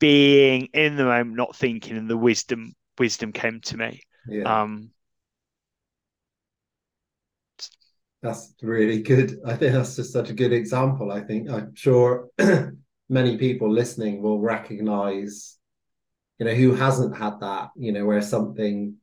being 0.00 0.68
in 0.74 0.96
the 0.96 1.04
moment, 1.04 1.36
not 1.36 1.54
thinking, 1.54 1.96
and 1.96 2.10
the 2.10 2.16
wisdom 2.16 2.74
wisdom 2.98 3.32
came 3.32 3.60
to 3.60 3.76
me. 3.76 4.02
Yeah. 4.26 4.62
Um, 4.62 4.90
that's 8.22 8.54
really 8.62 9.02
good. 9.02 9.38
I 9.46 9.54
think 9.56 9.72
that's 9.72 9.96
just 9.96 10.12
such 10.12 10.30
a 10.30 10.34
good 10.34 10.52
example. 10.52 11.10
I 11.12 11.20
think 11.20 11.50
I'm 11.50 11.74
sure 11.74 12.28
many 13.12 13.36
people 13.36 13.70
listening 13.70 14.22
will 14.22 14.40
recognize, 14.40 15.58
you 16.38 16.46
know, 16.46 16.54
who 16.54 16.74
hasn't 16.74 17.16
had 17.16 17.38
that, 17.40 17.68
you 17.76 17.92
know, 17.92 18.06
where 18.06 18.22
something 18.22 18.96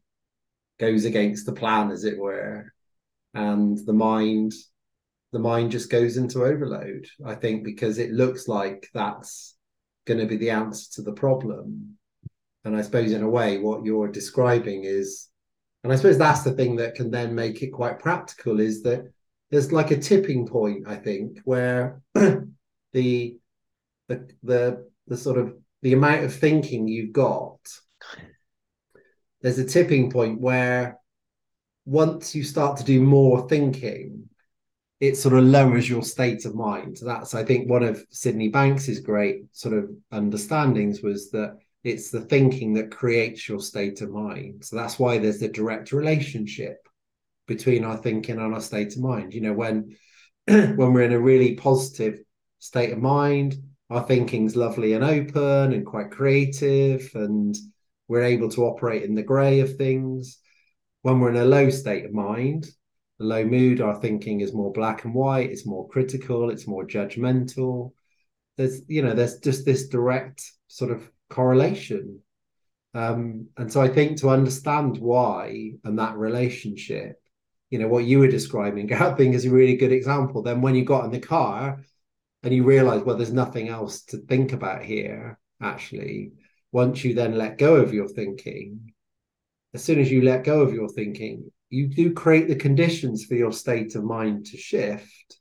goes 0.80 1.06
against 1.06 1.45
the 1.45 1.54
plan, 1.54 1.91
as 1.91 2.04
it 2.04 2.17
were, 2.17 2.74
and 3.36 3.78
the 3.86 3.93
mind, 3.93 4.52
the 5.32 5.39
mind 5.39 5.69
just 5.72 5.91
goes 5.91 6.17
into 6.17 6.43
overload. 6.43 7.06
I 7.24 7.36
think 7.36 7.63
because 7.63 8.00
it 8.00 8.12
looks 8.12 8.48
like 8.48 8.89
that's 8.95 9.56
going 10.06 10.19
to 10.19 10.26
be 10.26 10.38
the 10.38 10.50
answer 10.50 10.91
to 10.95 11.02
the 11.04 11.13
problem. 11.13 11.98
And 12.65 12.76
I 12.76 12.82
suppose 12.82 13.12
in 13.12 13.22
a 13.22 13.30
way, 13.30 13.60
what 13.60 13.86
you're 13.86 14.12
describing 14.12 14.86
is, 14.86 15.28
and 15.84 15.93
I 15.93 15.95
suppose 15.95 16.17
that's 16.17 16.41
the 16.41 16.54
thing 16.54 16.78
that 16.78 16.95
can 16.95 17.12
then 17.12 17.36
make 17.36 17.62
it 17.62 17.69
quite 17.69 18.00
practical 18.00 18.60
is 18.60 18.82
that 18.84 19.04
there's 19.52 19.72
like 19.72 19.91
a 19.91 19.98
tipping 19.98 20.48
point, 20.48 20.88
I 20.88 20.95
think, 20.95 21.39
where 21.43 22.02
the 22.93 23.38
the 24.10 24.30
the 24.43 24.89
the 25.08 25.15
sort 25.15 25.38
of 25.38 25.54
the 25.82 25.93
amount 25.93 26.26
of 26.26 26.36
thinking 26.36 26.88
you've 26.88 27.13
got 27.13 27.60
there's 29.41 29.60
a 29.60 29.65
tipping 29.65 30.12
point 30.12 30.41
where 30.41 31.00
once 31.86 32.36
you 32.36 32.43
start 32.43 32.78
to 32.78 32.84
do 32.84 33.02
more 33.02 33.48
thinking 33.48 34.26
it 35.00 35.15
sort 35.15 35.34
of 35.34 35.45
lowers 35.45 35.88
your 35.88 36.04
state 36.04 36.43
of 36.43 36.54
mind. 36.56 36.98
So 36.98 37.06
that's 37.06 37.34
i 37.34 37.43
think 37.43 37.69
one 37.69 37.84
of 37.84 38.04
sydney 38.10 38.50
banks's 38.50 39.00
great 39.00 39.43
sort 39.54 39.74
of 39.74 39.89
understandings 40.12 41.02
was 41.02 41.31
that 41.31 41.58
it's 41.86 42.12
the 42.12 42.19
thinking 42.19 42.73
that 42.73 42.92
creates 42.92 43.48
your 43.48 43.62
state 43.62 44.02
of 44.02 44.10
mind. 44.12 44.65
So 44.65 44.75
that's 44.75 45.00
why 45.00 45.17
there's 45.17 45.42
a 45.42 45.48
direct 45.48 45.94
relationship 45.94 46.86
between 47.48 47.86
our 47.86 47.96
thinking 47.96 48.38
and 48.38 48.54
our 48.54 48.60
state 48.60 48.98
of 48.98 49.02
mind. 49.02 49.33
You 49.33 49.42
know 49.42 49.54
when 49.54 49.96
when 50.48 50.75
we're 50.94 51.04
in 51.04 51.13
a 51.13 51.19
really 51.19 51.56
positive 51.56 52.19
state 52.60 52.92
of 52.92 53.00
mind 53.00 53.56
our 53.90 54.04
thinking's 54.04 54.56
lovely 54.56 54.94
and 54.94 55.04
open 55.04 55.73
and 55.73 55.85
quite 55.85 56.12
creative 56.12 57.10
and 57.15 57.58
we're 58.08 58.23
able 58.23 58.50
to 58.50 58.65
operate 58.65 59.04
in 59.04 59.15
the 59.15 59.23
grey 59.23 59.60
of 59.60 59.77
things 59.77 60.40
when 61.02 61.19
we're 61.19 61.29
in 61.29 61.37
a 61.37 61.46
low 61.46 61.69
state 61.69 62.06
of 62.06 62.13
mind 62.13 62.67
the 63.19 63.25
low 63.25 63.44
mood, 63.44 63.81
our 63.81 64.00
thinking 64.00 64.40
is 64.40 64.54
more 64.54 64.71
black 64.71 65.04
and 65.04 65.13
white, 65.13 65.52
it's 65.52 65.65
more 65.65 65.87
critical, 65.90 66.50
it's 66.50 66.67
more 66.67 66.87
judgmental. 66.87 67.92
There's, 68.58 68.81
you 68.87 69.02
know, 69.02 69.13
there's 69.13 69.40
just 69.40 69.65
this 69.65 69.90
direct 69.90 70.42
sort 70.67 70.92
of 70.92 71.10
correlation. 71.29 72.21
Um, 72.94 73.50
and 73.58 73.71
so 73.71 73.81
I 73.81 73.90
think 73.90 74.19
to 74.19 74.29
understand 74.29 74.98
why 74.98 75.73
and 75.83 76.00
that 76.00 76.17
relationship, 76.17 77.21
you 77.69 77.77
know, 77.77 77.90
what 77.90 78.06
you 78.06 78.19
were 78.19 78.27
describing, 78.27 78.92
I 79.02 79.13
think 79.15 79.35
is 79.35 79.46
a 79.46 79.52
really 79.52 79.75
good 79.75 79.92
example. 79.92 80.42
Then 80.42 80.62
when 80.62 80.75
you 80.75 80.85
got 80.85 81.04
in 81.04 81.12
the 81.12 81.19
car 81.19 81.83
and 82.44 82.54
you 82.54 82.63
realize, 82.63 83.02
well, 83.02 83.17
there's 83.17 83.33
nothing 83.33 83.69
else 83.69 84.04
to 84.06 84.17
think 84.17 84.54
about 84.54 84.83
here, 84.83 85.37
actually, 85.62 86.31
once 86.71 87.04
you 87.04 87.13
then 87.13 87.37
let 87.37 87.58
go 87.58 87.75
of 87.75 87.94
your 87.94 88.08
thinking, 88.08 88.94
as 89.73 89.83
soon 89.83 90.00
as 90.00 90.12
you 90.12 90.21
let 90.21 90.44
go 90.44 90.62
of 90.62 90.73
your 90.73 90.90
thinking, 90.90 91.52
you 91.69 91.87
do 91.87 92.13
create 92.13 92.48
the 92.48 92.56
conditions 92.56 93.25
for 93.25 93.35
your 93.35 93.52
state 93.52 93.96
of 93.96 94.04
mind 94.04 94.48
to 94.48 94.58
shift 94.58 95.37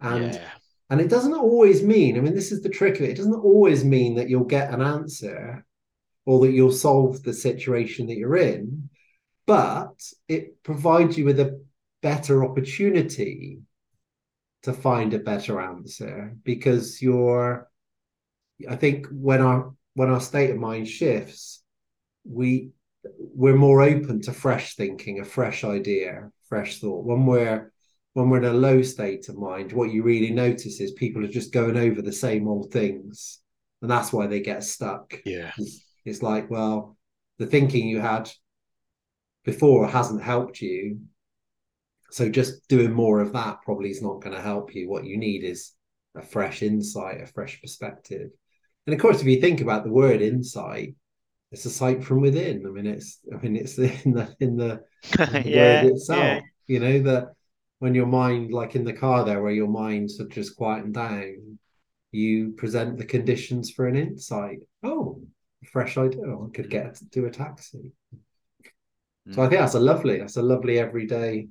and 0.00 0.34
yeah. 0.34 0.48
and 0.90 1.00
it 1.00 1.08
doesn't 1.08 1.34
always 1.34 1.82
mean 1.82 2.16
i 2.16 2.20
mean 2.20 2.34
this 2.34 2.52
is 2.52 2.62
the 2.62 2.68
trick 2.68 2.96
of 2.96 3.02
it 3.02 3.10
it 3.10 3.16
doesn't 3.16 3.34
always 3.34 3.84
mean 3.84 4.14
that 4.14 4.28
you'll 4.28 4.44
get 4.44 4.72
an 4.72 4.82
answer 4.82 5.64
or 6.24 6.40
that 6.40 6.52
you'll 6.52 6.72
solve 6.72 7.22
the 7.22 7.32
situation 7.32 8.06
that 8.06 8.16
you're 8.16 8.36
in 8.36 8.88
but 9.46 9.94
it 10.28 10.62
provides 10.62 11.16
you 11.16 11.24
with 11.24 11.40
a 11.40 11.60
better 12.02 12.44
opportunity 12.44 13.58
to 14.66 14.72
find 14.72 15.14
a 15.14 15.18
better 15.18 15.60
answer 15.60 16.36
because 16.44 17.00
you're 17.00 17.68
i 18.68 18.76
think 18.76 19.06
when 19.10 19.40
our 19.40 19.72
when 19.94 20.10
our 20.10 20.20
state 20.20 20.50
of 20.50 20.58
mind 20.58 20.86
shifts 20.86 21.62
we 22.24 22.70
we're 23.18 23.56
more 23.56 23.82
open 23.82 24.20
to 24.22 24.32
fresh 24.32 24.74
thinking, 24.74 25.20
a 25.20 25.24
fresh 25.24 25.64
idea, 25.64 26.30
fresh 26.48 26.80
thought. 26.80 27.04
When 27.04 27.26
we're 27.26 27.72
when 28.14 28.30
we're 28.30 28.38
in 28.38 28.44
a 28.44 28.52
low 28.52 28.80
state 28.80 29.28
of 29.28 29.36
mind, 29.36 29.72
what 29.72 29.90
you 29.90 30.02
really 30.02 30.30
notice 30.30 30.80
is 30.80 30.92
people 30.92 31.22
are 31.22 31.28
just 31.28 31.52
going 31.52 31.76
over 31.76 32.00
the 32.00 32.12
same 32.12 32.48
old 32.48 32.72
things, 32.72 33.40
and 33.82 33.90
that's 33.90 34.12
why 34.12 34.26
they 34.26 34.40
get 34.40 34.64
stuck. 34.64 35.20
Yeah, 35.24 35.52
it's, 35.58 35.84
it's 36.04 36.22
like, 36.22 36.50
well, 36.50 36.96
the 37.38 37.46
thinking 37.46 37.88
you 37.88 38.00
had 38.00 38.30
before 39.44 39.86
hasn't 39.86 40.22
helped 40.22 40.60
you, 40.60 41.00
so 42.10 42.28
just 42.28 42.68
doing 42.68 42.92
more 42.92 43.20
of 43.20 43.32
that 43.32 43.62
probably 43.62 43.90
is 43.90 44.02
not 44.02 44.22
going 44.22 44.34
to 44.34 44.42
help 44.42 44.74
you. 44.74 44.88
What 44.88 45.04
you 45.04 45.16
need 45.16 45.44
is 45.44 45.72
a 46.14 46.22
fresh 46.22 46.62
insight, 46.62 47.20
a 47.20 47.26
fresh 47.26 47.60
perspective. 47.60 48.30
And 48.86 48.94
of 48.94 49.00
course, 49.00 49.20
if 49.20 49.26
you 49.26 49.40
think 49.40 49.60
about 49.60 49.84
the 49.84 49.92
word 49.92 50.22
insight, 50.22 50.94
it's 51.52 51.64
a 51.64 51.70
sight 51.70 52.04
from 52.04 52.20
within. 52.20 52.64
I 52.66 52.70
mean, 52.70 52.86
it's 52.86 53.18
I 53.32 53.36
mean 53.36 53.56
it's 53.56 53.78
in 54.04 54.12
the 54.12 54.34
in 54.40 54.56
the, 54.56 54.84
in 55.14 55.26
the 55.26 55.42
yeah, 55.44 55.82
word 55.82 55.92
itself. 55.92 56.20
Yeah. 56.20 56.40
You 56.66 56.80
know 56.80 56.98
that 57.02 57.28
when 57.78 57.94
your 57.94 58.06
mind, 58.06 58.52
like 58.52 58.74
in 58.74 58.84
the 58.84 58.92
car 58.92 59.24
there, 59.24 59.42
where 59.42 59.52
your 59.52 59.68
mind's 59.68 60.20
are 60.20 60.28
just 60.28 60.56
quieting 60.56 60.92
down, 60.92 61.58
you 62.10 62.52
present 62.52 62.98
the 62.98 63.04
conditions 63.04 63.70
for 63.70 63.86
an 63.86 63.96
insight. 63.96 64.60
Oh, 64.82 65.20
fresh 65.70 65.98
idea. 65.98 66.22
I 66.22 66.48
could 66.54 66.70
get 66.70 66.98
to 67.12 67.26
a 67.26 67.30
taxi. 67.30 67.92
Mm. 69.28 69.34
So 69.34 69.42
I 69.42 69.48
think 69.48 69.60
that's 69.60 69.74
a 69.74 69.80
lovely, 69.80 70.18
that's 70.18 70.36
a 70.36 70.42
lovely 70.42 70.78
everyday, 70.78 71.48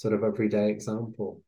sort 0.00 0.14
of 0.14 0.24
everyday 0.24 0.70
example. 0.70 1.42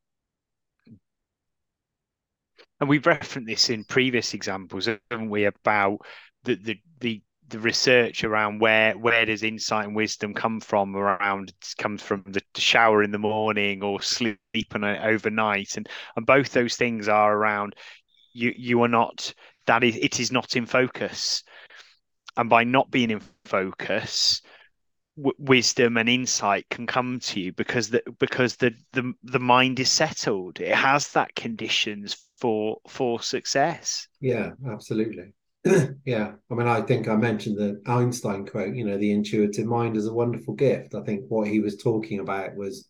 And 2.81 2.89
we've 2.89 3.07
referenced 3.07 3.49
this 3.49 3.71
in 3.71 3.85
previous 3.85 4.35
examples, 4.35 4.87
haven't 5.11 5.31
we, 5.31 5.47
about 5.47 6.01
the 6.45 6.57
the 6.57 6.79
the 7.01 7.23
the 7.49 7.59
research 7.61 8.25
around 8.25 8.61
where 8.61 8.93
where 8.99 9.25
does 9.25 9.43
insight 9.43 9.87
and 9.87 9.97
wisdom 9.97 10.35
come 10.35 10.61
from 10.61 10.95
around 10.95 11.53
comes 11.79 12.03
from 12.03 12.25
the 12.27 12.43
shower 12.57 13.03
in 13.03 13.11
the 13.11 13.19
morning 13.19 13.83
or 13.83 14.03
sleeping 14.03 14.85
overnight 14.85 15.77
and 15.77 15.89
and 16.17 16.25
both 16.25 16.53
those 16.53 16.77
things 16.77 17.09
are 17.09 17.37
around 17.37 17.75
you 18.33 18.55
you 18.57 18.83
are 18.83 18.89
not 18.89 19.35
that 19.67 19.85
is 19.85 19.97
it 19.97 20.19
is 20.19 20.33
not 20.33 20.57
in 20.57 20.65
focus 20.65 21.43
and 22.39 22.49
by 22.49 22.65
not 22.65 22.91
being 22.91 23.11
in 23.11 23.21
focus 23.45 24.41
wisdom 25.17 25.99
and 25.99 26.09
insight 26.09 26.67
can 26.71 26.87
come 26.87 27.21
to 27.21 27.41
you 27.41 27.53
because 27.53 27.91
the 27.91 28.03
because 28.19 28.57
the, 28.57 28.73
the 28.93 29.13
the 29.23 29.39
mind 29.39 29.79
is 29.79 29.91
settled 29.91 30.59
it 30.59 30.75
has 30.75 31.09
that 31.13 31.35
conditions 31.35 32.17
for 32.39 32.79
for 32.89 33.21
success 33.21 34.09
yeah 34.21 34.53
absolutely 34.71 35.35
yeah, 36.05 36.33
I 36.51 36.55
mean, 36.55 36.67
I 36.67 36.81
think 36.81 37.07
I 37.07 37.15
mentioned 37.15 37.57
the 37.57 37.81
Einstein 37.87 38.47
quote. 38.47 38.75
You 38.75 38.85
know, 38.85 38.99
the 38.99 39.13
intuitive 39.13 39.67
mind 39.67 39.97
is 39.97 40.09
a 40.09 40.13
wonderful 40.13 40.55
gift. 40.55 40.95
I 40.95 41.03
think 41.03 41.27
what 41.29 41.47
he 41.47 41.61
was 41.61 41.77
talking 41.77 42.19
about 42.19 42.57
was 42.57 42.89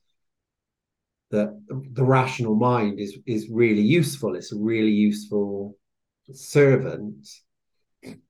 that 1.31 1.61
the 1.68 2.05
rational 2.05 2.55
mind 2.55 2.99
is 2.99 3.18
is 3.27 3.51
really 3.51 3.83
useful. 3.83 4.37
It's 4.37 4.53
a 4.53 4.59
really 4.59 4.91
useful 4.91 5.77
servant, 6.33 7.29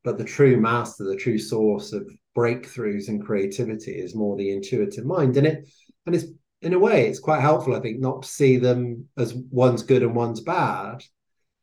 but 0.03 0.19
the 0.19 0.25
true 0.25 0.57
master, 0.61 1.05
the 1.05 1.17
true 1.17 1.39
source 1.39 1.93
of 1.93 2.11
breakthroughs 2.37 3.09
and 3.09 3.25
creativity, 3.25 3.93
is 3.93 4.15
more 4.15 4.37
the 4.37 4.51
intuitive 4.51 5.05
mind. 5.05 5.37
And 5.37 5.47
it 5.47 5.69
and 6.07 6.15
it's 6.15 6.27
in 6.61 6.75
a 6.75 6.79
way, 6.79 7.09
it's 7.09 7.19
quite 7.19 7.41
helpful, 7.41 7.75
I 7.75 7.81
think, 7.81 7.99
not 7.99 8.23
to 8.23 8.29
see 8.29 8.57
them 8.57 9.09
as 9.17 9.35
one's 9.35 9.83
good 9.83 10.03
and 10.03 10.15
one's 10.15 10.41
bad, 10.41 11.03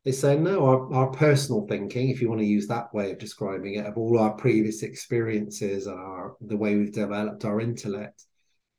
they 0.06 0.12
say 0.12 0.38
no 0.38 0.66
our, 0.66 0.94
our 0.94 1.12
personal 1.12 1.66
thinking 1.68 2.10
if 2.10 2.22
you 2.22 2.30
want 2.30 2.42
to 2.42 2.48
use 2.48 2.68
that 2.68 2.94
way 2.94 3.12
of 3.12 3.20
describing 3.20 3.76
it 3.76 3.86
of 3.86 3.98
all 3.98 4.18
our 4.20 4.32
previous 4.32 4.84
experiences 4.84 5.88
and 5.88 6.00
our 6.00 6.36
the 6.42 6.58
way 6.58 6.76
we've 6.76 6.94
developed 6.94 7.46
our 7.46 7.60
intellect 7.60 8.24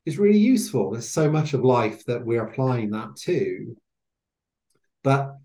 is 0.05 0.17
really 0.17 0.39
useful. 0.39 0.91
There's 0.91 1.09
so 1.09 1.29
much 1.29 1.53
of 1.53 1.63
life 1.63 2.03
that 2.05 2.25
we're 2.25 2.45
applying 2.45 2.91
that 2.91 3.15
to 3.21 3.75
but 5.03 5.37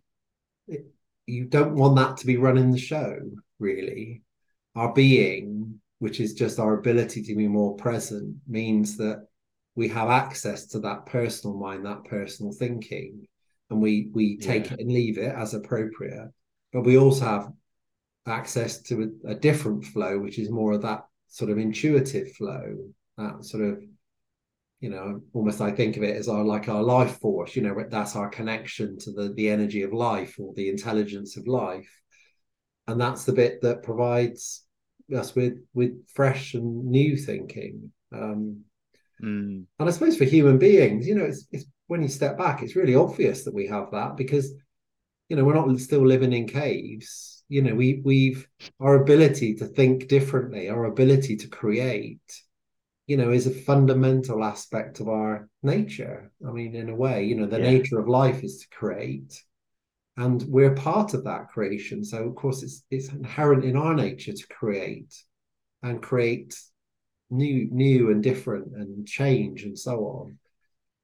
it, 0.68 0.86
you 1.26 1.44
don't 1.44 1.74
want 1.74 1.96
that 1.96 2.18
to 2.18 2.26
be 2.26 2.36
running 2.36 2.70
the 2.70 2.78
show 2.78 3.18
really. 3.58 4.22
Our 4.74 4.92
being 4.92 5.80
which 5.98 6.20
is 6.20 6.34
just 6.34 6.58
our 6.58 6.78
ability 6.78 7.22
to 7.22 7.34
be 7.34 7.48
more 7.48 7.76
present 7.76 8.36
means 8.46 8.96
that 8.96 9.26
we 9.74 9.88
have 9.88 10.08
access 10.08 10.66
to 10.66 10.80
that 10.80 11.06
personal 11.06 11.56
mind 11.56 11.84
that 11.86 12.04
personal 12.04 12.52
thinking 12.52 13.26
and 13.70 13.80
we 13.80 14.10
we 14.12 14.36
take 14.38 14.66
yeah. 14.66 14.74
it 14.74 14.80
and 14.80 14.92
leave 14.92 15.18
it 15.18 15.34
as 15.34 15.54
appropriate. 15.54 16.30
But 16.72 16.82
we 16.82 16.98
also 16.98 17.24
have 17.24 17.52
access 18.26 18.82
to 18.82 19.14
a, 19.24 19.30
a, 19.30 19.34
different 19.34 19.84
flow, 19.84 20.18
which 20.18 20.38
is 20.38 20.50
more 20.50 20.72
of 20.72 20.82
that 20.82 21.04
sort 21.28 21.50
of 21.50 21.58
intuitive 21.58 22.32
flow, 22.32 22.76
that 23.16 23.44
sort 23.44 23.64
of, 23.64 23.82
you 24.80 24.90
know, 24.90 25.20
almost 25.32 25.60
I 25.60 25.70
think 25.70 25.96
of 25.96 26.02
it 26.02 26.16
as 26.16 26.28
our 26.28 26.44
like 26.44 26.68
our 26.68 26.82
life 26.82 27.18
force. 27.18 27.56
You 27.56 27.62
know, 27.62 27.84
that's 27.88 28.16
our 28.16 28.28
connection 28.28 28.98
to 29.00 29.12
the 29.12 29.32
the 29.34 29.48
energy 29.48 29.82
of 29.82 29.92
life 29.92 30.36
or 30.38 30.52
the 30.54 30.68
intelligence 30.68 31.36
of 31.36 31.46
life, 31.46 31.90
and 32.86 33.00
that's 33.00 33.24
the 33.24 33.32
bit 33.32 33.62
that 33.62 33.82
provides 33.82 34.65
us 35.14 35.34
with 35.34 35.58
with 35.74 36.06
fresh 36.08 36.54
and 36.54 36.86
new 36.86 37.16
thinking. 37.16 37.92
Um, 38.12 38.64
mm. 39.22 39.64
And 39.78 39.88
I 39.88 39.90
suppose 39.90 40.16
for 40.16 40.24
human 40.24 40.58
beings, 40.58 41.06
you 41.06 41.14
know, 41.14 41.24
it's 41.24 41.46
it's 41.50 41.66
when 41.86 42.02
you 42.02 42.08
step 42.08 42.36
back, 42.36 42.62
it's 42.62 42.76
really 42.76 42.94
obvious 42.94 43.44
that 43.44 43.54
we 43.54 43.66
have 43.68 43.90
that 43.92 44.16
because, 44.16 44.52
you 45.28 45.36
know, 45.36 45.44
we're 45.44 45.54
not 45.54 45.78
still 45.78 46.06
living 46.06 46.32
in 46.32 46.48
caves. 46.48 47.44
You 47.48 47.62
know, 47.62 47.74
we 47.74 48.00
we've 48.04 48.46
our 48.80 49.00
ability 49.00 49.54
to 49.56 49.66
think 49.66 50.08
differently, 50.08 50.68
our 50.68 50.84
ability 50.84 51.36
to 51.36 51.48
create, 51.48 52.42
you 53.06 53.16
know, 53.16 53.30
is 53.30 53.46
a 53.46 53.54
fundamental 53.54 54.42
aspect 54.42 54.98
of 55.00 55.08
our 55.08 55.48
nature. 55.62 56.32
I 56.46 56.50
mean, 56.50 56.74
in 56.74 56.88
a 56.88 56.94
way, 56.94 57.24
you 57.24 57.36
know, 57.36 57.46
the 57.46 57.58
yeah. 57.58 57.70
nature 57.70 58.00
of 58.00 58.08
life 58.08 58.42
is 58.42 58.58
to 58.58 58.76
create. 58.76 59.40
And 60.16 60.42
we're 60.44 60.74
part 60.74 61.14
of 61.14 61.24
that 61.24 61.48
creation. 61.48 62.04
So 62.04 62.24
of 62.24 62.34
course 62.34 62.62
it's 62.62 62.84
it's 62.90 63.08
inherent 63.08 63.64
in 63.64 63.76
our 63.76 63.94
nature 63.94 64.32
to 64.32 64.46
create 64.48 65.14
and 65.82 66.02
create 66.02 66.58
new 67.30 67.68
new 67.70 68.10
and 68.10 68.22
different 68.22 68.74
and 68.74 69.06
change 69.06 69.64
and 69.64 69.78
so 69.78 69.98
on 70.06 70.38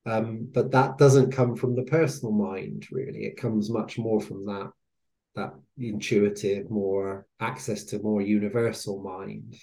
um, 0.05 0.49
but 0.53 0.73
that 0.73 0.99
doesn't 0.99 1.33
come 1.33 1.55
from 1.55 1.77
the 1.77 1.85
personal 1.85 2.33
mind, 2.33 2.89
really. 2.91 3.25
It 3.25 3.37
comes 3.37 3.71
much 3.71 3.99
more 3.99 4.21
from 4.21 4.47
that 4.47 4.71
that 5.35 5.55
intuitive, 5.79 6.71
more 6.71 7.27
access 7.41 7.85
to 7.85 7.99
more 8.01 8.21
universal 8.21 9.03
mind, 9.03 9.57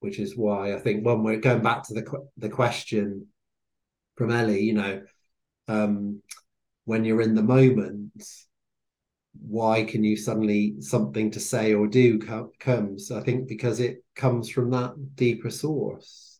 which 0.00 0.18
is 0.18 0.36
why 0.36 0.74
I 0.74 0.78
think 0.80 1.06
when 1.06 1.22
we're 1.22 1.36
going 1.36 1.62
back 1.62 1.84
to 1.84 1.94
the 1.94 2.28
the 2.38 2.48
question 2.48 3.28
from 4.16 4.30
Ellie, 4.30 4.62
you 4.62 4.72
know, 4.72 5.02
um, 5.68 6.22
when 6.84 7.04
you're 7.04 7.22
in 7.22 7.34
the 7.34 7.42
moment, 7.42 8.22
why 9.40 9.84
can 9.84 10.04
you 10.04 10.16
suddenly 10.16 10.76
something 10.80 11.30
to 11.30 11.40
say 11.40 11.74
or 11.74 11.86
do 11.86 12.18
comes? 12.58 13.10
I 13.10 13.20
think 13.20 13.48
because 13.48 13.80
it 13.80 14.04
comes 14.14 14.50
from 14.50 14.70
that 14.70 14.94
deeper 15.16 15.50
source 15.50 16.32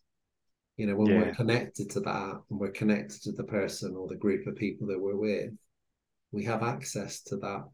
you 0.76 0.86
know 0.86 0.96
when 0.96 1.06
yeah. 1.06 1.18
we're 1.18 1.34
connected 1.34 1.90
to 1.90 2.00
that 2.00 2.40
and 2.50 2.58
we're 2.58 2.70
connected 2.70 3.22
to 3.22 3.32
the 3.32 3.44
person 3.44 3.94
or 3.94 4.08
the 4.08 4.16
group 4.16 4.46
of 4.46 4.56
people 4.56 4.86
that 4.86 5.00
we're 5.00 5.16
with 5.16 5.52
we 6.30 6.44
have 6.44 6.62
access 6.62 7.20
to 7.20 7.36
that 7.36 7.64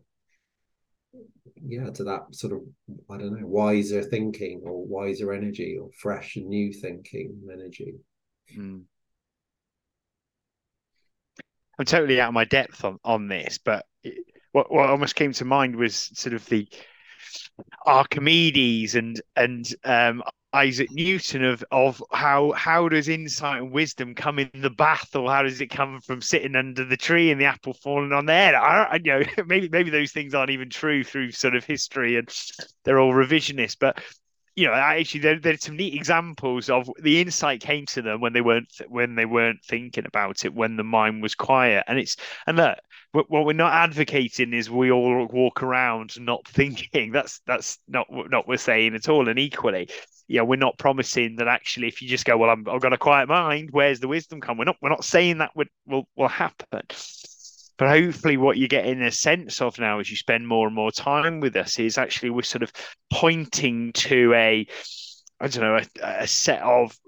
yeah 1.62 1.90
to 1.90 2.04
that 2.04 2.22
sort 2.32 2.52
of 2.52 2.60
i 3.10 3.16
don't 3.16 3.38
know 3.38 3.46
wiser 3.46 4.02
thinking 4.02 4.60
or 4.64 4.84
wiser 4.84 5.32
energy 5.32 5.78
or 5.80 5.88
fresh 5.98 6.36
and 6.36 6.48
new 6.48 6.72
thinking 6.72 7.34
energy 7.52 7.94
mm. 8.56 8.82
I'm 11.80 11.84
totally 11.84 12.20
out 12.20 12.28
of 12.28 12.34
my 12.34 12.44
depth 12.44 12.84
on 12.84 12.98
on 13.04 13.28
this, 13.28 13.60
but 13.64 13.86
it, 14.02 14.24
what 14.52 14.72
what 14.72 14.88
almost 14.88 15.14
came 15.14 15.32
to 15.34 15.44
mind 15.44 15.76
was 15.76 16.10
sort 16.14 16.34
of 16.34 16.44
the 16.46 16.68
Archimedes 17.86 18.94
and 18.94 19.20
and 19.36 19.74
um, 19.84 20.22
Isaac 20.52 20.90
Newton 20.90 21.44
of 21.44 21.64
of 21.70 22.02
how 22.12 22.52
how 22.52 22.88
does 22.88 23.08
insight 23.08 23.62
and 23.62 23.72
wisdom 23.72 24.14
come 24.14 24.38
in 24.38 24.50
the 24.54 24.70
bath, 24.70 25.14
or 25.14 25.30
how 25.30 25.42
does 25.42 25.60
it 25.60 25.68
come 25.68 26.00
from 26.00 26.22
sitting 26.22 26.56
under 26.56 26.84
the 26.84 26.96
tree 26.96 27.30
and 27.30 27.40
the 27.40 27.44
apple 27.44 27.74
falling 27.74 28.12
on 28.12 28.26
their 28.26 28.46
head? 28.46 28.54
I, 28.54 28.84
I 28.84 28.94
you 28.96 29.12
know 29.12 29.22
maybe 29.46 29.68
maybe 29.68 29.90
those 29.90 30.12
things 30.12 30.34
aren't 30.34 30.50
even 30.50 30.70
true 30.70 31.04
through 31.04 31.32
sort 31.32 31.56
of 31.56 31.64
history 31.64 32.16
and 32.16 32.28
they're 32.84 33.00
all 33.00 33.12
revisionist, 33.12 33.76
but 33.78 34.02
you 34.58 34.66
know 34.66 34.72
actually 34.72 35.20
there, 35.20 35.38
there's 35.38 35.62
some 35.62 35.76
neat 35.76 35.94
examples 35.94 36.68
of 36.68 36.90
the 37.00 37.20
insight 37.20 37.60
came 37.60 37.86
to 37.86 38.02
them 38.02 38.20
when 38.20 38.32
they 38.32 38.40
weren't 38.40 38.68
when 38.88 39.14
they 39.14 39.24
weren't 39.24 39.62
thinking 39.64 40.04
about 40.04 40.44
it 40.44 40.52
when 40.52 40.76
the 40.76 40.84
mind 40.84 41.22
was 41.22 41.34
quiet 41.34 41.84
and 41.86 41.98
it's 41.98 42.16
and 42.46 42.56
look 42.56 42.76
what 43.12 43.46
we're 43.46 43.52
not 43.52 43.72
advocating 43.72 44.52
is 44.52 44.68
we 44.68 44.90
all 44.90 45.26
walk 45.26 45.62
around 45.62 46.18
not 46.20 46.46
thinking 46.48 47.12
that's 47.12 47.40
that's 47.46 47.78
not 47.86 48.06
not 48.10 48.30
what 48.30 48.48
we're 48.48 48.56
saying 48.56 48.94
at 48.94 49.08
all 49.08 49.28
and 49.28 49.38
equally 49.38 49.88
yeah, 50.30 50.42
we're 50.42 50.56
not 50.56 50.76
promising 50.76 51.36
that 51.36 51.48
actually, 51.48 51.88
if 51.88 52.02
you 52.02 52.08
just 52.08 52.26
go, 52.26 52.36
well, 52.36 52.50
I'm, 52.50 52.68
I've 52.68 52.82
got 52.82 52.92
a 52.92 52.98
quiet 52.98 53.30
mind, 53.30 53.70
where's 53.72 53.98
the 53.98 54.08
wisdom 54.08 54.42
come? 54.42 54.58
We're 54.58 54.64
not, 54.64 54.76
we're 54.82 54.90
not 54.90 55.02
saying 55.02 55.38
that 55.38 55.56
would 55.56 55.70
will 55.86 56.06
will 56.16 56.28
happen. 56.28 56.82
But 57.78 57.88
hopefully, 57.88 58.36
what 58.36 58.58
you're 58.58 58.68
getting 58.68 59.00
a 59.02 59.10
sense 59.10 59.62
of 59.62 59.78
now 59.78 60.00
as 60.00 60.10
you 60.10 60.16
spend 60.16 60.46
more 60.46 60.66
and 60.66 60.74
more 60.74 60.90
time 60.90 61.40
with 61.40 61.56
us 61.56 61.78
is 61.78 61.96
actually 61.96 62.30
we're 62.30 62.42
sort 62.42 62.62
of 62.62 62.72
pointing 63.10 63.92
to 63.94 64.34
a, 64.34 64.66
I 65.40 65.48
don't 65.48 65.62
know, 65.62 65.76
a, 66.02 66.22
a 66.22 66.26
set 66.26 66.60
of 66.60 66.98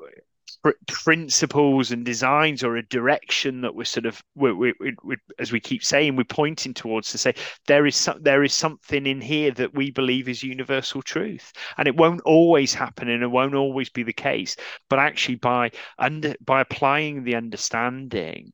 principles 0.86 1.90
and 1.90 2.04
designs 2.04 2.62
or 2.62 2.76
a 2.76 2.86
direction 2.86 3.62
that 3.62 3.74
we're 3.74 3.84
sort 3.84 4.04
of 4.04 4.22
we, 4.34 4.52
we, 4.52 4.74
we, 5.02 5.16
as 5.38 5.50
we 5.50 5.58
keep 5.58 5.82
saying 5.82 6.16
we're 6.16 6.24
pointing 6.24 6.74
towards 6.74 7.10
to 7.10 7.18
say 7.18 7.34
there 7.66 7.86
is 7.86 7.96
some, 7.96 8.22
there 8.22 8.44
is 8.44 8.52
something 8.52 9.06
in 9.06 9.20
here 9.20 9.50
that 9.52 9.74
we 9.74 9.90
believe 9.90 10.28
is 10.28 10.42
universal 10.42 11.02
truth. 11.02 11.52
And 11.78 11.88
it 11.88 11.96
won't 11.96 12.20
always 12.22 12.74
happen 12.74 13.08
and 13.08 13.22
it 13.22 13.30
won't 13.30 13.54
always 13.54 13.88
be 13.88 14.02
the 14.02 14.12
case. 14.12 14.54
But 14.88 14.98
actually 14.98 15.36
by 15.36 15.70
under 15.98 16.34
by 16.44 16.60
applying 16.60 17.24
the 17.24 17.36
understanding 17.36 18.52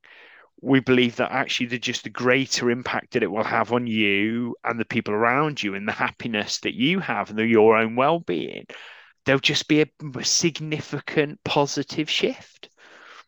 we 0.63 0.81
believe 0.81 1.17
that 1.17 1.33
actually 1.33 1.67
the 1.67 1.79
just 1.79 2.05
the 2.05 2.11
greater 2.11 2.71
impact 2.71 3.13
that 3.13 3.23
it 3.23 3.31
will 3.31 3.45
have 3.45 3.73
on 3.73 3.87
you 3.87 4.57
and 4.65 4.81
the 4.81 4.85
people 4.85 5.13
around 5.13 5.63
you 5.63 5.75
and 5.75 5.87
the 5.87 5.93
happiness 5.93 6.61
that 6.61 6.75
you 6.75 6.99
have 6.99 7.31
and 7.31 7.39
the, 7.39 7.47
your 7.47 7.77
own 7.77 7.95
well-being 7.95 8.67
there'll 9.27 9.41
just 9.41 9.69
be 9.69 9.83
a 9.83 10.25
significant 10.25 11.43
positive 11.45 12.09
shift. 12.09 12.71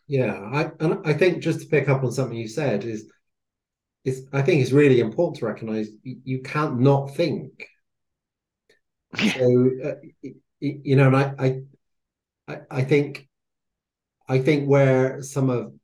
Yeah, 0.07 0.33
I 0.33 0.71
and 0.81 1.07
I 1.07 1.13
think 1.13 1.43
just 1.43 1.61
to 1.61 1.67
pick 1.67 1.89
up 1.89 2.03
on 2.03 2.13
something 2.13 2.39
you 2.39 2.49
said 2.49 2.85
is 2.85 3.11
is 4.05 4.27
I 4.33 4.41
think 4.41 4.63
it's 4.63 4.73
really 4.73 5.01
important 5.01 5.39
to 5.41 5.47
recognize 5.47 5.89
you, 6.03 6.21
you 6.25 6.43
can't 6.43 6.81
not 6.81 7.15
think. 7.15 7.67
so 9.17 9.71
uh, 9.85 9.95
you 10.61 10.97
know, 10.97 11.09
and 11.09 11.17
I, 11.17 11.61
I 12.49 12.61
I 12.71 12.85
think 12.85 13.29
I 14.27 14.39
think 14.39 14.67
where 14.67 15.23
some 15.23 15.51
of 15.51 15.75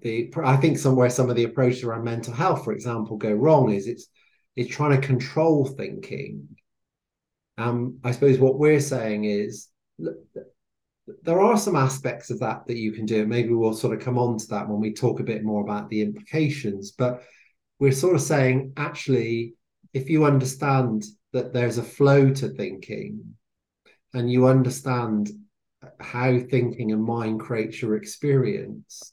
the 0.00 0.32
I 0.42 0.56
think 0.56 0.78
somewhere 0.78 1.10
some 1.10 1.30
of 1.30 1.36
the 1.36 1.44
approaches 1.44 1.84
around 1.84 2.04
mental 2.04 2.34
health, 2.34 2.64
for 2.64 2.72
example, 2.72 3.16
go 3.16 3.32
wrong 3.32 3.72
is 3.72 3.86
it's 3.86 4.08
it's 4.56 4.74
trying 4.74 5.00
to 5.00 5.06
control 5.06 5.66
thinking 5.66 6.48
um, 7.58 7.98
I 8.02 8.12
suppose 8.12 8.38
what 8.38 8.58
we're 8.58 8.80
saying 8.80 9.24
is 9.24 9.68
look, 9.98 10.16
there 11.22 11.40
are 11.40 11.58
some 11.58 11.76
aspects 11.76 12.30
of 12.30 12.40
that 12.40 12.66
that 12.66 12.76
you 12.76 12.92
can 12.92 13.06
do. 13.06 13.26
Maybe 13.26 13.52
we'll 13.52 13.74
sort 13.74 13.96
of 13.96 14.04
come 14.04 14.18
on 14.18 14.38
to 14.38 14.46
that 14.48 14.68
when 14.68 14.80
we 14.80 14.94
talk 14.94 15.20
a 15.20 15.24
bit 15.24 15.44
more 15.44 15.62
about 15.62 15.88
the 15.88 16.00
implications. 16.00 16.92
But 16.92 17.22
we're 17.78 17.92
sort 17.92 18.14
of 18.14 18.22
saying, 18.22 18.72
actually, 18.76 19.54
if 19.92 20.08
you 20.08 20.24
understand 20.24 21.04
that 21.32 21.52
there's 21.52 21.78
a 21.78 21.82
flow 21.82 22.30
to 22.30 22.48
thinking 22.48 23.34
and 24.14 24.30
you 24.30 24.46
understand 24.46 25.30
how 25.98 26.38
thinking 26.38 26.92
and 26.92 27.02
mind 27.02 27.40
creates 27.40 27.82
your 27.82 27.96
experience, 27.96 29.12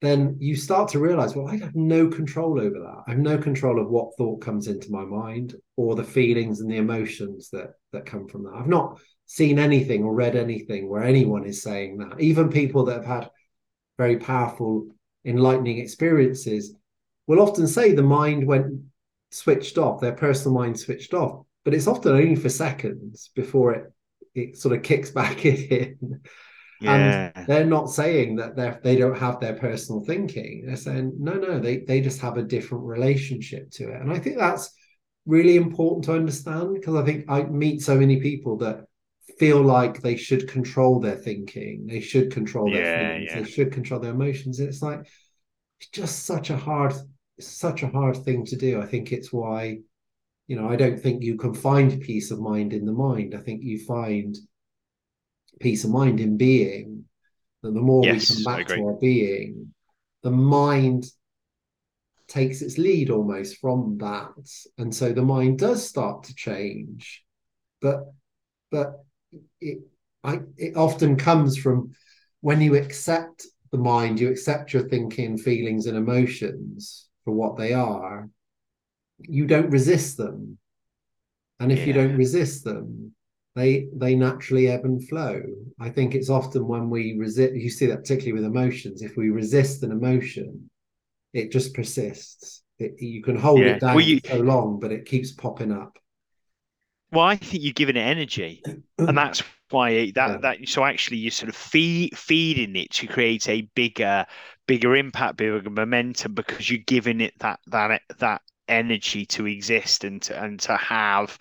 then 0.00 0.36
you 0.40 0.56
start 0.56 0.88
to 0.90 0.98
realize, 0.98 1.36
well, 1.36 1.48
I 1.48 1.56
have 1.58 1.74
no 1.74 2.08
control 2.08 2.58
over 2.58 2.78
that. 2.78 3.02
I 3.06 3.10
have 3.10 3.18
no 3.18 3.36
control 3.36 3.80
of 3.80 3.90
what 3.90 4.16
thought 4.16 4.40
comes 4.40 4.66
into 4.66 4.90
my 4.90 5.04
mind 5.04 5.54
or 5.76 5.94
the 5.94 6.04
feelings 6.04 6.60
and 6.60 6.70
the 6.70 6.78
emotions 6.78 7.50
that 7.50 7.74
that 7.92 8.06
come 8.06 8.26
from 8.26 8.44
that. 8.44 8.54
I've 8.54 8.66
not 8.66 8.98
seen 9.26 9.58
anything 9.58 10.02
or 10.02 10.14
read 10.14 10.36
anything 10.36 10.88
where 10.88 11.02
anyone 11.02 11.44
is 11.44 11.62
saying 11.62 11.98
that. 11.98 12.20
Even 12.20 12.48
people 12.48 12.84
that 12.86 12.96
have 12.96 13.04
had 13.04 13.30
very 13.98 14.16
powerful, 14.16 14.88
enlightening 15.24 15.78
experiences 15.78 16.74
will 17.26 17.40
often 17.40 17.66
say 17.66 17.92
the 17.92 18.02
mind 18.02 18.46
went 18.46 18.82
switched 19.30 19.76
off, 19.78 20.00
their 20.00 20.14
personal 20.14 20.54
mind 20.54 20.80
switched 20.80 21.12
off, 21.12 21.44
but 21.64 21.74
it's 21.74 21.86
often 21.86 22.12
only 22.12 22.34
for 22.34 22.48
seconds 22.48 23.30
before 23.34 23.74
it 23.74 23.92
it 24.34 24.56
sort 24.56 24.76
of 24.76 24.82
kicks 24.82 25.10
back 25.20 25.44
in. 25.44 26.20
Yeah. 26.80 27.30
And 27.34 27.46
they're 27.46 27.66
not 27.66 27.90
saying 27.90 28.36
that 28.36 28.56
they 28.56 28.74
they 28.82 28.96
don't 28.96 29.18
have 29.18 29.40
their 29.40 29.54
personal 29.54 30.04
thinking. 30.04 30.64
They're 30.66 30.76
saying 30.76 31.12
no, 31.18 31.34
no, 31.34 31.58
they 31.58 31.78
they 31.78 32.00
just 32.00 32.20
have 32.20 32.36
a 32.36 32.42
different 32.42 32.84
relationship 32.84 33.70
to 33.72 33.90
it. 33.90 34.00
And 34.00 34.12
I 34.12 34.18
think 34.18 34.38
that's 34.38 34.72
really 35.26 35.56
important 35.56 36.04
to 36.04 36.14
understand 36.14 36.74
because 36.74 36.94
I 36.94 37.04
think 37.04 37.26
I 37.28 37.42
meet 37.42 37.82
so 37.82 37.96
many 37.96 38.20
people 38.20 38.56
that 38.58 38.84
feel 39.38 39.62
like 39.62 40.00
they 40.00 40.16
should 40.16 40.48
control 40.48 41.00
their 41.00 41.16
thinking, 41.16 41.86
they 41.86 42.00
should 42.00 42.32
control 42.32 42.70
their 42.70 42.82
yeah, 42.82 43.08
feelings, 43.08 43.30
yeah. 43.30 43.40
they 43.40 43.50
should 43.50 43.72
control 43.72 44.00
their 44.00 44.12
emotions. 44.12 44.58
And 44.58 44.68
it's 44.68 44.82
like 44.82 45.00
it's 45.80 45.90
just 45.90 46.24
such 46.26 46.50
a 46.50 46.56
hard, 46.56 46.94
such 47.40 47.82
a 47.82 47.88
hard 47.88 48.16
thing 48.18 48.44
to 48.46 48.56
do. 48.56 48.80
I 48.80 48.86
think 48.86 49.12
it's 49.12 49.32
why, 49.32 49.78
you 50.46 50.56
know, 50.56 50.68
I 50.68 50.76
don't 50.76 51.00
think 51.00 51.22
you 51.22 51.36
can 51.36 51.54
find 51.54 52.00
peace 52.00 52.30
of 52.30 52.40
mind 52.40 52.72
in 52.72 52.84
the 52.84 52.92
mind. 52.92 53.34
I 53.34 53.38
think 53.38 53.62
you 53.62 53.84
find 53.84 54.36
peace 55.60 55.84
of 55.84 55.90
mind 55.90 56.20
in 56.20 56.36
being, 56.36 57.04
that 57.62 57.72
the 57.72 57.80
more 57.80 58.04
yes, 58.04 58.30
we 58.30 58.44
come 58.44 58.56
back 58.56 58.66
to 58.68 58.82
our 58.82 58.94
being, 58.94 59.72
the 60.22 60.30
mind 60.30 61.06
takes 62.28 62.62
its 62.62 62.78
lead 62.78 63.10
almost 63.10 63.58
from 63.58 63.98
that. 63.98 64.50
And 64.78 64.94
so 64.94 65.12
the 65.12 65.22
mind 65.22 65.58
does 65.58 65.86
start 65.86 66.24
to 66.24 66.34
change. 66.34 67.22
But 67.80 68.12
but 68.70 69.04
it 69.60 69.80
I 70.24 70.40
it 70.56 70.76
often 70.76 71.16
comes 71.16 71.56
from 71.56 71.92
when 72.40 72.60
you 72.60 72.76
accept 72.76 73.46
the 73.70 73.78
mind, 73.78 74.18
you 74.18 74.30
accept 74.30 74.72
your 74.72 74.88
thinking, 74.88 75.38
feelings, 75.38 75.86
and 75.86 75.96
emotions 75.96 77.08
for 77.24 77.32
what 77.32 77.56
they 77.56 77.72
are, 77.72 78.28
you 79.18 79.46
don't 79.46 79.70
resist 79.70 80.16
them. 80.16 80.58
And 81.58 81.70
if 81.70 81.80
yeah. 81.80 81.84
you 81.86 81.92
don't 81.92 82.16
resist 82.16 82.64
them, 82.64 83.14
they 83.56 83.88
they 83.94 84.14
naturally 84.14 84.68
ebb 84.68 84.84
and 84.84 85.06
flow. 85.08 85.42
I 85.80 85.90
think 85.90 86.14
it's 86.14 86.30
often 86.30 86.66
when 86.66 86.88
we 86.88 87.16
resist. 87.18 87.54
You 87.54 87.70
see 87.70 87.86
that 87.86 87.98
particularly 87.98 88.32
with 88.32 88.44
emotions. 88.44 89.02
If 89.02 89.16
we 89.16 89.30
resist 89.30 89.82
an 89.82 89.90
emotion, 89.90 90.70
it 91.32 91.50
just 91.50 91.74
persists. 91.74 92.62
It, 92.78 93.00
you 93.00 93.22
can 93.22 93.36
hold 93.36 93.60
yeah. 93.60 93.74
it 93.74 93.80
down 93.80 93.94
well, 93.96 94.04
you, 94.04 94.20
so 94.24 94.38
long, 94.38 94.78
but 94.80 94.92
it 94.92 95.04
keeps 95.04 95.32
popping 95.32 95.72
up. 95.72 95.98
Well, 97.12 97.24
I 97.24 97.36
think 97.36 97.62
you're 97.62 97.72
giving 97.72 97.96
it 97.96 98.00
energy, 98.00 98.62
and 98.98 99.18
that's 99.18 99.42
why 99.70 100.12
that 100.14 100.30
yeah. 100.30 100.36
that 100.38 100.68
so 100.68 100.84
actually 100.84 101.18
you're 101.18 101.30
sort 101.30 101.48
of 101.48 101.56
feed 101.56 102.16
feeding 102.16 102.76
it 102.76 102.90
to 102.90 103.06
create 103.06 103.48
a 103.48 103.62
bigger 103.74 104.26
bigger 104.66 104.94
impact, 104.94 105.36
bigger 105.36 105.68
momentum 105.68 106.34
because 106.34 106.70
you're 106.70 106.82
giving 106.86 107.20
it 107.20 107.34
that 107.40 107.58
that 107.66 108.02
that 108.18 108.42
energy 108.68 109.26
to 109.26 109.46
exist 109.46 110.04
and 110.04 110.22
to 110.22 110.40
and 110.40 110.60
to 110.60 110.76
have 110.76 111.36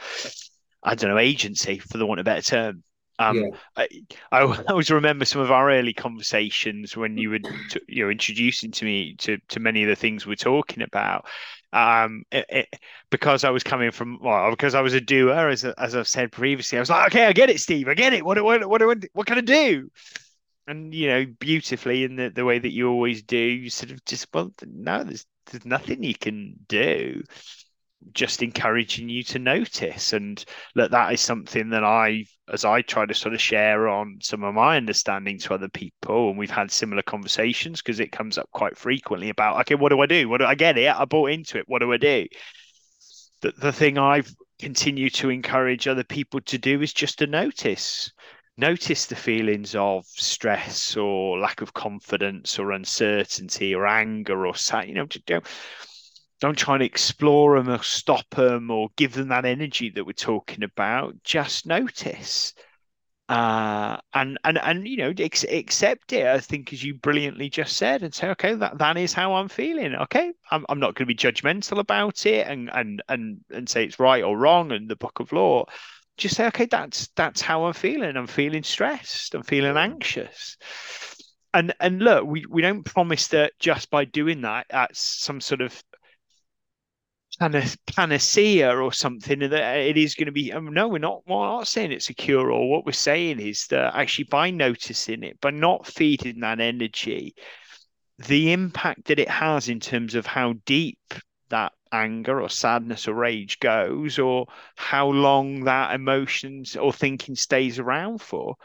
I 0.83 0.95
don't 0.95 1.09
know, 1.09 1.17
agency 1.17 1.79
for 1.79 1.97
the 1.97 2.05
want 2.05 2.19
of 2.19 2.23
a 2.23 2.29
better 2.29 2.41
term. 2.41 2.83
Um, 3.19 3.35
yeah. 3.35 3.49
I, 3.75 3.87
I 4.31 4.41
always 4.69 4.89
remember 4.89 5.25
some 5.25 5.41
of 5.41 5.51
our 5.51 5.71
early 5.71 5.93
conversations 5.93 6.95
when 6.95 7.17
you 7.17 7.31
were, 7.31 7.39
t- 7.39 7.81
you 7.87 8.05
know, 8.05 8.09
introducing 8.09 8.71
to 8.71 8.85
me 8.85 9.15
to, 9.17 9.37
to 9.49 9.59
many 9.59 9.83
of 9.83 9.89
the 9.89 9.95
things 9.95 10.25
we're 10.25 10.35
talking 10.35 10.81
about. 10.81 11.25
Um, 11.71 12.23
it, 12.31 12.45
it, 12.49 12.75
because 13.11 13.43
I 13.43 13.49
was 13.51 13.63
coming 13.63 13.91
from, 13.91 14.19
well, 14.21 14.49
because 14.49 14.73
I 14.73 14.81
was 14.81 14.93
a 14.93 15.01
doer, 15.01 15.49
as 15.49 15.65
as 15.65 15.95
I've 15.95 16.07
said 16.07 16.31
previously, 16.31 16.77
I 16.77 16.81
was 16.81 16.89
like, 16.89 17.07
okay, 17.07 17.25
I 17.25 17.33
get 17.33 17.49
it, 17.49 17.59
Steve, 17.59 17.87
I 17.87 17.93
get 17.93 18.13
it. 18.13 18.25
What 18.25 18.43
what 18.43 18.67
what 18.67 18.85
what, 18.85 19.05
what 19.13 19.27
can 19.27 19.37
I 19.37 19.41
do? 19.41 19.91
And 20.65 20.93
you 20.93 21.07
know, 21.07 21.25
beautifully 21.39 22.05
in 22.05 22.15
the, 22.15 22.29
the 22.29 22.45
way 22.45 22.57
that 22.57 22.71
you 22.71 22.89
always 22.89 23.21
do, 23.21 23.37
you 23.37 23.69
sort 23.69 23.91
of 23.91 24.03
just 24.05 24.27
well, 24.33 24.51
no, 24.65 25.03
there's 25.03 25.25
there's 25.47 25.65
nothing 25.65 26.03
you 26.03 26.15
can 26.15 26.55
do 26.67 27.23
just 28.13 28.41
encouraging 28.41 29.09
you 29.09 29.23
to 29.23 29.39
notice 29.39 30.13
and 30.13 30.45
that 30.75 30.91
that 30.91 31.13
is 31.13 31.19
something 31.19 31.69
that 31.69 31.83
i 31.83 32.23
as 32.51 32.63
i 32.63 32.81
try 32.81 33.05
to 33.05 33.13
sort 33.13 33.33
of 33.33 33.41
share 33.41 33.87
on 33.87 34.17
some 34.21 34.43
of 34.43 34.55
my 34.55 34.77
understanding 34.77 35.37
to 35.37 35.53
other 35.53 35.69
people 35.69 36.29
and 36.29 36.37
we've 36.37 36.49
had 36.49 36.71
similar 36.71 37.01
conversations 37.01 37.81
because 37.81 37.99
it 37.99 38.11
comes 38.11 38.37
up 38.37 38.49
quite 38.51 38.77
frequently 38.77 39.29
about 39.29 39.59
okay 39.59 39.75
what 39.75 39.89
do 39.89 39.99
i 39.99 40.05
do 40.05 40.29
what 40.29 40.39
do 40.39 40.45
i 40.45 40.55
get 40.55 40.77
it 40.77 40.89
i 40.95 41.05
bought 41.05 41.29
into 41.29 41.57
it 41.57 41.65
what 41.67 41.79
do 41.79 41.91
i 41.91 41.97
do 41.97 42.25
the, 43.41 43.51
the 43.59 43.71
thing 43.71 43.97
i've 43.97 44.33
continued 44.59 45.13
to 45.13 45.29
encourage 45.29 45.87
other 45.87 46.03
people 46.03 46.39
to 46.41 46.57
do 46.57 46.81
is 46.81 46.93
just 46.93 47.19
to 47.19 47.27
notice 47.27 48.11
notice 48.59 49.05
the 49.05 49.15
feelings 49.15 49.73
of 49.73 50.05
stress 50.05 50.97
or 50.97 51.39
lack 51.39 51.61
of 51.61 51.73
confidence 51.73 52.59
or 52.59 52.71
uncertainty 52.71 53.73
or 53.73 53.87
anger 53.87 54.45
or 54.45 54.53
sad. 54.53 54.87
You 54.89 54.95
know, 54.95 55.07
don't 56.39 56.57
try 56.57 56.75
and 56.75 56.83
explore 56.83 57.57
them 57.57 57.69
or 57.69 57.83
stop 57.83 58.29
them 58.31 58.71
or 58.71 58.89
give 58.95 59.13
them 59.13 59.29
that 59.29 59.45
energy 59.45 59.89
that 59.91 60.05
we're 60.05 60.13
talking 60.13 60.63
about. 60.63 61.15
Just 61.23 61.65
notice. 61.65 62.53
Uh, 63.27 63.97
and 64.15 64.39
and 64.43 64.57
and 64.57 64.87
you 64.87 64.97
know 64.97 65.13
ex- 65.19 65.43
accept 65.43 66.13
it. 66.13 66.25
I 66.25 66.39
think 66.39 66.73
as 66.73 66.83
you 66.83 66.95
brilliantly 66.95 67.49
just 67.49 67.77
said, 67.77 68.01
and 68.01 68.11
say, 68.13 68.29
okay, 68.29 68.55
that, 68.55 68.79
that 68.79 68.97
is 68.97 69.13
how 69.13 69.35
I'm 69.35 69.49
feeling. 69.49 69.93
Okay, 69.93 70.31
I'm, 70.49 70.65
I'm 70.67 70.79
not 70.79 70.95
going 70.95 71.05
to 71.07 71.13
be 71.13 71.15
judgmental 71.15 71.77
about 71.77 72.25
it 72.25 72.47
and 72.47 72.71
and 72.73 73.03
and 73.07 73.39
and 73.51 73.69
say 73.69 73.85
it's 73.85 73.99
right 73.99 74.23
or 74.23 74.35
wrong 74.35 74.71
and 74.71 74.89
the 74.89 74.95
book 74.95 75.19
of 75.19 75.31
law 75.31 75.65
just 76.19 76.35
say, 76.35 76.47
okay, 76.47 76.65
that's 76.65 77.07
that's 77.15 77.41
how 77.41 77.65
I'm 77.65 77.73
feeling. 77.73 78.15
I'm 78.15 78.27
feeling 78.27 78.63
stressed. 78.63 79.33
I'm 79.33 79.43
feeling 79.43 79.77
anxious. 79.77 80.57
And 81.53 81.73
and 81.79 81.99
look, 82.01 82.25
we, 82.25 82.45
we 82.47 82.61
don't 82.61 82.83
promise 82.83 83.29
that 83.29 83.53
just 83.59 83.89
by 83.89 84.05
doing 84.05 84.41
that, 84.41 84.67
that's 84.69 85.01
some 85.01 85.41
sort 85.41 85.61
of 85.61 85.81
panacea 87.39 88.75
or 88.75 88.91
something 88.91 89.39
that 89.39 89.77
it 89.77 89.97
is 89.97 90.15
going 90.15 90.25
to 90.27 90.31
be. 90.31 90.51
Um, 90.51 90.73
no, 90.73 90.87
we're 90.87 90.99
not. 90.99 91.21
We're 91.27 91.45
not 91.45 91.67
saying 91.67 91.91
it's 91.91 92.09
a 92.09 92.13
cure 92.13 92.51
all. 92.51 92.69
What 92.69 92.85
we're 92.85 92.91
saying 92.91 93.39
is 93.39 93.67
that 93.67 93.95
actually 93.95 94.25
by 94.25 94.51
noticing 94.51 95.23
it, 95.23 95.39
by 95.39 95.51
not 95.51 95.87
feeding 95.87 96.41
that 96.41 96.59
energy, 96.59 97.33
the 98.17 98.51
impact 98.51 99.05
that 99.05 99.19
it 99.19 99.29
has 99.29 99.69
in 99.69 99.79
terms 99.79 100.15
of 100.15 100.25
how 100.25 100.53
deep 100.65 100.99
that 101.49 101.71
anger 101.91 102.41
or 102.41 102.49
sadness 102.49 103.07
or 103.07 103.13
rage 103.13 103.59
goes 103.59 104.19
or 104.19 104.45
how 104.75 105.07
long 105.07 105.63
that 105.63 105.95
emotions 105.95 106.75
or 106.75 106.93
thinking 106.93 107.35
stays 107.35 107.79
around 107.79 108.21
for 108.21 108.55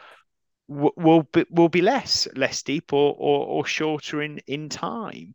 will 0.67 1.23
be 1.33 1.45
will 1.51 1.69
be 1.69 1.83
less 1.83 2.27
less 2.37 2.63
deep 2.63 2.93
or 2.93 3.15
or, 3.19 3.47
or 3.47 3.67
shorter 3.67 4.23
in 4.23 4.39
in 4.47 4.69
time 4.69 5.35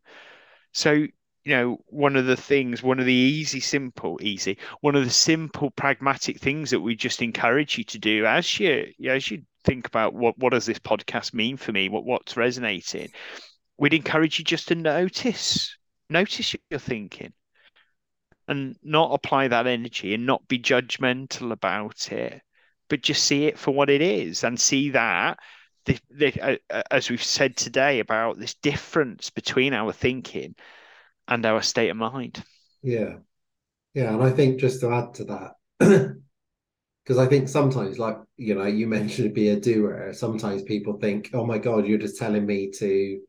so 0.72 1.06
you 1.44 1.54
know 1.54 1.78
one 1.86 2.16
of 2.16 2.26
the 2.26 2.36
things 2.36 2.82
one 2.82 3.00
of 3.00 3.06
the 3.06 3.12
easy 3.12 3.60
simple 3.60 4.18
easy 4.22 4.58
one 4.80 4.94
of 4.94 5.04
the 5.04 5.10
simple 5.10 5.70
pragmatic 5.70 6.38
things 6.38 6.70
that 6.70 6.80
we 6.80 6.94
just 6.94 7.22
encourage 7.22 7.78
you 7.78 7.84
to 7.84 7.98
do 7.98 8.26
as 8.26 8.60
you 8.60 8.92
as 9.08 9.30
you 9.30 9.42
think 9.64 9.86
about 9.86 10.14
what 10.14 10.36
what 10.38 10.52
does 10.52 10.66
this 10.66 10.78
podcast 10.78 11.34
mean 11.34 11.56
for 11.56 11.72
me 11.72 11.88
what 11.88 12.04
what's 12.04 12.36
resonating 12.36 13.08
we'd 13.78 13.94
encourage 13.94 14.38
you 14.38 14.44
just 14.44 14.68
to 14.68 14.74
notice 14.74 15.76
notice 16.10 16.54
your 16.70 16.80
thinking 16.80 17.32
and 18.50 18.76
not 18.82 19.14
apply 19.14 19.46
that 19.46 19.68
energy 19.68 20.12
and 20.12 20.26
not 20.26 20.46
be 20.48 20.58
judgmental 20.58 21.52
about 21.52 22.10
it, 22.10 22.42
but 22.88 23.00
just 23.00 23.22
see 23.22 23.44
it 23.44 23.56
for 23.56 23.70
what 23.70 23.88
it 23.88 24.02
is 24.02 24.42
and 24.42 24.60
see 24.60 24.90
that. 24.90 25.38
The, 25.86 25.98
the, 26.10 26.40
uh, 26.42 26.56
uh, 26.68 26.82
as 26.90 27.08
we've 27.08 27.22
said 27.22 27.56
today 27.56 28.00
about 28.00 28.38
this 28.38 28.54
difference 28.54 29.30
between 29.30 29.72
our 29.72 29.92
thinking 29.92 30.56
and 31.28 31.44
our 31.46 31.62
state 31.62 31.90
of 31.90 31.96
mind. 31.96 32.42
Yeah. 32.82 33.16
Yeah. 33.94 34.14
And 34.14 34.22
I 34.22 34.30
think 34.30 34.60
just 34.60 34.80
to 34.80 34.92
add 34.92 35.14
to 35.14 35.24
that, 35.24 35.52
because 37.04 37.18
I 37.18 37.26
think 37.26 37.48
sometimes, 37.48 37.98
like, 37.98 38.18
you 38.36 38.54
know, 38.54 38.66
you 38.66 38.86
mentioned 38.86 39.34
be 39.34 39.48
a 39.48 39.60
doer, 39.60 40.12
sometimes 40.12 40.62
people 40.62 40.98
think, 40.98 41.30
oh 41.32 41.44
my 41.44 41.58
God, 41.58 41.86
you're 41.86 41.98
just 41.98 42.18
telling 42.18 42.46
me 42.46 42.70
to 42.78 43.20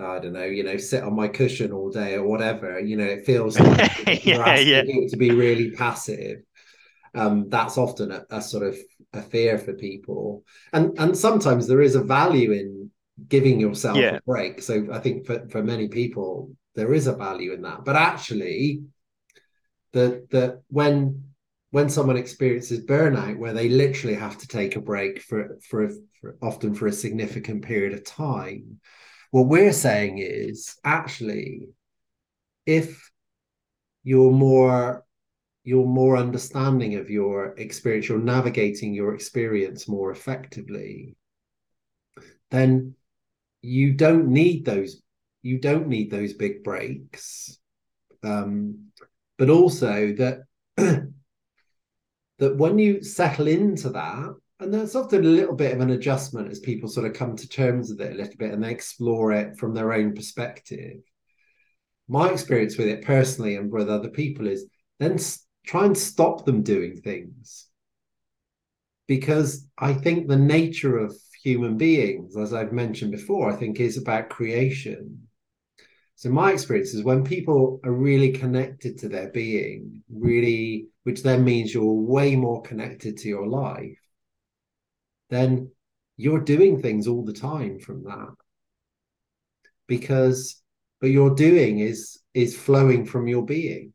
I 0.00 0.18
don't 0.18 0.32
know, 0.32 0.44
you 0.44 0.62
know, 0.62 0.76
sit 0.76 1.02
on 1.02 1.14
my 1.14 1.28
cushion 1.28 1.72
all 1.72 1.90
day 1.90 2.14
or 2.14 2.26
whatever. 2.26 2.80
You 2.80 2.96
know, 2.96 3.04
it 3.04 3.26
feels 3.26 3.58
like 3.60 4.24
yeah, 4.24 4.56
yeah. 4.58 4.82
to 4.82 5.16
be 5.16 5.30
really 5.30 5.70
passive. 5.72 6.38
Um, 7.14 7.48
that's 7.48 7.76
often 7.76 8.12
a, 8.12 8.24
a, 8.30 8.40
sort 8.40 8.66
of 8.66 8.78
a 9.12 9.22
fear 9.22 9.58
for 9.58 9.72
people, 9.72 10.44
and 10.72 10.96
and 10.98 11.16
sometimes 11.16 11.66
there 11.66 11.82
is 11.82 11.96
a 11.96 12.02
value 12.02 12.52
in 12.52 12.90
giving 13.28 13.60
yourself 13.60 13.96
yeah. 13.96 14.16
a 14.16 14.20
break. 14.22 14.62
So 14.62 14.86
I 14.92 15.00
think 15.00 15.26
for 15.26 15.48
for 15.48 15.62
many 15.62 15.88
people 15.88 16.54
there 16.74 16.94
is 16.94 17.06
a 17.06 17.14
value 17.14 17.52
in 17.52 17.62
that, 17.62 17.84
but 17.84 17.96
actually, 17.96 18.84
that 19.92 20.30
that 20.30 20.62
when 20.68 21.24
when 21.70 21.88
someone 21.88 22.16
experiences 22.16 22.84
burnout 22.84 23.38
where 23.38 23.52
they 23.52 23.68
literally 23.68 24.16
have 24.16 24.36
to 24.38 24.48
take 24.48 24.76
a 24.76 24.80
break 24.80 25.20
for 25.22 25.58
for, 25.68 25.90
for 26.20 26.36
often 26.42 26.74
for 26.74 26.86
a 26.86 26.92
significant 26.92 27.62
period 27.62 27.92
of 27.92 28.04
time 28.04 28.80
what 29.30 29.46
we're 29.46 29.72
saying 29.72 30.18
is 30.18 30.76
actually, 30.84 31.68
if 32.66 33.10
you're 34.02 34.32
more 34.32 35.04
you're 35.62 35.86
more 35.86 36.16
understanding 36.16 36.94
of 36.94 37.10
your 37.10 37.54
experience, 37.58 38.08
you're 38.08 38.18
navigating 38.18 38.94
your 38.94 39.14
experience 39.14 39.86
more 39.86 40.10
effectively, 40.10 41.14
then 42.50 42.94
you 43.60 43.92
don't 43.92 44.28
need 44.28 44.64
those 44.64 45.02
you 45.42 45.58
don't 45.58 45.88
need 45.88 46.10
those 46.10 46.34
big 46.34 46.62
breaks. 46.62 47.58
Um, 48.22 48.90
but 49.38 49.48
also 49.48 50.12
that 50.14 50.42
that 50.76 52.56
when 52.56 52.78
you 52.78 53.02
settle 53.02 53.48
into 53.48 53.90
that 53.90 54.34
and 54.60 54.74
there's 54.74 54.94
often 54.94 55.24
a 55.24 55.28
little 55.28 55.54
bit 55.54 55.72
of 55.72 55.80
an 55.80 55.90
adjustment 55.90 56.50
as 56.50 56.60
people 56.60 56.88
sort 56.88 57.06
of 57.06 57.14
come 57.14 57.34
to 57.36 57.48
terms 57.48 57.90
with 57.90 58.02
it 58.02 58.12
a 58.12 58.16
little 58.16 58.36
bit 58.36 58.52
and 58.52 58.62
they 58.62 58.70
explore 58.70 59.32
it 59.32 59.56
from 59.56 59.72
their 59.72 59.92
own 59.92 60.14
perspective. 60.14 60.98
My 62.08 62.30
experience 62.30 62.76
with 62.76 62.88
it 62.88 63.02
personally 63.04 63.56
and 63.56 63.72
with 63.72 63.88
other 63.88 64.10
people 64.10 64.46
is 64.46 64.66
then 64.98 65.18
try 65.64 65.86
and 65.86 65.96
stop 65.96 66.44
them 66.44 66.62
doing 66.62 67.00
things. 67.00 67.66
Because 69.06 69.66
I 69.78 69.94
think 69.94 70.28
the 70.28 70.36
nature 70.36 70.98
of 70.98 71.16
human 71.42 71.78
beings, 71.78 72.36
as 72.36 72.52
I've 72.52 72.72
mentioned 72.72 73.12
before, 73.12 73.50
I 73.50 73.56
think 73.56 73.80
is 73.80 73.96
about 73.96 74.28
creation. 74.28 75.28
So 76.20 76.28
my 76.28 76.52
experience 76.52 76.92
is 76.92 77.02
when 77.02 77.24
people 77.24 77.80
are 77.82 77.92
really 77.92 78.32
connected 78.32 78.98
to 78.98 79.08
their 79.08 79.30
being, 79.30 80.02
really, 80.12 80.88
which 81.04 81.22
then 81.22 81.44
means 81.44 81.72
you're 81.72 81.94
way 81.94 82.36
more 82.36 82.60
connected 82.60 83.16
to 83.18 83.28
your 83.28 83.48
life 83.48 83.96
then 85.30 85.70
you're 86.16 86.40
doing 86.40 86.82
things 86.82 87.06
all 87.06 87.24
the 87.24 87.32
time 87.32 87.78
from 87.78 88.04
that. 88.04 88.34
Because 89.86 90.60
but 91.00 91.08
your 91.08 91.34
doing 91.34 91.78
is 91.78 92.18
is 92.34 92.56
flowing 92.56 93.06
from 93.06 93.26
your 93.26 93.46
being. 93.46 93.94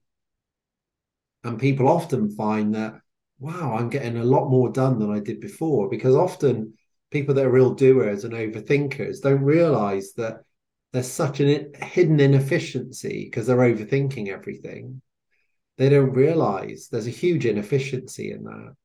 And 1.44 1.60
people 1.60 1.88
often 1.88 2.32
find 2.32 2.74
that 2.74 2.96
wow 3.38 3.76
i'm 3.78 3.90
getting 3.90 4.16
a 4.16 4.24
lot 4.24 4.50
more 4.50 4.72
done 4.72 4.98
than 4.98 5.12
i 5.12 5.20
did 5.20 5.42
before 5.42 5.90
because 5.90 6.16
often 6.16 6.74
people 7.12 7.36
that 7.36 7.46
are 7.46 7.52
real 7.52 7.74
doers 7.74 8.24
and 8.24 8.34
overthinkers 8.34 9.22
don't 9.22 9.44
realize 9.44 10.14
that 10.14 10.38
there's 10.96 11.12
such 11.12 11.42
a 11.42 11.68
hidden 11.84 12.22
inefficiency 12.22 13.26
because 13.26 13.46
they're 13.46 13.58
overthinking 13.58 14.30
everything. 14.30 15.02
They 15.78 15.90
don't 15.90 16.14
realize 16.14 16.88
there's 16.88 17.08
a 17.08 17.12
huge 17.12 17.46
inefficiency 17.46 18.32
in 18.32 18.46
that 18.46 18.76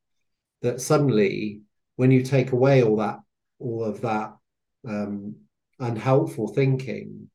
that 0.61 0.81
suddenly 0.81 1.61
when 1.95 2.11
you 2.11 2.21
take 2.21 2.51
away 2.51 2.83
all 2.83 2.97
that 2.97 3.19
all 3.59 3.85
of 3.85 4.01
that 4.01 4.35
um, 4.85 5.35
unhelpful 5.79 6.49
thinking 6.49 7.29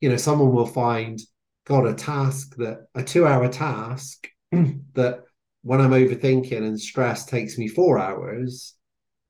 you 0.00 0.08
know 0.08 0.16
someone 0.16 0.52
will 0.52 0.66
find 0.66 1.18
got 1.64 1.88
a 1.88 1.92
task 1.92 2.54
that 2.58 2.86
a 2.94 3.02
two 3.02 3.26
hour 3.26 3.48
task 3.48 4.28
that 4.52 5.24
when 5.62 5.80
i'm 5.80 5.90
overthinking 5.90 6.52
and 6.52 6.80
stressed 6.80 7.28
takes 7.28 7.58
me 7.58 7.66
four 7.66 7.98
hours 7.98 8.74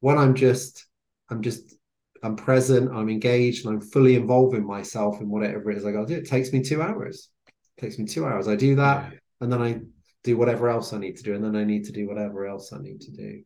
when 0.01 0.19
i'm 0.19 0.35
just 0.35 0.87
i'm 1.31 1.43
just 1.43 1.76
i'm 2.23 2.37
present 2.37 2.91
i'm 2.93 3.09
engaged 3.09 3.67
and 3.67 3.75
i'm 3.75 3.81
fully 3.81 4.15
involving 4.15 4.67
myself 4.67 5.21
in 5.21 5.29
whatever 5.29 5.71
it 5.71 5.79
is 5.79 5.85
i 5.85 5.93
got 5.93 6.07
to 6.07 6.15
do. 6.15 6.21
It 6.21 6.29
takes 6.29 6.53
me 6.53 6.63
two 6.63 6.83
hours. 6.83 7.31
It 7.77 7.81
takes 7.81 7.99
me 7.99 8.07
two 8.07 8.25
hours. 8.25 8.49
I 8.49 8.57
do 8.57 8.77
that 8.77 9.13
and 9.41 9.53
then 9.53 9.63
i 9.63 9.81
do 10.25 10.37
whatever 10.37 10.69
else 10.69 10.93
i 10.93 10.99
need 10.99 11.17
to 11.17 11.23
do 11.23 11.35
and 11.35 11.45
then 11.45 11.55
i 11.55 11.63
need 11.65 11.85
to 11.85 11.93
do 11.93 12.09
whatever 12.09 12.47
else 12.47 12.73
i 12.73 12.79
need 12.79 13.01
to 13.03 13.13
do. 13.13 13.43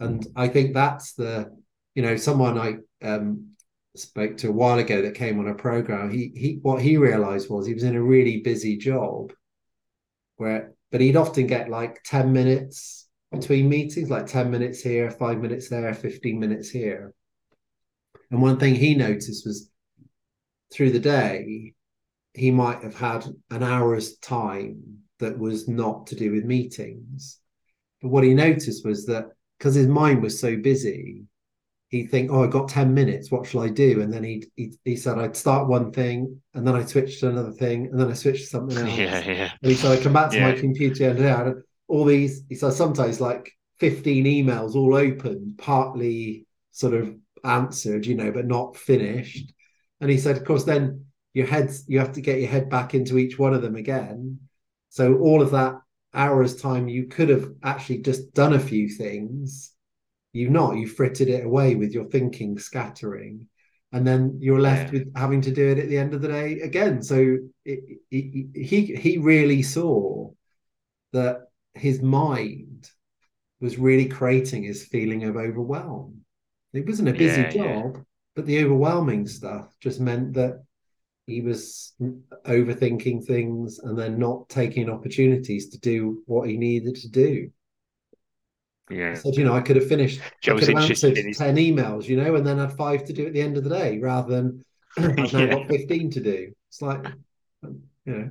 And 0.00 0.26
I 0.36 0.48
think 0.48 0.74
that's 0.74 1.14
the, 1.14 1.50
you 1.94 2.02
know, 2.02 2.16
someone 2.16 2.58
I 2.58 2.76
um, 3.06 3.52
spoke 3.94 4.36
to 4.38 4.48
a 4.48 4.52
while 4.52 4.78
ago 4.78 5.02
that 5.02 5.14
came 5.14 5.38
on 5.38 5.48
a 5.48 5.54
program. 5.54 6.10
He 6.10 6.32
he 6.34 6.58
what 6.62 6.82
he 6.82 6.96
realized 6.96 7.48
was 7.48 7.66
he 7.66 7.74
was 7.74 7.82
in 7.82 7.96
a 7.96 8.02
really 8.02 8.40
busy 8.40 8.76
job, 8.76 9.32
where 10.36 10.74
but 10.90 11.00
he'd 11.00 11.16
often 11.16 11.46
get 11.46 11.70
like 11.70 12.02
ten 12.04 12.32
minutes 12.32 13.08
between 13.32 13.68
meetings, 13.68 14.10
like 14.10 14.26
ten 14.26 14.50
minutes 14.50 14.82
here, 14.82 15.10
five 15.10 15.38
minutes 15.38 15.68
there, 15.68 15.94
fifteen 15.94 16.38
minutes 16.38 16.68
here. 16.68 17.14
And 18.30 18.42
one 18.42 18.58
thing 18.58 18.74
he 18.74 18.94
noticed 18.94 19.46
was 19.46 19.70
through 20.72 20.90
the 20.90 20.98
day, 20.98 21.74
he 22.34 22.50
might 22.50 22.82
have 22.82 22.96
had 22.96 23.26
an 23.50 23.62
hour's 23.62 24.16
time 24.18 24.98
that 25.18 25.38
was 25.38 25.68
not 25.68 26.06
to 26.08 26.16
do 26.16 26.32
with 26.32 26.44
meetings. 26.44 27.38
But 28.02 28.08
what 28.08 28.24
he 28.24 28.34
noticed 28.34 28.84
was 28.84 29.06
that 29.06 29.28
because 29.58 29.74
his 29.74 29.86
mind 29.86 30.22
was 30.22 30.38
so 30.38 30.56
busy, 30.56 31.22
he'd 31.88 32.10
think, 32.10 32.30
"Oh, 32.30 32.44
I 32.44 32.48
got 32.48 32.68
ten 32.68 32.92
minutes. 32.92 33.30
What 33.30 33.46
shall 33.46 33.62
I 33.62 33.68
do?" 33.68 34.02
And 34.02 34.12
then 34.12 34.24
he 34.24 34.44
he 34.56 34.74
he 34.84 34.96
said, 34.96 35.18
"I'd 35.18 35.36
start 35.36 35.68
one 35.68 35.92
thing, 35.92 36.42
and 36.54 36.66
then 36.66 36.74
I 36.74 36.84
switched 36.84 37.20
to 37.20 37.30
another 37.30 37.52
thing, 37.52 37.86
and 37.86 37.98
then 37.98 38.10
I 38.10 38.14
switched 38.14 38.44
to 38.44 38.50
something 38.50 38.76
else." 38.86 38.98
Yeah, 38.98 39.24
yeah. 39.26 39.50
And 39.62 39.70
he 39.70 39.74
said, 39.74 39.98
"I 39.98 40.02
come 40.02 40.12
back 40.12 40.30
to 40.30 40.36
yeah. 40.36 40.52
my 40.52 40.58
computer 40.58 41.08
and 41.08 41.62
all 41.88 42.04
these." 42.04 42.42
He 42.48 42.54
said, 42.54 42.72
"Sometimes 42.72 43.20
like 43.20 43.50
15 43.78 44.24
emails 44.24 44.74
all 44.74 44.94
open, 44.94 45.54
partly 45.56 46.46
sort 46.70 46.94
of 46.94 47.14
answered, 47.46 48.06
you 48.06 48.14
know, 48.14 48.32
but 48.32 48.46
not 48.46 48.76
finished. 48.76 49.52
And 50.00 50.10
he 50.10 50.18
said, 50.18 50.36
of 50.36 50.44
course, 50.44 50.64
then 50.64 51.06
your 51.32 51.46
heads, 51.46 51.84
you 51.86 51.98
have 51.98 52.12
to 52.12 52.20
get 52.20 52.40
your 52.40 52.50
head 52.50 52.68
back 52.68 52.94
into 52.94 53.18
each 53.18 53.38
one 53.38 53.54
of 53.54 53.62
them 53.62 53.76
again. 53.76 54.40
So 54.90 55.18
all 55.18 55.42
of 55.42 55.50
that 55.52 55.76
hours 56.14 56.56
time, 56.56 56.88
you 56.88 57.06
could 57.06 57.28
have 57.28 57.50
actually 57.62 57.98
just 57.98 58.34
done 58.34 58.54
a 58.54 58.60
few 58.60 58.88
things. 58.88 59.72
You've 60.32 60.50
not, 60.50 60.76
you 60.76 60.86
frittered 60.86 61.28
it 61.28 61.44
away 61.44 61.74
with 61.74 61.92
your 61.92 62.06
thinking 62.06 62.58
scattering. 62.58 63.48
And 63.92 64.06
then 64.06 64.38
you're 64.40 64.60
left 64.60 64.92
yeah. 64.92 64.98
with 64.98 65.16
having 65.16 65.40
to 65.42 65.52
do 65.52 65.68
it 65.68 65.78
at 65.78 65.88
the 65.88 65.96
end 65.96 66.12
of 66.12 66.20
the 66.20 66.28
day 66.28 66.60
again. 66.60 67.02
So 67.02 67.38
it, 67.64 68.00
it, 68.10 68.46
he 68.54 68.94
he 68.96 69.18
really 69.18 69.62
saw 69.62 70.30
that 71.12 71.48
his 71.72 72.02
mind 72.02 72.90
was 73.60 73.78
really 73.78 74.06
creating 74.06 74.64
his 74.64 74.84
feeling 74.84 75.24
of 75.24 75.36
overwhelm. 75.36 76.25
It 76.76 76.86
wasn't 76.86 77.08
a 77.08 77.12
busy 77.12 77.42
yeah, 77.42 77.50
job, 77.50 77.92
yeah. 77.94 78.00
but 78.34 78.46
the 78.46 78.64
overwhelming 78.64 79.26
stuff 79.26 79.74
just 79.80 80.00
meant 80.00 80.34
that 80.34 80.62
he 81.26 81.40
was 81.40 81.94
overthinking 82.44 83.24
things 83.24 83.80
and 83.80 83.98
then 83.98 84.18
not 84.18 84.48
taking 84.48 84.88
opportunities 84.88 85.70
to 85.70 85.80
do 85.80 86.22
what 86.26 86.48
he 86.48 86.56
needed 86.56 86.94
to 86.96 87.08
do. 87.08 87.50
Yeah. 88.88 89.14
So, 89.14 89.32
you 89.32 89.44
know, 89.44 89.54
I 89.54 89.60
could 89.60 89.76
have 89.76 89.88
finished, 89.88 90.20
I 90.44 90.50
could 90.50 90.68
have 90.68 90.76
answered 90.76 91.16
10 91.16 91.34
emails, 91.56 92.06
you 92.06 92.16
know, 92.16 92.36
and 92.36 92.46
then 92.46 92.58
had 92.58 92.72
five 92.76 93.04
to 93.06 93.12
do 93.12 93.26
at 93.26 93.32
the 93.32 93.40
end 93.40 93.56
of 93.56 93.64
the 93.64 93.70
day 93.70 93.98
rather 93.98 94.36
than 94.36 94.64
I've 94.98 95.32
now 95.32 95.40
yeah. 95.40 95.46
got 95.46 95.66
15 95.66 96.10
to 96.12 96.20
do. 96.20 96.52
It's 96.68 96.82
like, 96.82 97.04
you 97.62 97.80
know. 98.06 98.30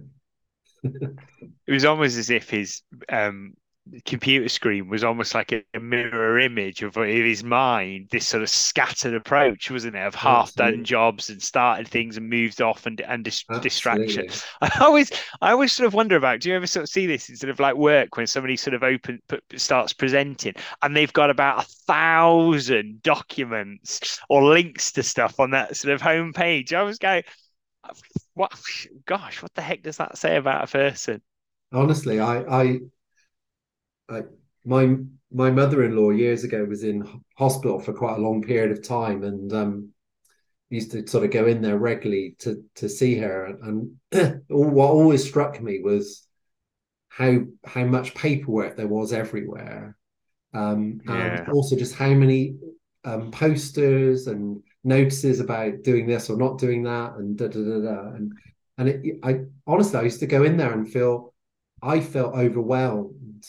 it 0.83 1.71
was 1.71 1.83
almost 1.83 2.17
as 2.17 2.29
if 2.29 2.49
his 2.49 2.81
um, 3.09 3.55
computer 4.05 4.49
screen 4.49 4.89
was 4.89 5.03
almost 5.03 5.35
like 5.35 5.51
a, 5.51 5.63
a 5.73 5.79
mirror 5.79 6.39
image 6.39 6.81
of, 6.81 6.97
of, 6.97 7.05
his 7.05 7.43
mind, 7.43 8.07
this 8.11 8.27
sort 8.27 8.41
of 8.41 8.49
scattered 8.49 9.13
approach, 9.13 9.69
wasn't 9.69 9.95
it, 9.95 9.99
of 9.99 10.15
half 10.15 10.53
done 10.55 10.83
jobs 10.83 11.29
and 11.29 11.41
started 11.41 11.87
things 11.87 12.17
and 12.17 12.29
moved 12.29 12.61
off 12.61 12.85
and 12.85 12.99
and 13.01 13.23
dis- 13.23 13.45
distraction. 13.61 14.27
I 14.61 14.77
always 14.79 15.11
I 15.41 15.51
always 15.51 15.71
sort 15.71 15.85
of 15.85 15.93
wonder 15.93 16.15
about. 16.15 16.39
Do 16.39 16.49
you 16.49 16.55
ever 16.55 16.67
sort 16.67 16.83
of 16.83 16.89
see 16.89 17.05
this 17.05 17.29
in 17.29 17.35
sort 17.35 17.51
of 17.51 17.59
like 17.59 17.75
work 17.75 18.17
when 18.17 18.27
somebody 18.27 18.57
sort 18.57 18.73
of 18.73 18.83
open 18.83 19.21
put, 19.27 19.43
starts 19.55 19.93
presenting 19.93 20.55
and 20.81 20.95
they've 20.95 21.13
got 21.13 21.29
about 21.29 21.63
a 21.63 21.67
thousand 21.85 23.03
documents 23.03 24.19
or 24.29 24.43
links 24.43 24.91
to 24.93 25.03
stuff 25.03 25.39
on 25.39 25.51
that 25.51 25.77
sort 25.77 25.93
of 25.93 26.01
homepage? 26.01 26.73
I 26.73 26.81
was 26.81 26.97
going, 26.97 27.23
what? 28.33 28.51
Gosh, 29.05 29.43
what 29.43 29.53
the 29.53 29.61
heck 29.61 29.83
does 29.83 29.97
that 29.97 30.17
say 30.17 30.37
about 30.37 30.63
a 30.63 30.71
person? 30.71 31.21
Honestly, 31.71 32.19
I 32.19 32.39
I 32.41 32.79
like 34.09 34.27
my 34.63 34.95
my 35.31 35.51
mother-in-law 35.51 36.11
years 36.11 36.43
ago 36.43 36.63
was 36.63 36.83
in 36.83 37.21
hospital 37.35 37.79
for 37.79 37.93
quite 37.93 38.17
a 38.17 38.21
long 38.21 38.41
period 38.41 38.71
of 38.71 38.87
time 38.87 39.23
and 39.23 39.51
um, 39.53 39.89
used 40.69 40.91
to 40.91 41.05
sort 41.07 41.23
of 41.23 41.31
go 41.31 41.45
in 41.45 41.61
there 41.61 41.77
regularly 41.77 42.35
to 42.39 42.63
to 42.75 42.89
see 42.89 43.17
her 43.17 43.45
and, 43.45 43.95
and 44.11 44.41
what 44.47 44.89
always 44.91 45.27
struck 45.27 45.61
me 45.61 45.81
was 45.81 46.27
how 47.09 47.39
how 47.65 47.83
much 47.85 48.15
paperwork 48.15 48.75
there 48.75 48.87
was 48.87 49.13
everywhere 49.13 49.95
um, 50.53 50.99
yeah. 51.07 51.39
and 51.39 51.49
also 51.49 51.75
just 51.75 51.95
how 51.95 52.09
many 52.09 52.55
um, 53.03 53.31
posters 53.31 54.27
and 54.27 54.61
notices 54.83 55.39
about 55.39 55.83
doing 55.83 56.07
this 56.07 56.29
or 56.29 56.37
not 56.37 56.57
doing 56.57 56.83
that 56.83 57.13
and 57.15 57.37
da 57.37 57.47
da 57.47 57.59
da 57.59 57.79
da 57.79 58.15
and 58.15 58.33
and 58.77 58.89
it, 58.89 59.19
I 59.23 59.41
honestly 59.67 59.99
I 59.99 60.03
used 60.03 60.19
to 60.19 60.27
go 60.27 60.43
in 60.43 60.57
there 60.57 60.73
and 60.73 60.91
feel 60.91 61.33
I 61.81 61.99
felt 61.99 62.35
overwhelmed 62.35 63.45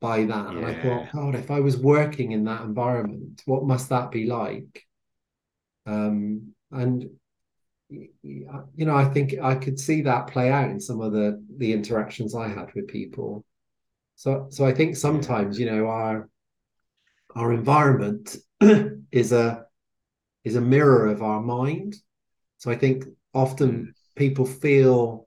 by 0.00 0.24
that. 0.24 0.52
Yeah. 0.52 0.58
And 0.58 0.66
I 0.66 0.74
thought, 0.82 1.12
God, 1.12 1.34
if 1.34 1.50
I 1.50 1.60
was 1.60 1.76
working 1.76 2.32
in 2.32 2.44
that 2.44 2.62
environment, 2.62 3.42
what 3.44 3.64
must 3.64 3.90
that 3.90 4.10
be 4.10 4.26
like? 4.26 4.84
Um, 5.86 6.54
and 6.70 7.10
you 7.90 8.86
know, 8.86 8.94
I 8.94 9.04
think 9.04 9.34
I 9.42 9.56
could 9.56 9.78
see 9.78 10.02
that 10.02 10.28
play 10.28 10.50
out 10.50 10.70
in 10.70 10.80
some 10.80 11.00
of 11.00 11.12
the 11.12 11.42
the 11.56 11.72
interactions 11.72 12.34
I 12.34 12.48
had 12.48 12.72
with 12.74 12.88
people. 12.88 13.44
So, 14.16 14.46
so 14.50 14.66
I 14.66 14.72
think 14.72 14.96
sometimes, 14.96 15.58
you 15.58 15.66
know, 15.66 15.86
our 15.86 16.28
our 17.34 17.52
environment 17.52 18.36
is 19.12 19.32
a 19.32 19.64
is 20.44 20.56
a 20.56 20.60
mirror 20.60 21.06
of 21.06 21.22
our 21.22 21.40
mind. 21.40 21.96
So 22.58 22.70
I 22.70 22.76
think 22.76 23.04
often 23.34 23.70
mm. 23.70 23.92
people 24.16 24.46
feel 24.46 25.26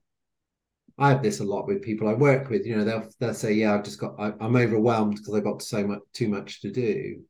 I 0.97 1.09
have 1.09 1.23
this 1.23 1.39
a 1.39 1.43
lot 1.43 1.67
with 1.67 1.81
people 1.81 2.07
I 2.07 2.13
work 2.13 2.49
with. 2.49 2.65
You 2.65 2.77
know, 2.77 2.83
they'll 2.83 3.09
they'll 3.19 3.33
say, 3.33 3.53
"Yeah, 3.53 3.73
I've 3.73 3.83
just 3.83 3.99
got 3.99 4.15
I, 4.19 4.33
am 4.39 4.55
overwhelmed 4.55 5.15
because 5.15 5.33
I've 5.33 5.43
got 5.43 5.61
so 5.61 5.85
much 5.85 6.01
too 6.13 6.27
much 6.27 6.61
to 6.61 6.71
do." 6.71 7.21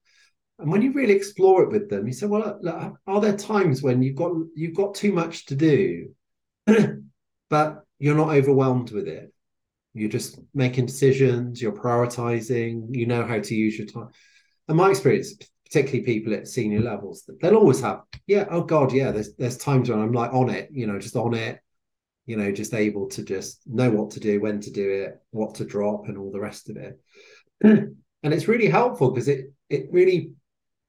And 0.60 0.72
when 0.72 0.82
you 0.82 0.92
really 0.92 1.14
explore 1.14 1.64
it 1.64 1.72
with 1.72 1.90
them, 1.90 2.06
you 2.06 2.14
say, 2.14 2.26
"Well, 2.28 2.60
look, 2.62 2.98
are 3.08 3.22
there 3.22 3.38
times 3.38 3.82
when 3.82 4.02
you've 4.04 4.16
got 4.16 4.34
you've 4.56 4.76
got 4.76 4.96
too 4.96 5.14
much 5.14 5.46
to 5.48 5.56
do, 5.56 6.14
but 7.50 7.84
you're 8.00 8.18
not 8.18 8.36
overwhelmed 8.36 8.92
with 8.92 9.08
it? 9.08 9.34
You're 9.94 10.10
just 10.10 10.40
making 10.54 10.88
decisions, 10.88 11.62
you're 11.62 11.72
prioritizing, 11.72 12.96
you 12.96 13.06
know 13.06 13.26
how 13.26 13.40
to 13.40 13.56
use 13.56 13.78
your 13.78 13.88
time." 13.88 14.10
And 14.68 14.78
my 14.78 14.90
experience, 14.90 15.36
particularly 15.66 16.04
people 16.04 16.34
at 16.34 16.48
senior 16.48 16.82
levels, 16.82 17.30
they'll 17.42 17.56
always 17.56 17.82
have, 17.82 18.02
"Yeah, 18.28 18.46
oh 18.50 18.64
God, 18.64 18.92
yeah." 18.92 19.12
There's 19.12 19.36
there's 19.36 19.58
times 19.58 19.90
when 19.90 20.00
I'm 20.00 20.12
like 20.12 20.34
on 20.34 20.50
it, 20.50 20.70
you 20.72 20.86
know, 20.86 21.00
just 21.00 21.16
on 21.16 21.34
it 21.34 21.60
you 22.26 22.38
know, 22.38 22.52
just 22.52 22.74
able 22.74 23.08
to 23.10 23.24
just 23.24 23.62
know 23.68 23.90
what 23.90 24.12
to 24.12 24.20
do, 24.20 24.40
when 24.40 24.60
to 24.62 24.72
do 24.72 24.90
it, 24.90 25.22
what 25.32 25.56
to 25.56 25.66
drop, 25.66 26.08
and 26.08 26.18
all 26.18 26.32
the 26.32 26.40
rest 26.40 26.70
of 26.70 26.78
it. 26.78 27.00
and 27.62 27.96
it's 28.24 28.48
really 28.48 28.68
helpful 28.68 29.12
because 29.12 29.28
it 29.28 29.52
it 29.70 29.88
really 29.92 30.32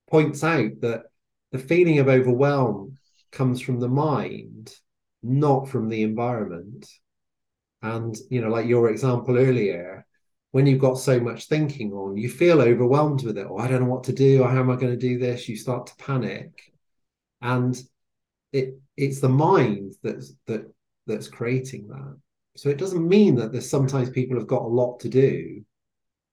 points 0.08 0.44
out 0.44 0.70
that 0.80 1.04
the 1.52 1.58
feeling 1.58 1.98
of 1.98 2.08
overwhelm 2.08 2.98
comes 3.32 3.60
from 3.60 3.80
the 3.80 3.88
mind, 3.88 4.72
not 5.22 5.68
from 5.68 5.88
the 5.88 6.02
environment. 6.02 6.88
And 7.82 8.16
you 8.30 8.40
know, 8.40 8.48
like 8.48 8.66
your 8.66 8.90
example 8.90 9.36
earlier, 9.36 10.06
when 10.52 10.66
you've 10.66 10.80
got 10.80 10.94
so 10.94 11.18
much 11.18 11.48
thinking 11.48 11.92
on, 11.92 12.16
you 12.16 12.28
feel 12.28 12.60
overwhelmed 12.60 13.24
with 13.24 13.36
it. 13.38 13.46
Or 13.46 13.60
oh, 13.60 13.64
I 13.64 13.68
don't 13.68 13.82
know 13.82 13.90
what 13.90 14.04
to 14.04 14.12
do. 14.12 14.42
Or 14.42 14.48
how 14.48 14.60
am 14.60 14.70
I 14.70 14.76
going 14.76 14.92
to 14.92 14.96
do 14.96 15.18
this? 15.18 15.48
You 15.48 15.56
start 15.56 15.88
to 15.88 15.96
panic, 15.96 16.72
and 17.42 17.76
it 18.52 18.78
it's 18.96 19.20
the 19.20 19.28
mind 19.28 19.94
that's 20.02 20.32
that 20.46 20.72
that's 21.06 21.28
creating 21.28 21.88
that. 21.88 22.16
So 22.56 22.68
it 22.68 22.78
doesn't 22.78 23.08
mean 23.08 23.36
that 23.36 23.52
there's 23.52 23.68
sometimes 23.68 24.10
people 24.10 24.38
have 24.38 24.46
got 24.46 24.62
a 24.62 24.66
lot 24.66 25.00
to 25.00 25.08
do 25.08 25.64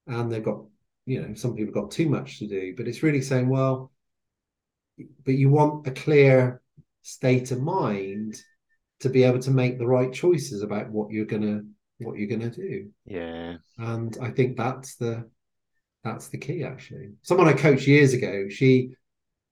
and 0.08 0.32
they've 0.32 0.44
got, 0.44 0.62
you 1.06 1.22
know, 1.22 1.34
some 1.34 1.56
people 1.56 1.74
have 1.74 1.84
got 1.84 1.92
too 1.92 2.10
much 2.10 2.40
to 2.40 2.48
do, 2.48 2.74
but 2.78 2.88
it's 2.88 3.04
really 3.04 3.22
saying, 3.22 3.50
well, 3.50 3.92
but 5.26 5.34
you 5.34 5.50
want 5.50 5.88
a 5.88 5.92
clear 5.92 6.62
state 7.02 7.52
of 7.52 7.62
mind 7.62 8.36
to 9.00 9.10
be 9.10 9.24
able 9.24 9.40
to 9.40 9.52
make 9.52 9.80
the 9.80 9.88
right 9.88 10.14
choices 10.14 10.62
about 10.62 10.92
what 10.92 11.12
you're 11.12 11.26
gonna 11.26 11.62
what 11.98 12.18
you're 12.18 12.30
gonna 12.30 12.52
do. 12.52 12.90
Yeah. 13.06 13.56
And 13.78 14.16
I 14.22 14.30
think 14.30 14.58
that's 14.58 14.96
the 14.96 15.30
that's 16.04 16.30
the 16.30 16.38
key 16.38 16.64
actually. 16.64 17.14
Someone 17.22 17.48
I 17.48 17.54
coached 17.54 17.88
years 17.88 18.14
ago, 18.14 18.48
she 18.50 18.96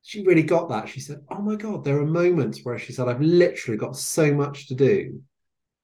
she 0.03 0.25
really 0.25 0.43
got 0.43 0.69
that. 0.69 0.89
She 0.89 0.99
said, 0.99 1.21
Oh 1.29 1.41
my 1.41 1.55
God, 1.55 1.83
there 1.83 1.99
are 1.99 2.05
moments 2.05 2.61
where 2.63 2.79
she 2.79 2.93
said, 2.93 3.07
I've 3.07 3.21
literally 3.21 3.77
got 3.77 3.95
so 3.95 4.33
much 4.33 4.67
to 4.67 4.75
do. 4.75 5.21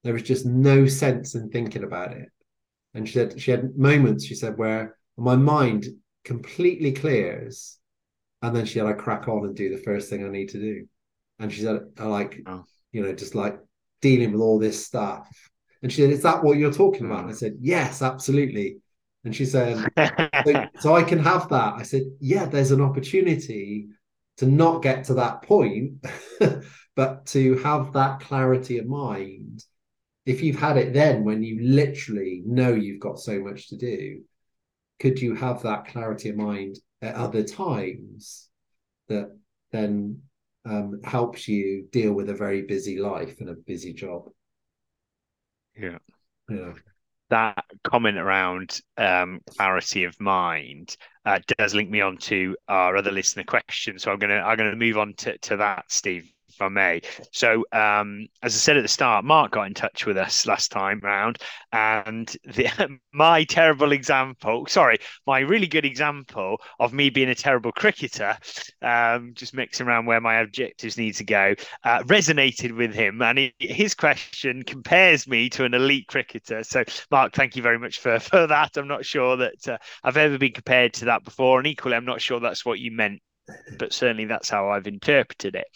There 0.03 0.13
was 0.13 0.23
just 0.23 0.45
no 0.45 0.85
sense 0.85 1.35
in 1.35 1.49
thinking 1.49 1.83
about 1.83 2.13
it. 2.13 2.29
And 2.93 3.07
she 3.07 3.13
said, 3.13 3.39
she 3.41 3.51
had 3.51 3.75
moments, 3.77 4.23
she 4.23 4.35
said, 4.35 4.57
where 4.57 4.97
my 5.17 5.35
mind 5.35 5.85
completely 6.23 6.93
clears. 6.93 7.77
And 8.41 8.55
then 8.55 8.65
she 8.65 8.79
had, 8.79 8.87
I 8.87 8.93
crack 8.93 9.27
on 9.27 9.45
and 9.45 9.55
do 9.55 9.69
the 9.69 9.81
first 9.81 10.09
thing 10.09 10.23
I 10.23 10.29
need 10.29 10.49
to 10.49 10.59
do. 10.59 10.87
And 11.39 11.51
she 11.51 11.61
said, 11.61 11.81
I 11.99 12.05
like, 12.05 12.39
oh. 12.45 12.63
you 12.91 13.03
know, 13.03 13.13
just 13.13 13.35
like 13.35 13.59
dealing 14.01 14.31
with 14.31 14.41
all 14.41 14.59
this 14.59 14.85
stuff. 14.85 15.27
And 15.81 15.91
she 15.91 16.01
said, 16.01 16.11
Is 16.11 16.23
that 16.23 16.43
what 16.43 16.57
you're 16.57 16.71
talking 16.71 17.05
about? 17.05 17.21
And 17.21 17.29
I 17.29 17.33
mm. 17.33 17.37
said, 17.37 17.57
Yes, 17.59 18.01
absolutely. 18.01 18.77
And 19.23 19.35
she 19.35 19.45
said, 19.45 19.83
so, 20.45 20.65
so 20.79 20.95
I 20.95 21.03
can 21.03 21.19
have 21.19 21.49
that. 21.49 21.73
I 21.75 21.83
said, 21.83 22.03
Yeah, 22.19 22.45
there's 22.45 22.71
an 22.71 22.81
opportunity 22.81 23.87
to 24.37 24.45
not 24.45 24.81
get 24.81 25.05
to 25.05 25.15
that 25.15 25.41
point, 25.41 26.05
but 26.95 27.25
to 27.27 27.57
have 27.59 27.93
that 27.93 28.19
clarity 28.21 28.77
of 28.77 28.85
mind. 28.85 29.63
If 30.25 30.41
you've 30.41 30.59
had 30.59 30.77
it 30.77 30.93
then 30.93 31.23
when 31.23 31.43
you 31.43 31.61
literally 31.61 32.41
know 32.45 32.73
you've 32.73 32.99
got 32.99 33.19
so 33.19 33.39
much 33.39 33.69
to 33.69 33.77
do, 33.77 34.23
could 34.99 35.21
you 35.21 35.35
have 35.35 35.61
that 35.63 35.87
clarity 35.87 36.29
of 36.29 36.37
mind 36.37 36.77
at 37.01 37.15
other 37.15 37.43
times 37.43 38.49
that 39.07 39.37
then 39.71 40.21
um, 40.65 41.01
helps 41.03 41.47
you 41.47 41.87
deal 41.91 42.13
with 42.13 42.29
a 42.29 42.33
very 42.33 42.63
busy 42.63 42.97
life 42.97 43.39
and 43.39 43.49
a 43.49 43.53
busy 43.53 43.93
job? 43.93 44.29
Yeah. 45.77 45.99
Yeah 46.49 46.73
that 47.29 47.65
comment 47.83 48.17
around 48.17 48.79
um, 48.97 49.41
clarity 49.57 50.03
of 50.03 50.19
mind 50.19 50.95
uh, 51.25 51.39
does 51.57 51.73
link 51.73 51.89
me 51.89 52.01
on 52.01 52.17
to 52.17 52.55
our 52.67 52.95
other 52.97 53.11
listener 53.11 53.43
question. 53.43 53.99
So 53.99 54.11
I'm 54.11 54.19
gonna 54.19 54.35
I'm 54.41 54.57
gonna 54.57 54.75
move 54.75 54.97
on 54.97 55.13
to, 55.15 55.37
to 55.39 55.57
that, 55.57 55.85
Steve. 55.89 56.31
If 56.55 56.61
I 56.61 56.69
may. 56.69 57.01
So, 57.31 57.65
um, 57.71 58.27
as 58.41 58.55
I 58.55 58.57
said 58.57 58.77
at 58.77 58.81
the 58.81 58.87
start, 58.87 59.25
Mark 59.25 59.51
got 59.51 59.67
in 59.67 59.73
touch 59.73 60.05
with 60.05 60.17
us 60.17 60.45
last 60.45 60.71
time 60.71 60.99
round, 61.03 61.37
and 61.71 62.27
the, 62.45 62.99
my 63.13 63.43
terrible 63.43 63.91
example, 63.91 64.65
sorry, 64.67 64.97
my 65.27 65.39
really 65.39 65.67
good 65.67 65.85
example 65.85 66.61
of 66.79 66.93
me 66.93 67.09
being 67.09 67.29
a 67.29 67.35
terrible 67.35 67.71
cricketer, 67.71 68.37
um, 68.81 69.33
just 69.33 69.53
mixing 69.53 69.87
around 69.87 70.05
where 70.05 70.21
my 70.21 70.35
objectives 70.35 70.97
need 70.97 71.15
to 71.15 71.23
go, 71.23 71.55
uh, 71.83 71.99
resonated 72.03 72.75
with 72.75 72.93
him, 72.93 73.21
and 73.21 73.37
he, 73.37 73.53
his 73.59 73.93
question 73.93 74.63
compares 74.63 75.27
me 75.27 75.49
to 75.49 75.65
an 75.65 75.73
elite 75.73 76.07
cricketer. 76.07 76.63
So, 76.63 76.83
Mark, 77.11 77.33
thank 77.33 77.55
you 77.55 77.61
very 77.61 77.79
much 77.79 77.99
for 77.99 78.19
for 78.19 78.47
that. 78.47 78.77
I'm 78.77 78.87
not 78.87 79.05
sure 79.05 79.37
that 79.37 79.67
uh, 79.67 79.77
I've 80.03 80.17
ever 80.17 80.37
been 80.37 80.53
compared 80.53 80.93
to 80.95 81.05
that 81.05 81.23
before, 81.23 81.59
and 81.59 81.67
equally, 81.67 81.95
I'm 81.95 82.05
not 82.05 82.21
sure 82.21 82.39
that's 82.39 82.65
what 82.65 82.79
you 82.79 82.91
meant 82.91 83.21
but 83.77 83.93
certainly 83.93 84.25
that's 84.25 84.49
how 84.49 84.69
I've 84.69 84.87
interpreted 84.87 85.55
it. 85.55 85.67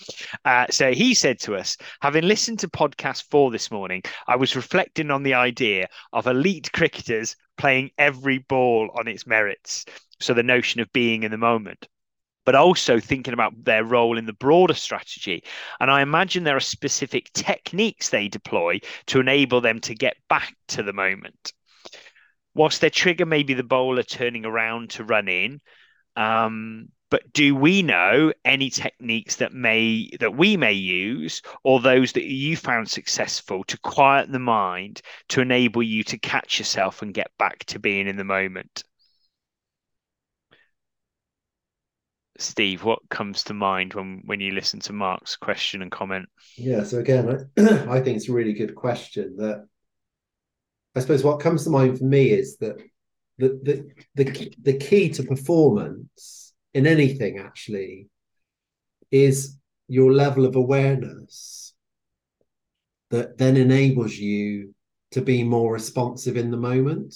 Uh, 0.45 0.65
so 0.69 0.91
he 0.91 1.13
said 1.13 1.39
to 1.41 1.55
us, 1.55 1.77
having 2.01 2.23
listened 2.23 2.59
to 2.59 2.67
podcast 2.67 3.29
four 3.29 3.51
this 3.51 3.71
morning, 3.71 4.01
I 4.27 4.35
was 4.35 4.55
reflecting 4.55 5.11
on 5.11 5.23
the 5.23 5.35
idea 5.35 5.87
of 6.13 6.27
elite 6.27 6.71
cricketers 6.71 7.35
playing 7.57 7.91
every 7.97 8.39
ball 8.39 8.89
on 8.97 9.07
its 9.07 9.27
merits. 9.27 9.85
So 10.19 10.33
the 10.33 10.43
notion 10.43 10.81
of 10.81 10.91
being 10.93 11.23
in 11.23 11.31
the 11.31 11.37
moment. 11.37 11.87
But 12.45 12.55
also 12.55 12.99
thinking 12.99 13.33
about 13.33 13.63
their 13.63 13.83
role 13.83 14.17
in 14.17 14.25
the 14.25 14.33
broader 14.33 14.73
strategy. 14.73 15.43
And 15.79 15.91
I 15.91 16.01
imagine 16.01 16.43
there 16.43 16.55
are 16.55 16.61
specific 16.61 17.31
techniques 17.33 18.09
they 18.09 18.27
deploy 18.27 18.79
to 19.07 19.19
enable 19.19 19.61
them 19.61 19.79
to 19.81 19.93
get 19.93 20.17
back 20.29 20.55
to 20.69 20.81
the 20.81 20.93
moment. 20.93 21.53
Whilst 22.55 22.81
their 22.81 22.89
trigger 22.89 23.25
may 23.25 23.43
be 23.43 23.53
the 23.53 23.63
bowler 23.63 24.03
turning 24.03 24.45
around 24.45 24.89
to 24.91 25.03
run 25.03 25.27
in, 25.27 25.61
um, 26.15 26.89
but 27.09 27.33
do 27.33 27.55
we 27.55 27.81
know 27.81 28.31
any 28.45 28.69
techniques 28.69 29.37
that 29.37 29.53
may 29.53 30.09
that 30.19 30.35
we 30.35 30.57
may 30.57 30.73
use 30.73 31.41
or 31.63 31.79
those 31.79 32.13
that 32.13 32.25
you 32.25 32.55
found 32.55 32.89
successful 32.89 33.63
to 33.65 33.77
quiet 33.79 34.31
the 34.31 34.39
mind 34.39 35.01
to 35.29 35.41
enable 35.41 35.81
you 35.81 36.03
to 36.03 36.17
catch 36.17 36.59
yourself 36.59 37.01
and 37.01 37.13
get 37.13 37.31
back 37.37 37.63
to 37.65 37.79
being 37.79 38.07
in 38.07 38.17
the 38.17 38.23
moment? 38.23 38.83
Steve 42.37 42.83
what 42.83 42.99
comes 43.09 43.43
to 43.43 43.53
mind 43.53 43.93
when 43.93 44.21
when 44.25 44.39
you 44.39 44.51
listen 44.51 44.79
to 44.79 44.93
mark's 44.93 45.35
question 45.35 45.81
and 45.81 45.91
comment? 45.91 46.29
Yeah 46.57 46.83
so 46.83 46.99
again 46.99 47.49
i 47.57 47.99
think 48.01 48.17
it's 48.17 48.29
a 48.29 48.33
really 48.33 48.53
good 48.53 48.75
question 48.75 49.35
that 49.37 49.65
i 50.95 50.99
suppose 50.99 51.23
what 51.23 51.39
comes 51.39 51.63
to 51.63 51.69
mind 51.69 51.97
for 51.97 52.05
me 52.05 52.29
is 52.29 52.57
that 52.57 52.77
the 53.39 53.59
the 53.63 54.23
the, 54.23 54.53
the 54.61 54.77
key 54.77 55.09
to 55.09 55.23
performance 55.23 56.48
in 56.73 56.85
anything 56.85 57.39
actually 57.39 58.07
is 59.11 59.57
your 59.87 60.11
level 60.11 60.45
of 60.45 60.55
awareness 60.55 61.73
that 63.09 63.37
then 63.37 63.57
enables 63.57 64.15
you 64.15 64.73
to 65.11 65.21
be 65.21 65.43
more 65.43 65.73
responsive 65.73 66.37
in 66.37 66.51
the 66.51 66.57
moment. 66.57 67.15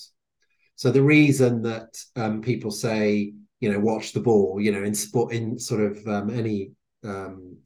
So 0.75 0.91
the 0.91 1.03
reason 1.03 1.61
that 1.63 1.95
um, 2.15 2.41
people 2.41 2.71
say, 2.71 3.33
you 3.59 3.71
know, 3.71 3.79
watch 3.79 4.13
the 4.13 4.19
ball, 4.19 4.59
you 4.59 4.71
know, 4.71 4.83
in 4.83 4.95
sport, 4.95 5.33
in 5.33 5.59
sort 5.59 5.81
of 5.81 6.07
um, 6.07 6.29
any 6.31 6.71
um, 7.03 7.57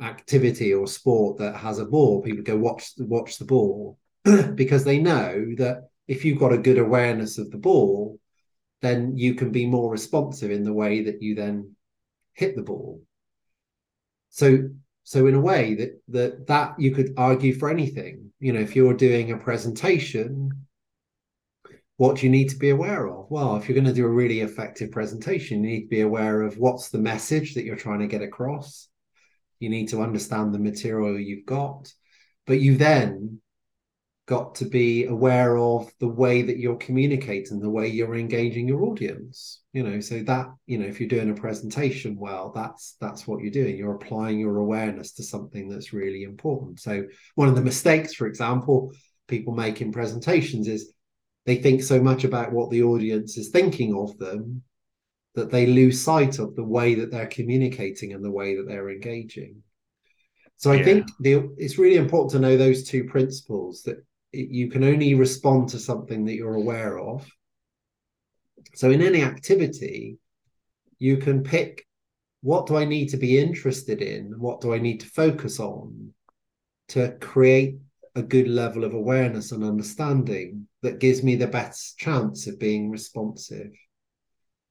activity 0.00 0.72
or 0.72 0.86
sport 0.86 1.38
that 1.38 1.56
has 1.56 1.78
a 1.78 1.84
ball, 1.84 2.22
people 2.22 2.42
go 2.42 2.56
watch 2.56 2.92
watch 2.98 3.38
the 3.38 3.44
ball 3.44 3.98
because 4.54 4.84
they 4.84 4.98
know 4.98 5.54
that 5.58 5.88
if 6.08 6.24
you've 6.24 6.38
got 6.38 6.52
a 6.52 6.58
good 6.58 6.78
awareness 6.78 7.38
of 7.38 7.50
the 7.50 7.58
ball, 7.58 8.18
then 8.84 9.16
you 9.16 9.34
can 9.34 9.50
be 9.50 9.66
more 9.66 9.90
responsive 9.90 10.50
in 10.50 10.62
the 10.62 10.72
way 10.72 11.04
that 11.04 11.22
you 11.22 11.34
then 11.34 11.74
hit 12.34 12.56
the 12.56 12.62
ball. 12.62 13.02
So 14.30 14.70
so 15.04 15.26
in 15.26 15.34
a 15.34 15.40
way 15.40 15.74
that 15.74 16.00
that 16.08 16.46
that 16.46 16.80
you 16.80 16.90
could 16.92 17.14
argue 17.16 17.54
for 17.54 17.70
anything. 17.70 18.32
You 18.40 18.52
know, 18.52 18.60
if 18.60 18.74
you're 18.74 18.94
doing 18.94 19.30
a 19.30 19.38
presentation, 19.38 20.66
what 21.96 22.16
do 22.16 22.26
you 22.26 22.30
need 22.30 22.48
to 22.50 22.56
be 22.56 22.70
aware 22.70 23.06
of? 23.06 23.30
Well, 23.30 23.56
if 23.56 23.68
you're 23.68 23.74
going 23.74 23.86
to 23.86 23.92
do 23.92 24.06
a 24.06 24.08
really 24.08 24.40
effective 24.40 24.90
presentation, 24.90 25.62
you 25.62 25.70
need 25.70 25.82
to 25.82 25.88
be 25.88 26.00
aware 26.00 26.42
of 26.42 26.58
what's 26.58 26.88
the 26.88 26.98
message 26.98 27.54
that 27.54 27.64
you're 27.64 27.76
trying 27.76 28.00
to 28.00 28.08
get 28.08 28.22
across. 28.22 28.88
You 29.60 29.68
need 29.68 29.88
to 29.90 30.02
understand 30.02 30.52
the 30.52 30.58
material 30.58 31.18
you've 31.18 31.46
got, 31.46 31.92
but 32.46 32.60
you 32.60 32.76
then 32.76 33.40
got 34.26 34.54
to 34.54 34.64
be 34.64 35.04
aware 35.04 35.58
of 35.58 35.92
the 36.00 36.08
way 36.08 36.40
that 36.42 36.58
you're 36.58 36.76
communicating, 36.76 37.60
the 37.60 37.68
way 37.68 37.88
you're 37.88 38.16
engaging 38.16 38.66
your 38.66 38.84
audience. 38.84 39.62
You 39.72 39.82
know, 39.82 40.00
so 40.00 40.22
that 40.22 40.46
you 40.66 40.78
know, 40.78 40.86
if 40.86 41.00
you're 41.00 41.08
doing 41.08 41.30
a 41.30 41.34
presentation 41.34 42.16
well, 42.16 42.52
that's 42.54 42.96
that's 43.00 43.26
what 43.26 43.40
you're 43.40 43.50
doing. 43.50 43.76
You're 43.76 43.96
applying 43.96 44.38
your 44.38 44.58
awareness 44.58 45.12
to 45.14 45.22
something 45.22 45.68
that's 45.68 45.92
really 45.92 46.22
important. 46.22 46.80
So 46.80 47.04
one 47.34 47.48
of 47.48 47.54
the 47.54 47.62
mistakes, 47.62 48.14
for 48.14 48.26
example, 48.26 48.92
people 49.28 49.54
make 49.54 49.80
in 49.80 49.92
presentations 49.92 50.68
is 50.68 50.92
they 51.46 51.56
think 51.56 51.82
so 51.82 52.00
much 52.00 52.24
about 52.24 52.52
what 52.52 52.70
the 52.70 52.82
audience 52.82 53.36
is 53.36 53.50
thinking 53.50 53.94
of 53.94 54.16
them 54.18 54.62
that 55.34 55.50
they 55.50 55.66
lose 55.66 56.00
sight 56.00 56.38
of 56.38 56.54
the 56.54 56.64
way 56.64 56.94
that 56.94 57.10
they're 57.10 57.26
communicating 57.26 58.12
and 58.12 58.24
the 58.24 58.30
way 58.30 58.56
that 58.56 58.66
they're 58.68 58.90
engaging. 58.90 59.62
So 60.56 60.70
I 60.70 60.76
yeah. 60.76 60.84
think 60.84 61.06
the, 61.20 61.54
it's 61.58 61.78
really 61.78 61.96
important 61.96 62.30
to 62.32 62.38
know 62.38 62.56
those 62.56 62.84
two 62.84 63.04
principles 63.04 63.82
that 63.82 64.04
you 64.34 64.70
can 64.70 64.84
only 64.84 65.14
respond 65.14 65.68
to 65.70 65.78
something 65.78 66.24
that 66.24 66.34
you're 66.34 66.54
aware 66.54 66.98
of. 66.98 67.26
So 68.74 68.90
in 68.90 69.02
any 69.02 69.22
activity, 69.22 70.18
you 70.98 71.18
can 71.18 71.42
pick 71.42 71.86
what 72.40 72.66
do 72.66 72.76
I 72.76 72.84
need 72.84 73.08
to 73.08 73.16
be 73.16 73.38
interested 73.38 74.02
in? 74.02 74.34
What 74.38 74.60
do 74.60 74.74
I 74.74 74.78
need 74.78 75.00
to 75.00 75.06
focus 75.06 75.58
on 75.58 76.12
to 76.88 77.16
create 77.18 77.78
a 78.14 78.22
good 78.22 78.48
level 78.48 78.84
of 78.84 78.92
awareness 78.92 79.50
and 79.50 79.64
understanding 79.64 80.68
that 80.82 80.98
gives 80.98 81.22
me 81.22 81.36
the 81.36 81.46
best 81.46 81.96
chance 81.96 82.46
of 82.46 82.58
being 82.58 82.90
responsive? 82.90 83.72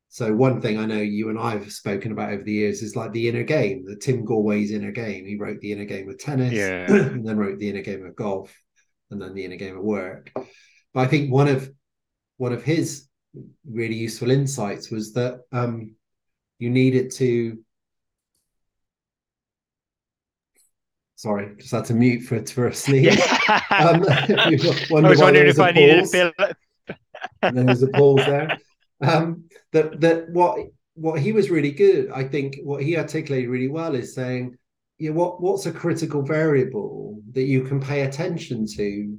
So 0.10 0.32
one 0.36 0.62
thing 0.62 0.78
I 0.78 0.86
know 0.86 1.02
you 1.02 1.30
and 1.30 1.40
I 1.40 1.54
have 1.54 1.72
spoken 1.72 2.12
about 2.12 2.32
over 2.32 2.44
the 2.44 2.54
years 2.54 2.84
is 2.84 2.96
like 2.96 3.12
the 3.12 3.28
inner 3.28 3.42
game, 3.42 3.84
the 3.84 3.96
Tim 3.96 4.24
Gallwey's 4.24 4.70
inner 4.70 4.92
game. 4.92 5.26
He 5.26 5.38
wrote 5.38 5.60
the 5.60 5.72
inner 5.72 5.86
game 5.86 6.08
of 6.08 6.20
tennis 6.20 6.54
yeah. 6.54 6.86
and 6.88 7.28
then 7.28 7.38
wrote 7.38 7.58
the 7.58 7.70
inner 7.70 7.82
game 7.82 8.06
of 8.06 8.16
golf 8.16 8.56
and 9.14 9.22
then 9.22 9.34
the 9.34 9.46
inner 9.46 9.56
game 9.56 9.78
of 9.78 9.84
work. 9.84 10.32
But 10.94 11.00
I 11.02 11.08
think 11.08 11.32
one 11.32 11.48
of 11.48 11.72
one 12.38 12.52
of 12.52 12.64
his 12.64 13.08
really 13.70 13.96
useful 13.96 14.32
insights 14.32 14.92
was 14.92 15.14
that 15.14 15.42
um, 15.52 15.96
you 16.60 16.70
needed 16.70 17.12
to. 17.12 17.60
Sorry, 21.16 21.56
just 21.58 21.72
had 21.72 21.86
to 21.86 21.94
mute 21.94 22.24
for 22.24 22.46
for 22.46 22.68
a 22.68 22.74
sneeze. 22.74 23.16
Yeah. 23.16 23.62
um, 23.70 24.06
I 24.10 24.50
was 24.90 25.20
wondering 25.20 25.48
if 25.48 25.60
I 25.60 25.72
needed 25.72 26.04
to 26.04 26.08
feel. 26.08 26.32
and 27.42 27.58
then 27.58 27.66
there's 27.66 27.84
a 27.84 27.88
pause 27.88 28.26
there. 28.26 28.58
Um, 29.02 29.46
that 29.72 30.02
that 30.02 30.30
what 30.30 30.60
what 30.96 31.20
he 31.20 31.32
was 31.32 31.50
really 31.50 31.72
good, 31.72 32.12
I 32.12 32.24
think, 32.24 32.58
what 32.64 32.84
he 32.84 32.98
articulated 32.98 33.50
really 33.50 33.70
well 33.70 33.96
is 33.96 34.14
saying 34.14 34.58
you 34.98 35.10
know, 35.10 35.16
what 35.16 35.42
what's 35.42 35.66
a 35.66 35.72
critical 35.72 36.22
variable 36.22 37.22
that 37.32 37.44
you 37.44 37.64
can 37.64 37.80
pay 37.80 38.02
attention 38.02 38.66
to 38.68 39.18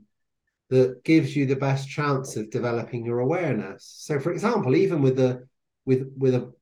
that 0.70 1.04
gives 1.04 1.36
you 1.36 1.46
the 1.46 1.56
best 1.56 1.88
chance 1.88 2.36
of 2.36 2.50
developing 2.50 3.04
your 3.04 3.20
awareness. 3.20 3.94
So, 3.98 4.18
for 4.18 4.32
example, 4.32 4.74
even 4.76 5.02
with 5.02 5.16
the 5.16 5.46
with 5.84 6.12
with 6.16 6.34
a, 6.34 6.52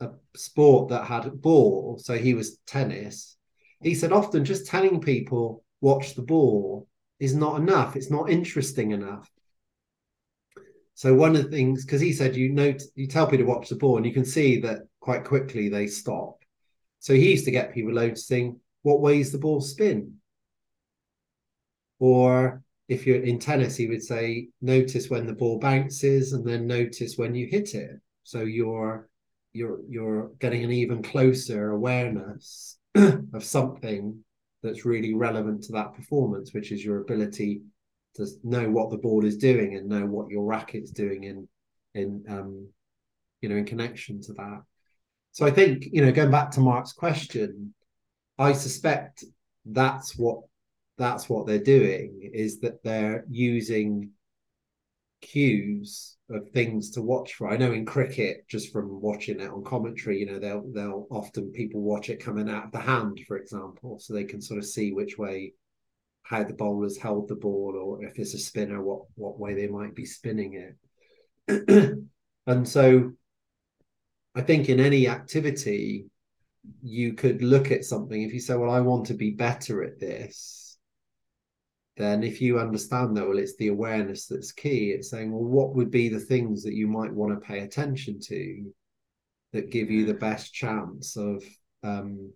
a 0.00 0.10
sport 0.36 0.90
that 0.90 1.04
had 1.04 1.40
ball, 1.40 1.98
so 1.98 2.16
he 2.16 2.34
was 2.34 2.58
tennis. 2.66 3.36
He 3.82 3.94
said 3.94 4.12
often 4.12 4.44
just 4.44 4.66
telling 4.66 5.00
people 5.00 5.64
watch 5.80 6.14
the 6.14 6.22
ball 6.22 6.86
is 7.18 7.34
not 7.34 7.60
enough. 7.60 7.96
It's 7.96 8.10
not 8.10 8.30
interesting 8.30 8.92
enough. 8.92 9.30
So 10.94 11.14
one 11.14 11.34
of 11.34 11.44
the 11.44 11.50
things, 11.50 11.84
because 11.84 12.00
he 12.00 12.12
said 12.12 12.36
you 12.36 12.50
know 12.50 12.74
you 12.94 13.06
tell 13.06 13.26
people 13.26 13.46
to 13.46 13.50
watch 13.50 13.68
the 13.68 13.76
ball, 13.76 13.96
and 13.96 14.06
you 14.06 14.12
can 14.12 14.24
see 14.24 14.60
that 14.60 14.80
quite 15.00 15.24
quickly 15.24 15.68
they 15.68 15.86
stop. 15.86 16.39
So 17.00 17.14
he 17.14 17.30
used 17.30 17.46
to 17.46 17.50
get 17.50 17.74
people 17.74 17.92
noticing 17.92 18.60
what 18.82 19.00
ways 19.00 19.32
the 19.32 19.38
ball 19.38 19.60
spin. 19.60 20.14
Or 21.98 22.62
if 22.88 23.06
you're 23.06 23.22
in 23.22 23.38
tennis, 23.38 23.76
he 23.76 23.88
would 23.88 24.02
say, 24.02 24.48
notice 24.60 25.10
when 25.10 25.26
the 25.26 25.32
ball 25.32 25.58
bounces 25.58 26.32
and 26.32 26.46
then 26.46 26.66
notice 26.66 27.16
when 27.16 27.34
you 27.34 27.46
hit 27.46 27.74
it. 27.74 28.00
So 28.22 28.40
you're 28.40 29.08
you're 29.52 29.80
you're 29.88 30.30
getting 30.38 30.62
an 30.62 30.70
even 30.70 31.02
closer 31.02 31.70
awareness 31.70 32.78
of 32.94 33.42
something 33.42 34.22
that's 34.62 34.84
really 34.84 35.14
relevant 35.14 35.64
to 35.64 35.72
that 35.72 35.94
performance, 35.94 36.52
which 36.52 36.70
is 36.70 36.84
your 36.84 37.00
ability 37.00 37.62
to 38.16 38.26
know 38.44 38.70
what 38.70 38.90
the 38.90 38.98
ball 38.98 39.24
is 39.24 39.36
doing 39.36 39.74
and 39.74 39.88
know 39.88 40.06
what 40.06 40.30
your 40.30 40.44
racket's 40.44 40.90
doing 40.90 41.24
in 41.24 41.48
in 41.94 42.24
um 42.28 42.68
you 43.40 43.48
know 43.48 43.56
in 43.56 43.64
connection 43.64 44.20
to 44.20 44.32
that. 44.34 44.62
So 45.32 45.46
I 45.46 45.50
think, 45.50 45.86
you 45.92 46.04
know, 46.04 46.12
going 46.12 46.30
back 46.30 46.50
to 46.52 46.60
Mark's 46.60 46.92
question, 46.92 47.74
I 48.38 48.52
suspect 48.52 49.24
that's 49.64 50.16
what 50.16 50.40
that's 50.98 51.28
what 51.28 51.46
they're 51.46 51.58
doing 51.58 52.30
is 52.34 52.60
that 52.60 52.82
they're 52.82 53.24
using 53.28 54.10
cues 55.22 56.16
of 56.30 56.48
things 56.50 56.90
to 56.90 57.02
watch 57.02 57.34
for. 57.34 57.48
I 57.48 57.56
know 57.56 57.72
in 57.72 57.86
cricket, 57.86 58.46
just 58.48 58.72
from 58.72 59.00
watching 59.00 59.40
it 59.40 59.50
on 59.50 59.64
commentary, 59.64 60.18
you 60.18 60.26
know, 60.26 60.38
they'll 60.38 60.64
they'll 60.72 61.06
often 61.10 61.52
people 61.52 61.80
watch 61.80 62.10
it 62.10 62.22
coming 62.22 62.48
out 62.48 62.66
of 62.66 62.72
the 62.72 62.80
hand, 62.80 63.20
for 63.26 63.36
example, 63.36 63.98
so 63.98 64.12
they 64.12 64.24
can 64.24 64.40
sort 64.40 64.58
of 64.58 64.66
see 64.66 64.92
which 64.92 65.18
way 65.18 65.54
how 66.22 66.44
the 66.44 66.54
bowlers 66.54 66.96
held 66.96 67.28
the 67.28 67.34
ball, 67.34 67.74
or 67.76 68.04
if 68.04 68.18
it's 68.18 68.34
a 68.34 68.38
spinner, 68.38 68.82
what 68.82 69.02
what 69.14 69.38
way 69.38 69.54
they 69.54 69.66
might 69.68 69.94
be 69.94 70.04
spinning 70.04 70.74
it. 71.48 71.98
and 72.46 72.68
so 72.68 73.12
I 74.34 74.42
think 74.42 74.68
in 74.68 74.80
any 74.80 75.08
activity, 75.08 76.06
you 76.82 77.14
could 77.14 77.42
look 77.42 77.70
at 77.70 77.84
something 77.84 78.22
if 78.22 78.32
you 78.32 78.40
say, 78.40 78.54
Well, 78.54 78.70
I 78.70 78.80
want 78.80 79.06
to 79.06 79.14
be 79.14 79.30
better 79.30 79.82
at 79.82 79.98
this 79.98 80.70
then 82.00 82.22
if 82.22 82.40
you 82.40 82.58
understand 82.58 83.16
that, 83.16 83.28
well, 83.28 83.38
it's 83.38 83.56
the 83.56 83.68
awareness 83.68 84.26
that's 84.26 84.52
key. 84.52 84.90
It's 84.90 85.10
saying, 85.10 85.30
well, 85.30 85.44
what 85.44 85.74
would 85.74 85.90
be 85.90 86.08
the 86.08 86.18
things 86.18 86.62
that 86.62 86.72
you 86.72 86.86
might 86.86 87.12
want 87.12 87.32
to 87.32 87.46
pay 87.46 87.60
attention 87.60 88.18
to 88.20 88.72
that 89.52 89.70
give 89.70 89.90
you 89.90 90.06
the 90.06 90.14
best 90.14 90.54
chance 90.54 91.16
of 91.16 91.44
um, 91.82 92.32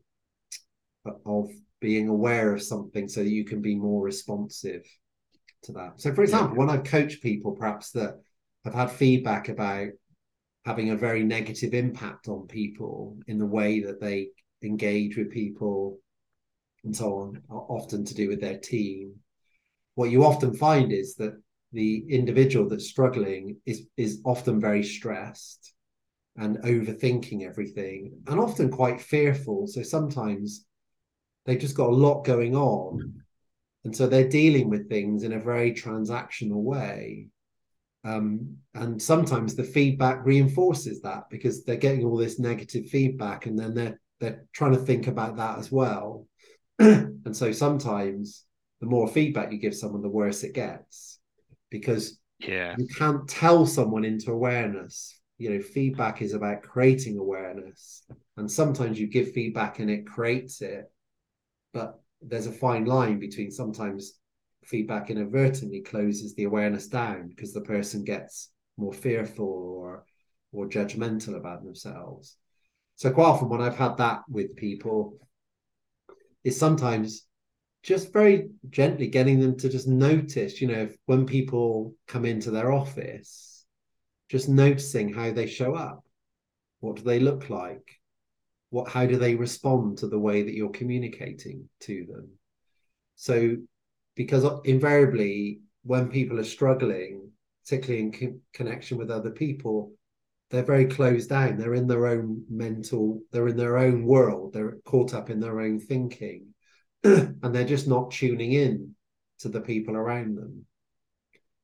of 1.24 1.50
being 1.80 2.08
aware 2.08 2.52
of 2.52 2.62
something 2.62 3.08
so 3.08 3.22
that 3.22 3.30
you 3.30 3.44
can 3.44 3.60
be 3.60 3.74
more 3.74 4.02
responsive 4.02 4.84
to 5.62 5.72
that. 5.72 6.00
So, 6.00 6.12
for 6.14 6.22
example, 6.22 6.56
yeah. 6.56 6.58
when 6.58 6.70
I've 6.70 6.84
coached 6.84 7.22
people, 7.22 7.52
perhaps 7.52 7.90
that 7.92 8.16
have 8.64 8.74
had 8.74 8.90
feedback 8.90 9.48
about 9.48 9.88
having 10.64 10.90
a 10.90 10.96
very 10.96 11.22
negative 11.24 11.74
impact 11.74 12.28
on 12.28 12.46
people 12.46 13.18
in 13.26 13.38
the 13.38 13.46
way 13.46 13.80
that 13.80 14.00
they 14.00 14.28
engage 14.62 15.16
with 15.16 15.30
people 15.30 15.98
and 16.84 16.96
so 16.96 17.18
on, 17.18 17.42
often 17.48 18.04
to 18.04 18.14
do 18.14 18.28
with 18.28 18.40
their 18.40 18.58
team. 18.58 19.14
What 19.94 20.10
you 20.10 20.24
often 20.24 20.54
find 20.54 20.92
is 20.92 21.14
that 21.16 21.34
the 21.72 22.04
individual 22.08 22.68
that's 22.68 22.88
struggling 22.88 23.56
is 23.66 23.86
is 23.96 24.20
often 24.24 24.60
very 24.60 24.82
stressed 24.82 25.72
and 26.36 26.58
overthinking 26.58 27.42
everything 27.46 28.12
and 28.26 28.40
often 28.40 28.70
quite 28.70 29.00
fearful. 29.00 29.66
So 29.66 29.82
sometimes 29.82 30.66
they've 31.46 31.58
just 31.58 31.76
got 31.76 31.90
a 31.90 31.94
lot 31.94 32.24
going 32.24 32.56
on. 32.56 33.22
And 33.84 33.94
so 33.94 34.06
they're 34.06 34.28
dealing 34.28 34.70
with 34.70 34.88
things 34.88 35.24
in 35.24 35.32
a 35.32 35.38
very 35.38 35.72
transactional 35.72 36.62
way 36.62 37.28
um, 38.04 38.56
and 38.74 39.00
sometimes 39.00 39.54
the 39.54 39.64
feedback 39.64 40.24
reinforces 40.24 41.00
that 41.02 41.24
because 41.30 41.64
they're 41.64 41.76
getting 41.76 42.04
all 42.04 42.16
this 42.16 42.38
negative 42.38 42.86
feedback 42.88 43.46
and 43.46 43.58
then 43.58 43.74
they're 43.74 44.00
they're 44.20 44.44
trying 44.52 44.72
to 44.72 44.78
think 44.78 45.06
about 45.06 45.36
that 45.36 45.58
as 45.58 45.72
well 45.72 46.26
and 46.78 47.36
so 47.36 47.52
sometimes 47.52 48.44
the 48.80 48.90
more 48.90 49.08
feedback 49.08 49.50
you 49.50 49.58
give 49.58 49.74
someone, 49.74 50.02
the 50.02 50.08
worse 50.08 50.42
it 50.42 50.52
gets 50.52 51.18
because 51.70 52.18
yeah 52.40 52.74
you 52.76 52.86
can't 52.98 53.26
tell 53.28 53.64
someone 53.64 54.04
into 54.04 54.30
awareness. 54.30 55.18
You 55.38 55.50
know, 55.50 55.60
feedback 55.60 56.22
is 56.22 56.34
about 56.34 56.62
creating 56.62 57.18
awareness, 57.18 58.04
and 58.36 58.50
sometimes 58.50 59.00
you 59.00 59.06
give 59.06 59.32
feedback 59.32 59.78
and 59.78 59.90
it 59.90 60.06
creates 60.06 60.60
it, 60.60 60.84
but 61.72 61.98
there's 62.22 62.46
a 62.46 62.52
fine 62.52 62.84
line 62.84 63.18
between 63.18 63.50
sometimes 63.50 64.18
feedback 64.66 65.10
inadvertently 65.10 65.80
closes 65.80 66.34
the 66.34 66.44
awareness 66.44 66.88
down 66.88 67.28
because 67.28 67.52
the 67.52 67.60
person 67.60 68.04
gets 68.04 68.50
more 68.76 68.92
fearful 68.92 69.46
or 69.46 70.04
or 70.52 70.68
judgmental 70.68 71.36
about 71.36 71.64
themselves. 71.64 72.36
So 72.94 73.10
quite 73.10 73.24
often 73.26 73.48
when 73.48 73.60
I've 73.60 73.76
had 73.76 73.96
that 73.96 74.22
with 74.28 74.54
people, 74.54 75.18
is 76.44 76.58
sometimes 76.58 77.26
just 77.82 78.12
very 78.12 78.50
gently 78.70 79.08
getting 79.08 79.40
them 79.40 79.56
to 79.58 79.68
just 79.68 79.88
notice, 79.88 80.60
you 80.60 80.68
know, 80.68 80.88
when 81.06 81.26
people 81.26 81.94
come 82.06 82.24
into 82.24 82.50
their 82.50 82.72
office, 82.72 83.66
just 84.28 84.48
noticing 84.48 85.12
how 85.12 85.32
they 85.32 85.46
show 85.46 85.74
up. 85.74 86.04
What 86.80 86.96
do 86.96 87.02
they 87.02 87.18
look 87.18 87.50
like? 87.50 88.00
What 88.70 88.88
how 88.88 89.06
do 89.06 89.16
they 89.16 89.34
respond 89.34 89.98
to 89.98 90.06
the 90.08 90.18
way 90.18 90.42
that 90.42 90.54
you're 90.54 90.70
communicating 90.70 91.68
to 91.80 92.06
them? 92.06 92.30
So 93.16 93.56
because 94.14 94.44
invariably 94.64 95.60
when 95.82 96.08
people 96.08 96.38
are 96.38 96.44
struggling, 96.44 97.30
particularly 97.64 98.02
in 98.02 98.12
co- 98.12 98.40
connection 98.52 98.98
with 98.98 99.10
other 99.10 99.30
people, 99.30 99.92
they're 100.50 100.62
very 100.62 100.86
closed 100.86 101.30
down. 101.30 101.56
They're 101.56 101.74
in 101.74 101.86
their 101.86 102.06
own 102.06 102.44
mental, 102.48 103.20
they're 103.32 103.48
in 103.48 103.56
their 103.56 103.76
own 103.76 104.04
world, 104.04 104.52
they're 104.52 104.76
caught 104.84 105.14
up 105.14 105.30
in 105.30 105.40
their 105.40 105.60
own 105.60 105.80
thinking 105.80 106.54
and 107.04 107.54
they're 107.54 107.64
just 107.64 107.88
not 107.88 108.10
tuning 108.10 108.52
in 108.52 108.94
to 109.40 109.48
the 109.48 109.60
people 109.60 109.96
around 109.96 110.36
them. 110.36 110.64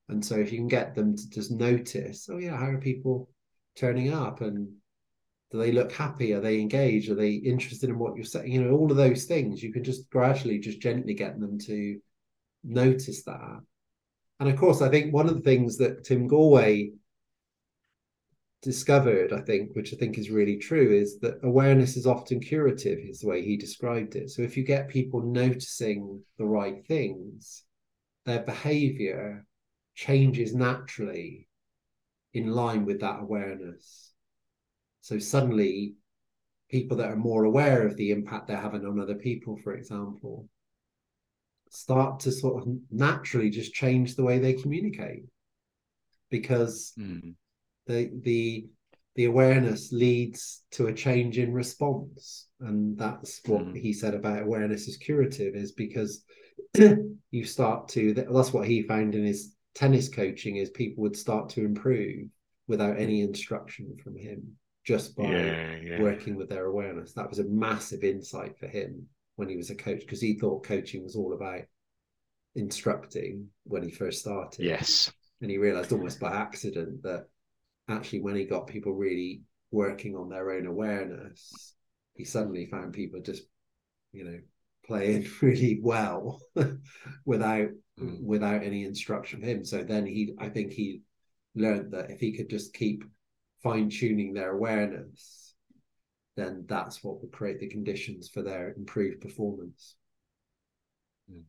And 0.08 0.24
so 0.24 0.34
if 0.36 0.50
you 0.50 0.58
can 0.58 0.68
get 0.68 0.94
them 0.94 1.16
to 1.16 1.30
just 1.30 1.52
notice, 1.52 2.28
oh 2.30 2.38
yeah, 2.38 2.56
how 2.56 2.66
are 2.66 2.80
people 2.80 3.30
turning 3.76 4.12
up 4.12 4.40
and 4.40 4.68
do 5.50 5.58
they 5.58 5.72
look 5.72 5.92
happy? 5.92 6.32
Are 6.32 6.40
they 6.40 6.60
engaged? 6.60 7.10
Are 7.10 7.14
they 7.14 7.32
interested 7.32 7.90
in 7.90 7.98
what 7.98 8.16
you're 8.16 8.24
saying? 8.24 8.50
You 8.50 8.62
know, 8.64 8.72
all 8.72 8.90
of 8.90 8.96
those 8.96 9.24
things, 9.24 9.62
you 9.62 9.72
can 9.72 9.84
just 9.84 10.10
gradually, 10.10 10.58
just 10.58 10.80
gently 10.80 11.14
get 11.14 11.40
them 11.40 11.58
to 11.60 12.00
notice 12.64 13.22
that. 13.24 13.60
And 14.38 14.48
of 14.48 14.56
course, 14.56 14.80
I 14.80 14.88
think 14.88 15.12
one 15.12 15.28
of 15.28 15.34
the 15.34 15.42
things 15.42 15.76
that 15.78 16.04
Tim 16.04 16.28
Gallwey 16.28 16.92
discovered, 18.62 19.32
I 19.32 19.40
think, 19.40 19.74
which 19.74 19.92
I 19.92 19.96
think 19.96 20.18
is 20.18 20.30
really 20.30 20.56
true, 20.56 20.92
is 20.92 21.18
that 21.20 21.40
awareness 21.42 21.96
is 21.96 22.06
often 22.06 22.40
curative, 22.40 22.98
is 22.98 23.20
the 23.20 23.28
way 23.28 23.42
he 23.42 23.56
described 23.56 24.16
it. 24.16 24.30
So 24.30 24.42
if 24.42 24.56
you 24.56 24.64
get 24.64 24.88
people 24.88 25.22
noticing 25.22 26.22
the 26.38 26.44
right 26.44 26.84
things, 26.86 27.64
their 28.26 28.40
behavior 28.40 29.46
changes 29.94 30.54
naturally 30.54 31.48
in 32.34 32.52
line 32.52 32.84
with 32.84 33.00
that 33.00 33.20
awareness. 33.20 34.12
So 35.00 35.18
suddenly, 35.18 35.94
people 36.70 36.96
that 36.98 37.10
are 37.10 37.16
more 37.16 37.44
aware 37.44 37.86
of 37.86 37.96
the 37.96 38.10
impact 38.10 38.46
they're 38.46 38.56
having 38.56 38.84
on 38.84 39.00
other 39.00 39.14
people, 39.14 39.58
for 39.64 39.74
example, 39.74 40.48
start 41.70 42.20
to 42.20 42.30
sort 42.30 42.62
of 42.62 42.68
naturally 42.90 43.50
just 43.50 43.72
change 43.72 44.14
the 44.14 44.22
way 44.22 44.38
they 44.38 44.52
communicate 44.52 45.24
because 46.30 46.92
mm 46.98 47.34
the 47.90 48.10
the 48.22 48.66
the 49.16 49.24
awareness 49.24 49.92
leads 49.92 50.62
to 50.70 50.86
a 50.86 50.92
change 50.92 51.38
in 51.38 51.52
response 51.52 52.46
and 52.60 52.96
that's 52.96 53.40
what 53.46 53.62
mm. 53.62 53.76
he 53.76 53.92
said 53.92 54.14
about 54.14 54.42
awareness 54.42 54.86
is 54.86 54.96
curative 54.96 55.54
is 55.54 55.72
because 55.72 56.24
you 57.30 57.44
start 57.44 57.88
to 57.88 58.14
that's 58.14 58.52
what 58.52 58.66
he 58.66 58.82
found 58.82 59.14
in 59.14 59.24
his 59.24 59.56
tennis 59.74 60.08
coaching 60.08 60.56
is 60.56 60.70
people 60.70 61.02
would 61.02 61.16
start 61.16 61.48
to 61.48 61.64
improve 61.64 62.28
without 62.68 62.98
any 62.98 63.22
instruction 63.22 63.96
from 64.02 64.16
him 64.16 64.40
just 64.84 65.16
by 65.16 65.24
yeah, 65.24 65.76
yeah. 65.82 66.00
working 66.00 66.36
with 66.36 66.48
their 66.48 66.66
awareness 66.66 67.12
that 67.12 67.28
was 67.28 67.40
a 67.40 67.44
massive 67.44 68.04
insight 68.04 68.56
for 68.58 68.68
him 68.68 69.06
when 69.40 69.48
he 69.48 69.56
was 69.56 69.70
a 69.70 69.74
coach 69.74 70.00
because 70.00 70.20
he 70.20 70.34
thought 70.34 70.62
coaching 70.64 71.02
was 71.02 71.16
all 71.16 71.32
about 71.32 71.62
instructing 72.54 73.48
when 73.64 73.82
he 73.82 73.90
first 73.90 74.20
started 74.20 74.64
yes 74.64 75.12
and 75.40 75.50
he 75.50 75.58
realized 75.58 75.92
almost 75.92 76.20
by 76.20 76.32
accident 76.32 77.02
that 77.02 77.26
actually 77.88 78.20
when 78.20 78.36
he 78.36 78.44
got 78.44 78.66
people 78.66 78.92
really 78.92 79.42
working 79.70 80.16
on 80.16 80.28
their 80.28 80.50
own 80.50 80.66
awareness, 80.66 81.74
he 82.14 82.24
suddenly 82.24 82.66
found 82.66 82.92
people 82.92 83.20
just, 83.20 83.42
you 84.12 84.24
know, 84.24 84.38
playing 84.84 85.26
really 85.40 85.80
well 85.82 86.40
without 87.24 87.68
mm. 87.98 88.22
without 88.22 88.62
any 88.62 88.84
instruction 88.84 89.40
from 89.40 89.48
him. 89.48 89.64
So 89.64 89.82
then 89.82 90.06
he 90.06 90.34
I 90.38 90.48
think 90.48 90.72
he 90.72 91.02
learned 91.54 91.92
that 91.92 92.10
if 92.10 92.20
he 92.20 92.36
could 92.36 92.50
just 92.50 92.74
keep 92.74 93.04
fine 93.62 93.90
tuning 93.90 94.32
their 94.32 94.52
awareness, 94.52 95.49
then 96.40 96.64
that's 96.68 97.04
what 97.04 97.20
would 97.20 97.32
create 97.32 97.60
the 97.60 97.68
conditions 97.68 98.28
for 98.28 98.42
their 98.42 98.72
improved 98.74 99.20
performance. 99.20 99.96
Mm. 101.30 101.42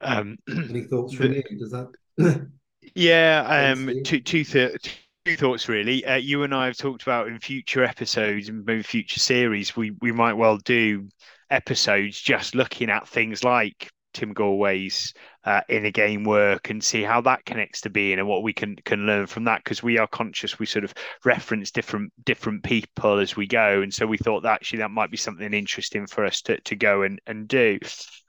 Um, 0.00 0.38
Any 0.48 0.82
thoughts 0.84 1.14
from 1.14 1.32
the, 1.32 1.44
you? 1.50 1.58
Does 1.58 1.72
that 1.72 2.48
Yeah, 2.94 3.72
um, 3.72 4.02
two, 4.04 4.20
two, 4.20 4.44
th- 4.44 5.00
two 5.24 5.36
thoughts 5.36 5.68
really. 5.68 6.04
Uh, 6.04 6.16
you 6.16 6.42
and 6.42 6.54
I 6.54 6.66
have 6.66 6.76
talked 6.76 7.02
about 7.02 7.28
in 7.28 7.38
future 7.38 7.84
episodes 7.84 8.48
and 8.48 8.64
maybe 8.64 8.82
future 8.82 9.20
series, 9.20 9.76
we 9.76 9.92
we 10.00 10.12
might 10.12 10.34
well 10.34 10.58
do 10.58 11.08
episodes 11.50 12.20
just 12.20 12.54
looking 12.54 12.90
at 12.90 13.08
things 13.08 13.42
like 13.42 13.90
Tim 14.18 14.34
Gallwey's 14.34 15.14
uh, 15.44 15.60
inner 15.68 15.92
game 15.92 16.24
work 16.24 16.70
and 16.70 16.82
see 16.82 17.04
how 17.04 17.20
that 17.20 17.44
connects 17.44 17.82
to 17.82 17.90
being 17.90 18.18
and 18.18 18.26
what 18.26 18.42
we 18.42 18.52
can 18.52 18.74
can 18.84 19.06
learn 19.06 19.28
from 19.28 19.44
that 19.44 19.62
because 19.62 19.80
we 19.80 19.96
are 19.96 20.08
conscious 20.08 20.58
we 20.58 20.66
sort 20.66 20.84
of 20.84 20.92
reference 21.24 21.70
different 21.70 22.12
different 22.24 22.64
people 22.64 23.20
as 23.20 23.36
we 23.36 23.46
go. 23.46 23.80
And 23.80 23.94
so 23.94 24.08
we 24.08 24.18
thought 24.18 24.42
that 24.42 24.54
actually 24.54 24.80
that 24.80 24.90
might 24.90 25.12
be 25.12 25.16
something 25.16 25.54
interesting 25.54 26.08
for 26.08 26.24
us 26.24 26.42
to, 26.42 26.60
to 26.62 26.74
go 26.74 27.02
and, 27.02 27.20
and 27.28 27.46
do. 27.46 27.78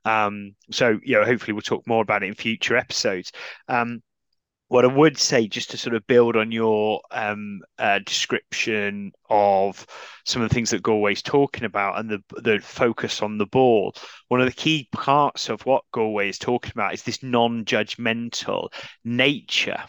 Um 0.05 0.55
so 0.69 0.99
you 1.03 1.15
know 1.15 1.25
hopefully 1.25 1.53
we'll 1.53 1.61
talk 1.63 1.87
more 1.87 2.03
about 2.03 2.21
it 2.21 2.27
in 2.27 2.35
future 2.35 2.77
episodes. 2.77 3.31
Um 3.67 4.03
what 4.69 4.85
I 4.85 4.87
would 4.87 5.17
say, 5.17 5.47
just 5.47 5.71
to 5.71 5.77
sort 5.77 5.95
of 5.95 6.05
build 6.07 6.37
on 6.37 6.51
your 6.51 7.01
um, 7.11 7.61
uh, 7.79 7.99
description 8.05 9.11
of 9.29 9.85
some 10.25 10.41
of 10.41 10.49
the 10.49 10.53
things 10.53 10.69
that 10.69 10.83
Gallwey's 10.83 11.23
talking 11.23 11.65
about 11.65 11.99
and 11.99 12.09
the 12.09 12.21
the 12.41 12.59
focus 12.59 13.21
on 13.21 13.39
the 13.39 13.47
ball, 13.47 13.95
one 14.27 14.39
of 14.39 14.45
the 14.45 14.53
key 14.53 14.87
parts 14.93 15.49
of 15.49 15.65
what 15.65 15.83
Gallwey 15.93 16.29
is 16.29 16.37
talking 16.37 16.71
about 16.73 16.93
is 16.93 17.03
this 17.03 17.23
non-judgmental 17.23 18.69
nature. 19.03 19.83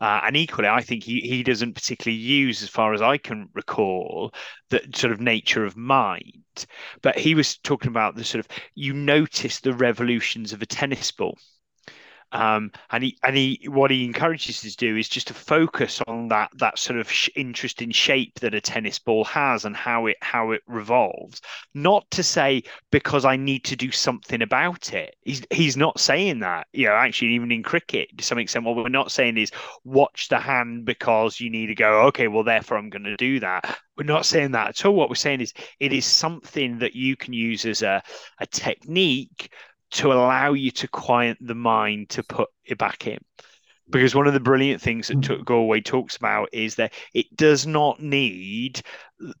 Uh, 0.00 0.20
and 0.24 0.36
equally, 0.36 0.68
I 0.68 0.82
think 0.82 1.04
he, 1.04 1.20
he 1.20 1.44
doesn't 1.44 1.74
particularly 1.74 2.18
use, 2.20 2.62
as 2.62 2.68
far 2.68 2.92
as 2.92 3.00
I 3.00 3.18
can 3.18 3.48
recall, 3.54 4.32
the 4.70 4.80
sort 4.94 5.12
of 5.12 5.20
nature 5.20 5.64
of 5.64 5.76
mind. 5.76 6.66
But 7.02 7.18
he 7.18 7.34
was 7.36 7.58
talking 7.58 7.88
about 7.88 8.16
the 8.16 8.24
sort 8.24 8.44
of 8.44 8.48
you 8.74 8.94
notice 8.94 9.60
the 9.60 9.72
revolutions 9.72 10.52
of 10.52 10.62
a 10.62 10.66
tennis 10.66 11.10
ball 11.12 11.38
um, 12.32 12.72
and 12.90 13.04
he 13.04 13.18
and 13.22 13.36
he 13.36 13.60
what 13.66 13.90
he 13.90 14.04
encourages 14.04 14.64
us 14.64 14.72
to 14.72 14.76
do 14.76 14.96
is 14.96 15.08
just 15.08 15.28
to 15.28 15.34
focus 15.34 16.00
on 16.06 16.28
that 16.28 16.50
that 16.56 16.78
sort 16.78 16.98
of 16.98 17.10
sh- 17.10 17.28
interesting 17.36 17.90
shape 17.90 18.40
that 18.40 18.54
a 18.54 18.60
tennis 18.60 18.98
ball 18.98 19.24
has 19.24 19.64
and 19.64 19.76
how 19.76 20.06
it 20.06 20.16
how 20.22 20.50
it 20.50 20.62
revolves. 20.66 21.42
Not 21.74 22.10
to 22.12 22.22
say 22.22 22.62
because 22.90 23.24
I 23.24 23.36
need 23.36 23.64
to 23.64 23.76
do 23.76 23.90
something 23.90 24.40
about 24.40 24.94
it. 24.94 25.14
He's 25.22 25.42
he's 25.50 25.76
not 25.76 26.00
saying 26.00 26.40
that. 26.40 26.66
You 26.72 26.86
know, 26.86 26.94
actually, 26.94 27.34
even 27.34 27.52
in 27.52 27.62
cricket, 27.62 28.16
to 28.16 28.24
some 28.24 28.38
extent, 28.38 28.64
what 28.64 28.76
we're 28.76 28.88
not 28.88 29.12
saying 29.12 29.36
is 29.36 29.52
watch 29.84 30.28
the 30.28 30.38
hand 30.38 30.86
because 30.86 31.38
you 31.38 31.50
need 31.50 31.66
to 31.66 31.74
go. 31.74 32.02
Okay, 32.06 32.28
well, 32.28 32.44
therefore, 32.44 32.78
I'm 32.78 32.90
going 32.90 33.04
to 33.04 33.16
do 33.16 33.40
that. 33.40 33.78
We're 33.96 34.04
not 34.04 34.24
saying 34.24 34.52
that 34.52 34.68
at 34.68 34.84
all. 34.86 34.94
What 34.94 35.10
we're 35.10 35.16
saying 35.16 35.42
is 35.42 35.52
it 35.80 35.92
is 35.92 36.06
something 36.06 36.78
that 36.78 36.94
you 36.94 37.14
can 37.14 37.34
use 37.34 37.66
as 37.66 37.82
a 37.82 38.02
a 38.38 38.46
technique 38.46 39.52
to 39.92 40.12
allow 40.12 40.52
you 40.52 40.70
to 40.70 40.88
quiet 40.88 41.38
the 41.40 41.54
mind 41.54 42.08
to 42.10 42.22
put 42.22 42.48
it 42.64 42.78
back 42.78 43.06
in. 43.06 43.18
Because 43.90 44.14
one 44.14 44.26
of 44.26 44.32
the 44.32 44.40
brilliant 44.40 44.80
things 44.80 45.08
that 45.08 45.20
mm-hmm. 45.20 45.42
Gallwey 45.42 45.84
talks 45.84 46.16
about 46.16 46.48
is 46.52 46.76
that 46.76 46.94
it 47.12 47.34
does 47.36 47.66
not 47.66 48.00
need 48.00 48.80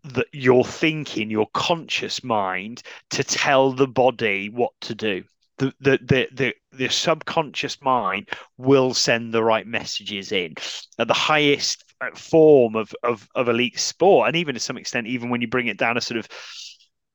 that 0.04 0.26
your 0.32 0.64
thinking, 0.64 1.30
your 1.30 1.46
conscious 1.54 2.22
mind, 2.22 2.82
to 3.10 3.24
tell 3.24 3.72
the 3.72 3.86
body 3.86 4.50
what 4.50 4.72
to 4.82 4.94
do. 4.94 5.24
The, 5.58 5.72
the 5.80 5.98
the 6.02 6.28
the 6.32 6.54
the 6.72 6.88
subconscious 6.88 7.80
mind 7.82 8.30
will 8.58 8.94
send 8.94 9.32
the 9.32 9.44
right 9.44 9.66
messages 9.66 10.32
in 10.32 10.54
at 10.98 11.08
the 11.08 11.14
highest 11.14 11.84
form 12.14 12.74
of 12.74 12.92
of 13.04 13.28
of 13.34 13.48
elite 13.48 13.78
sport, 13.78 14.28
and 14.28 14.36
even 14.36 14.54
to 14.54 14.60
some 14.60 14.76
extent, 14.76 15.06
even 15.06 15.30
when 15.30 15.40
you 15.40 15.46
bring 15.46 15.68
it 15.68 15.78
down 15.78 15.96
a 15.96 16.00
sort 16.00 16.18
of 16.18 16.28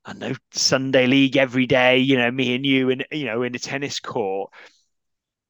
I 0.08 0.14
know 0.14 0.34
Sunday 0.51 1.05
league 1.05 1.36
every 1.38 1.68
day, 1.68 1.97
you 1.97 2.18
know, 2.18 2.32
me 2.32 2.55
and 2.55 2.66
you 2.66 2.89
and 2.89 3.05
you 3.12 3.26
know 3.26 3.43
in 3.43 3.53
a 3.55 3.60
tennis 3.60 3.99
court. 3.99 4.51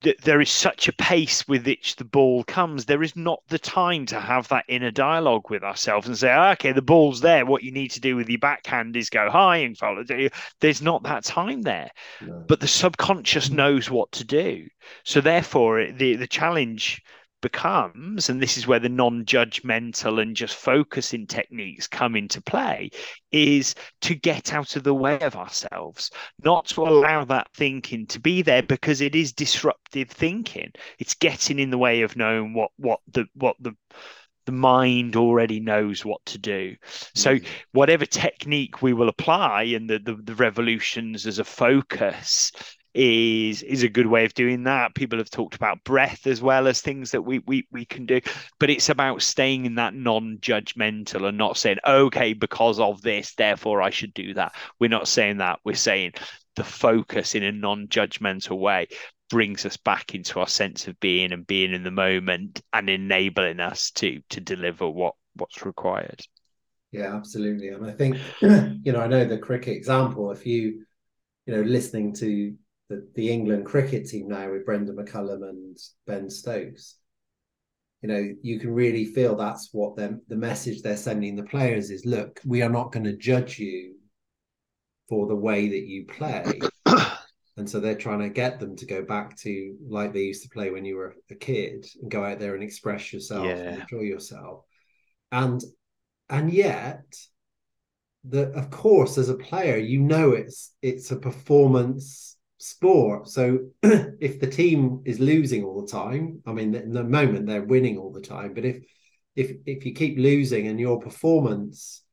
that 0.02 0.22
There 0.22 0.42
is 0.42 0.50
such 0.50 0.88
a 0.88 0.94
pace 0.94 1.48
with 1.48 1.66
which 1.68 1.96
the 1.96 2.06
ball 2.06 2.44
comes. 2.44 2.86
There 2.86 3.04
is 3.04 3.16
not 3.16 3.40
the 3.50 3.60
time 3.60 4.08
to 4.08 4.20
have 4.20 4.48
that 4.48 4.66
inner 4.68 4.90
dialogue 4.92 5.50
with 5.52 5.64
ourselves 5.64 6.08
and 6.08 6.18
say, 6.18 6.32
ah, 6.32 6.52
okay, 6.54 6.72
the 6.72 6.82
ball's 6.82 7.22
there. 7.22 7.46
What 7.46 7.64
you 7.64 7.72
need 7.72 7.92
to 7.92 8.00
do 8.00 8.16
with 8.16 8.30
your 8.30 8.40
backhand 8.40 8.96
is 8.96 9.10
go 9.12 9.30
high 9.30 9.58
and 9.58 9.78
follow. 9.78 10.04
There's 10.60 10.82
not 10.82 11.04
that 11.04 11.24
time 11.24 11.62
there. 11.62 11.92
No. 12.22 12.44
But 12.48 12.60
the 12.60 12.68
subconscious 12.68 13.52
knows 13.52 13.92
what 13.92 14.12
to 14.14 14.24
do. 14.24 14.68
So 15.04 15.22
therefore, 15.22 15.92
the 15.92 16.16
the 16.16 16.28
challenge 16.28 17.02
becomes, 17.48 18.28
and 18.28 18.42
this 18.42 18.58
is 18.58 18.68
where 18.68 18.80
the 18.80 18.90
non 18.90 19.24
judgmental 19.24 20.22
and 20.22 20.36
just 20.36 20.56
focusing 20.56 21.26
techniques 21.26 21.88
come 21.88 22.14
into 22.18 22.42
play, 22.42 22.90
is 23.32 23.74
to 24.02 24.16
get 24.16 24.54
out 24.54 24.76
of 24.76 24.84
the 24.84 24.94
way 24.94 25.18
of 25.22 25.38
ourselves, 25.38 26.12
not 26.44 26.66
to 26.66 26.82
allow 26.82 27.24
that 27.24 27.48
thinking 27.54 28.06
to 28.08 28.20
be 28.20 28.42
there 28.42 28.64
because 28.64 29.00
it 29.00 29.16
is 29.16 29.32
disruptive 29.32 30.10
thinking. 30.10 30.70
It's 31.00 31.14
getting 31.14 31.58
in 31.58 31.70
the 31.70 31.78
way 31.78 32.02
of 32.02 32.18
knowing 32.18 32.54
what 32.54 32.72
what 32.76 33.00
the 33.14 33.26
what 33.34 33.56
the 33.62 33.74
the 34.46 34.52
mind 34.52 35.16
already 35.16 35.62
knows 35.62 36.04
what 36.04 36.26
to 36.26 36.38
do. 36.38 36.76
So 37.16 37.36
mm. 37.36 37.46
whatever 37.72 38.06
technique 38.06 38.82
we 38.82 38.94
will 38.94 39.10
apply 39.10 39.64
and 39.64 39.90
the, 39.90 40.00
the, 40.00 40.16
the 40.16 40.36
revolutions 40.36 41.28
as 41.28 41.40
a 41.40 41.44
focus 41.44 42.52
is 42.98 43.62
is 43.62 43.84
a 43.84 43.90
good 43.90 44.08
way 44.08 44.26
of 44.26 44.34
doing 44.34 44.64
that. 44.64 44.96
People 44.96 45.20
have 45.20 45.30
talked 45.30 45.56
about 45.56 45.84
breath 45.84 46.26
as 46.26 46.42
well 46.42 46.68
as 46.68 46.82
things 46.82 47.12
that 47.12 47.22
we 47.22 47.40
we 47.40 47.68
we 47.72 47.86
can 47.86 48.06
do, 48.06 48.20
but 48.60 48.70
it's 48.70 48.90
about 48.90 49.22
staying 49.22 49.66
in 49.66 49.76
that 49.76 49.94
non-judgmental 49.94 51.28
and 51.28 51.38
not 51.38 51.58
saying, 51.58 51.78
okay, 51.86 52.34
because 52.34 52.80
of 52.80 53.02
this, 53.04 53.36
therefore 53.36 53.82
I 53.82 53.92
should 53.92 54.14
do 54.14 54.34
that. 54.34 54.56
We're 54.80 54.90
not 54.90 55.08
saying 55.08 55.38
that. 55.38 55.60
We're 55.64 55.76
saying 55.76 56.14
the 56.56 56.64
focus 56.64 57.36
in 57.36 57.44
a 57.44 57.52
non-judgmental 57.52 58.58
way 58.58 58.88
brings 59.30 59.66
us 59.66 59.78
back 59.78 60.16
into 60.16 60.40
our 60.40 60.48
sense 60.48 60.88
of 60.88 61.00
being 61.00 61.34
and 61.34 61.46
being 61.46 61.74
in 61.74 61.84
the 61.84 61.92
moment 61.92 62.62
and 62.74 62.90
enabling 62.90 63.60
us 63.60 63.92
to 63.92 64.22
to 64.30 64.42
deliver 64.42 64.90
what 64.90 65.14
what's 65.36 65.66
required. 65.66 66.22
Yeah, 66.92 67.16
absolutely. 67.16 67.68
And 67.68 67.86
I 67.86 67.92
think, 67.92 68.18
you 68.42 68.92
know, 68.92 69.02
I 69.02 69.08
know 69.08 69.26
the 69.26 69.38
cricket 69.38 69.76
example, 69.76 70.32
if 70.32 70.46
you, 70.48 70.86
you 71.46 71.56
know, 71.56 71.62
listening 71.62 72.14
to 72.16 72.56
the, 72.90 73.08
the 73.16 73.30
England 73.30 73.66
cricket 73.66 74.08
team 74.08 74.28
now 74.28 74.52
with 74.52 74.66
Brendon 74.66 74.96
McCullum 74.96 75.48
and 75.48 75.78
Ben 76.06 76.30
Stokes, 76.30 76.96
you 78.02 78.10
know, 78.10 78.34
you 78.42 78.60
can 78.60 78.74
really 78.74 79.06
feel 79.06 79.36
that's 79.36 79.70
what 79.72 79.96
them 79.96 80.22
the 80.28 80.36
message 80.36 80.82
they're 80.82 80.98
sending 80.98 81.36
the 81.36 81.44
players 81.44 81.90
is 81.90 82.06
look, 82.06 82.40
we 82.46 82.62
are 82.62 82.70
not 82.70 82.92
going 82.92 83.06
to 83.06 83.18
judge 83.18 83.58
you 83.60 83.96
for 85.10 85.28
the 85.28 85.36
way 85.36 85.68
that 85.70 85.88
you 85.88 86.06
play. 86.06 86.60
and 87.58 87.70
so 87.70 87.80
they're 87.80 87.96
trying 87.96 88.20
to 88.20 88.30
get 88.30 88.60
them 88.60 88.76
to 88.76 88.86
go 88.86 89.04
back 89.04 89.36
to 89.38 89.76
like 89.90 90.14
they 90.14 90.22
used 90.22 90.44
to 90.44 90.50
play 90.50 90.70
when 90.70 90.86
you 90.86 90.96
were 90.96 91.16
a 91.32 91.36
kid 91.36 91.86
and 92.02 92.12
go 92.12 92.24
out 92.24 92.40
there 92.40 92.54
and 92.54 92.64
express 92.64 93.12
yourself 93.12 93.46
yeah. 93.46 93.56
and 93.56 93.82
enjoy 93.82 94.02
yourself. 94.04 94.64
And 95.32 95.62
and 96.30 96.54
yet 96.54 97.04
that 98.26 98.52
of 98.54 98.70
course 98.70 99.18
as 99.18 99.30
a 99.30 99.36
player 99.36 99.78
you 99.78 100.00
know 100.00 100.32
it's 100.32 100.74
it's 100.82 101.12
a 101.12 101.16
performance 101.16 102.37
sport. 102.58 103.28
So 103.28 103.60
if 103.84 104.40
the 104.40 104.48
team 104.48 105.02
is 105.06 105.20
losing 105.20 105.64
all 105.64 105.82
the 105.82 105.92
time, 105.92 106.42
I 106.46 106.54
mean, 106.54 106.74
in 106.76 106.94
the 106.94 107.04
moment 107.04 107.48
they're 107.48 107.64
winning 107.64 107.98
all 107.98 108.12
the 108.12 108.22
time, 108.22 108.54
but 108.54 108.66
if 108.66 108.84
if 109.36 109.52
if 109.66 109.86
you 109.86 109.94
keep 109.94 110.18
losing 110.18 110.68
and 110.68 110.80
your 110.80 111.00
performance, 111.00 112.04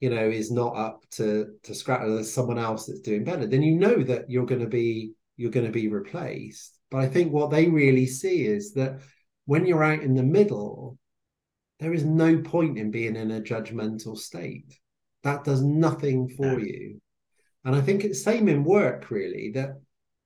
you 0.00 0.10
know, 0.10 0.28
is 0.28 0.50
not 0.50 0.76
up 0.76 1.04
to 1.12 1.54
to 1.64 1.74
scratch, 1.74 2.02
there's 2.06 2.32
someone 2.32 2.58
else 2.58 2.86
that's 2.86 3.00
doing 3.00 3.24
better, 3.24 3.46
then 3.46 3.62
you 3.62 3.76
know 3.76 4.02
that 4.02 4.30
you're 4.30 4.46
going 4.46 4.60
to 4.60 4.68
be 4.68 5.12
you're 5.36 5.50
going 5.50 5.66
to 5.66 5.72
be 5.72 5.88
replaced. 5.88 6.78
But 6.90 6.98
I 6.98 7.08
think 7.08 7.32
what 7.32 7.50
they 7.50 7.68
really 7.68 8.06
see 8.06 8.46
is 8.46 8.74
that 8.74 9.00
when 9.46 9.66
you're 9.66 9.84
out 9.84 10.02
in 10.02 10.14
the 10.14 10.22
middle, 10.22 10.98
there 11.80 11.94
is 11.94 12.04
no 12.04 12.38
point 12.38 12.76
in 12.76 12.90
being 12.90 13.16
in 13.16 13.30
a 13.30 13.40
judgmental 13.40 14.16
state. 14.16 14.78
That 15.22 15.44
does 15.44 15.62
nothing 15.62 16.28
for 16.28 16.60
you. 16.60 17.00
And 17.64 17.74
I 17.74 17.80
think 17.80 18.04
it's 18.04 18.22
same 18.22 18.48
in 18.48 18.64
work, 18.64 19.10
really, 19.10 19.50
that 19.54 19.80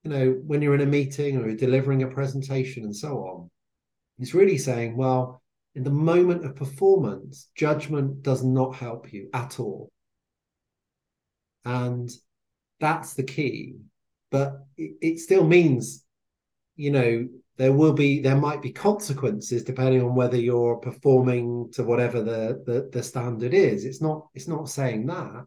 you 0.04 0.10
know, 0.10 0.30
when 0.46 0.62
you're 0.62 0.74
in 0.74 0.80
a 0.80 0.86
meeting 0.86 1.36
or 1.36 1.46
you're 1.46 1.56
delivering 1.56 2.02
a 2.02 2.08
presentation 2.08 2.84
and 2.84 2.94
so 2.94 3.18
on, 3.18 3.50
it's 4.18 4.34
really 4.34 4.58
saying, 4.58 4.96
well, 4.96 5.42
in 5.74 5.84
the 5.84 5.90
moment 5.90 6.44
of 6.44 6.56
performance, 6.56 7.48
judgment 7.54 8.22
does 8.22 8.44
not 8.44 8.74
help 8.74 9.12
you 9.12 9.28
at 9.32 9.58
all. 9.58 9.90
And 11.64 12.10
that's 12.80 13.14
the 13.14 13.22
key. 13.22 13.76
But 14.30 14.64
it, 14.76 14.96
it 15.00 15.18
still 15.20 15.44
means, 15.46 16.04
you 16.76 16.90
know, 16.90 17.28
there 17.58 17.72
will 17.72 17.92
be 17.92 18.20
there 18.20 18.36
might 18.36 18.62
be 18.62 18.72
consequences 18.72 19.62
depending 19.62 20.02
on 20.02 20.14
whether 20.14 20.36
you're 20.36 20.76
performing 20.76 21.70
to 21.72 21.84
whatever 21.84 22.22
the, 22.22 22.62
the 22.66 22.88
the 22.92 23.02
standard 23.02 23.54
is. 23.54 23.84
It's 23.84 24.00
not 24.00 24.26
it's 24.34 24.48
not 24.48 24.68
saying 24.68 25.06
that, 25.06 25.44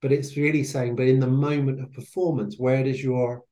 but 0.00 0.12
it's 0.12 0.36
really 0.36 0.64
saying, 0.64 0.96
but 0.96 1.06
in 1.06 1.20
the 1.20 1.26
moment 1.26 1.80
of 1.80 1.92
performance, 1.92 2.56
where 2.58 2.82
does 2.82 3.02
your 3.02 3.44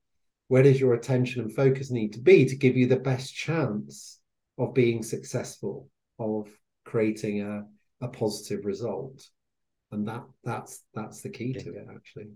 where 0.47 0.63
does 0.63 0.79
your 0.79 0.95
attention 0.95 1.41
and 1.41 1.53
focus 1.53 1.91
need 1.91 2.13
to 2.13 2.19
be 2.19 2.43
to 2.45 2.55
give 2.55 2.75
you 2.75 2.87
the 2.87 2.97
best 2.97 3.35
chance 3.35 4.19
of 4.57 4.73
being 4.73 5.03
successful, 5.03 5.87
of 6.17 6.49
creating 6.85 7.43
a, 7.43 7.65
a 8.01 8.07
positive 8.07 8.65
result? 8.65 9.27
And 9.91 10.07
that 10.07 10.23
that's 10.43 10.83
that's 10.93 11.21
the 11.21 11.29
key 11.29 11.53
to 11.53 11.73
it 11.73 11.87
actually. 11.93 12.29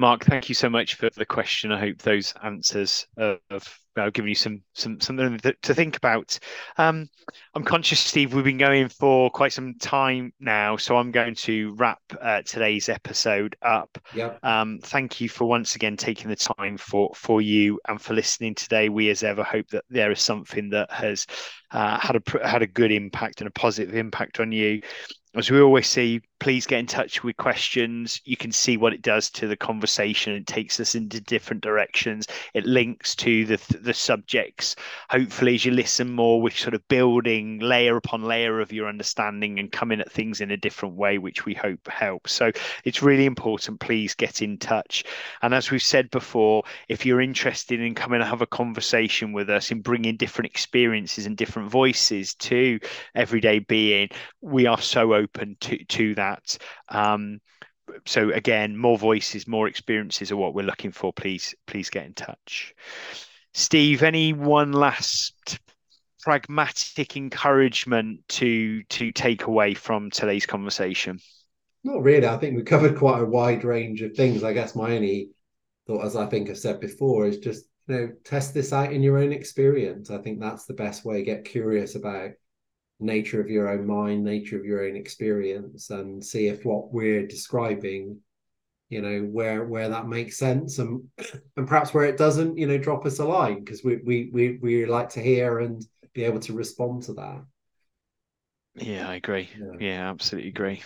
Mark, 0.00 0.24
thank 0.24 0.48
you 0.48 0.54
so 0.54 0.70
much 0.70 0.94
for 0.94 1.10
the 1.10 1.26
question. 1.26 1.72
I 1.72 1.80
hope 1.80 1.98
those 1.98 2.32
answers 2.44 3.08
have 3.16 3.78
uh, 3.98 4.10
given 4.10 4.28
you 4.28 4.34
some 4.34 4.62
some 4.74 5.00
something 5.00 5.38
to 5.62 5.74
think 5.74 5.96
about. 5.96 6.38
Um, 6.76 7.08
I'm 7.54 7.64
conscious, 7.64 8.00
Steve, 8.00 8.32
we've 8.32 8.44
been 8.44 8.58
going 8.58 8.88
for 8.88 9.30
quite 9.30 9.52
some 9.52 9.74
time 9.74 10.32
now, 10.40 10.76
so 10.76 10.96
I'm 10.96 11.10
going 11.10 11.34
to 11.36 11.74
wrap 11.74 12.00
uh, 12.20 12.42
today's 12.42 12.88
episode 12.88 13.56
up. 13.62 13.98
Yep. 14.14 14.38
Um, 14.44 14.78
thank 14.82 15.20
you 15.20 15.28
for 15.28 15.46
once 15.46 15.74
again 15.74 15.96
taking 15.96 16.30
the 16.30 16.36
time 16.36 16.76
for 16.76 17.10
for 17.14 17.42
you 17.42 17.80
and 17.88 18.00
for 18.00 18.14
listening 18.14 18.54
today. 18.54 18.88
We, 18.88 19.10
as 19.10 19.22
ever, 19.22 19.42
hope 19.42 19.68
that 19.68 19.84
there 19.90 20.10
is 20.10 20.20
something 20.20 20.70
that 20.70 20.90
has 20.90 21.26
uh, 21.70 21.98
had 21.98 22.16
a 22.16 22.48
had 22.48 22.62
a 22.62 22.66
good 22.66 22.92
impact 22.92 23.40
and 23.40 23.48
a 23.48 23.52
positive 23.52 23.94
impact 23.94 24.40
on 24.40 24.52
you 24.52 24.80
as 25.34 25.50
we 25.50 25.60
always 25.60 25.86
say, 25.86 26.20
please 26.40 26.66
get 26.66 26.78
in 26.78 26.86
touch 26.86 27.22
with 27.22 27.36
questions. 27.36 28.20
You 28.24 28.36
can 28.36 28.50
see 28.50 28.76
what 28.76 28.92
it 28.92 29.02
does 29.02 29.30
to 29.30 29.46
the 29.46 29.56
conversation. 29.56 30.32
It 30.32 30.46
takes 30.46 30.80
us 30.80 30.94
into 30.94 31.20
different 31.20 31.62
directions. 31.62 32.26
It 32.54 32.64
links 32.64 33.14
to 33.16 33.44
the, 33.44 33.78
the 33.80 33.87
subjects. 33.94 34.76
Hopefully, 35.10 35.54
as 35.54 35.64
you 35.64 35.72
listen 35.72 36.10
more, 36.10 36.40
we're 36.40 36.50
sort 36.50 36.74
of 36.74 36.86
building 36.88 37.58
layer 37.60 37.96
upon 37.96 38.22
layer 38.22 38.60
of 38.60 38.72
your 38.72 38.88
understanding 38.88 39.58
and 39.58 39.72
coming 39.72 40.00
at 40.00 40.10
things 40.10 40.40
in 40.40 40.50
a 40.50 40.56
different 40.56 40.94
way, 40.96 41.18
which 41.18 41.44
we 41.44 41.54
hope 41.54 41.88
helps. 41.88 42.32
So 42.32 42.50
it's 42.84 43.02
really 43.02 43.26
important. 43.26 43.80
Please 43.80 44.14
get 44.14 44.42
in 44.42 44.58
touch. 44.58 45.04
And 45.42 45.54
as 45.54 45.70
we've 45.70 45.82
said 45.82 46.10
before, 46.10 46.62
if 46.88 47.04
you're 47.04 47.20
interested 47.20 47.80
in 47.80 47.94
coming 47.94 48.20
and 48.20 48.28
have 48.28 48.42
a 48.42 48.46
conversation 48.46 49.32
with 49.32 49.50
us, 49.50 49.70
in 49.70 49.80
bringing 49.80 50.16
different 50.16 50.50
experiences 50.50 51.26
and 51.26 51.36
different 51.36 51.70
voices 51.70 52.34
to 52.34 52.78
everyday 53.14 53.58
being, 53.58 54.08
we 54.40 54.66
are 54.66 54.80
so 54.80 55.14
open 55.14 55.56
to 55.60 55.84
to 55.84 56.14
that. 56.14 56.58
Um, 56.88 57.40
so 58.06 58.30
again, 58.30 58.76
more 58.76 58.98
voices, 58.98 59.46
more 59.46 59.68
experiences 59.68 60.30
are 60.30 60.36
what 60.36 60.54
we're 60.54 60.66
looking 60.66 60.92
for. 60.92 61.12
Please, 61.12 61.54
please 61.66 61.90
get 61.90 62.06
in 62.06 62.14
touch. 62.14 62.74
Steve, 63.54 64.02
any 64.02 64.32
one 64.32 64.72
last 64.72 65.58
pragmatic 66.20 67.16
encouragement 67.16 68.20
to 68.28 68.82
to 68.84 69.12
take 69.12 69.46
away 69.46 69.74
from 69.74 70.10
today's 70.10 70.46
conversation? 70.46 71.18
Not 71.84 72.02
really. 72.02 72.26
I 72.26 72.36
think 72.36 72.56
we 72.56 72.62
covered 72.62 72.98
quite 72.98 73.20
a 73.22 73.26
wide 73.26 73.64
range 73.64 74.02
of 74.02 74.14
things. 74.14 74.42
I 74.44 74.52
guess 74.52 74.74
my 74.74 74.96
only 74.96 75.30
thought, 75.86 76.04
as 76.04 76.16
I 76.16 76.26
think 76.26 76.50
I've 76.50 76.58
said 76.58 76.80
before, 76.80 77.26
is 77.26 77.38
just 77.38 77.64
you 77.86 77.94
know 77.94 78.12
test 78.24 78.52
this 78.52 78.72
out 78.72 78.92
in 78.92 79.02
your 79.02 79.18
own 79.18 79.32
experience. 79.32 80.10
I 80.10 80.18
think 80.18 80.40
that's 80.40 80.66
the 80.66 80.74
best 80.74 81.04
way. 81.04 81.24
Get 81.24 81.44
curious 81.44 81.94
about 81.94 82.32
nature 83.00 83.40
of 83.40 83.48
your 83.48 83.68
own 83.68 83.86
mind, 83.86 84.24
nature 84.24 84.58
of 84.58 84.64
your 84.64 84.84
own 84.84 84.96
experience, 84.96 85.90
and 85.90 86.24
see 86.24 86.48
if 86.48 86.64
what 86.64 86.92
we're 86.92 87.26
describing, 87.26 88.18
you 88.88 89.02
know, 89.02 89.20
where 89.22 89.64
where 89.64 89.88
that 89.88 90.08
makes 90.08 90.36
sense, 90.36 90.78
and 90.78 91.08
and 91.56 91.68
perhaps 91.68 91.92
where 91.92 92.04
it 92.04 92.16
doesn't, 92.16 92.56
you 92.56 92.66
know, 92.66 92.78
drop 92.78 93.06
us 93.06 93.18
a 93.18 93.24
line 93.24 93.64
because 93.64 93.84
we 93.84 93.96
we 93.96 94.30
we 94.32 94.58
we 94.60 94.86
like 94.86 95.08
to 95.10 95.20
hear 95.20 95.60
and 95.60 95.86
be 96.14 96.24
able 96.24 96.40
to 96.40 96.52
respond 96.52 97.02
to 97.04 97.12
that. 97.14 97.44
Yeah, 98.76 99.08
I 99.08 99.16
agree. 99.16 99.48
Yeah, 99.58 99.78
yeah 99.78 100.10
absolutely 100.10 100.50
agree. 100.50 100.82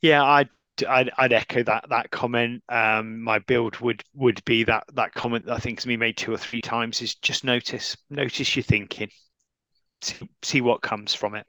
Yeah, 0.00 0.22
I 0.22 0.46
I'd, 0.88 1.10
I'd, 1.18 1.32
echo 1.32 1.62
that 1.62 1.86
that 1.90 2.10
comment. 2.10 2.62
Um, 2.68 3.22
my 3.22 3.38
build 3.38 3.78
would 3.80 4.02
would 4.14 4.44
be 4.44 4.64
that 4.64 4.84
that 4.94 5.14
comment 5.14 5.46
that 5.46 5.54
I 5.54 5.58
think 5.58 5.78
has 5.78 5.84
been 5.84 6.00
made 6.00 6.16
two 6.16 6.32
or 6.32 6.38
three 6.38 6.62
times 6.62 7.00
is 7.00 7.14
just 7.14 7.44
notice 7.44 7.96
notice 8.10 8.56
your 8.56 8.64
thinking 8.64 9.10
see, 10.04 10.28
see 10.42 10.60
what 10.60 10.82
comes 10.82 11.14
from 11.14 11.34
it. 11.34 11.46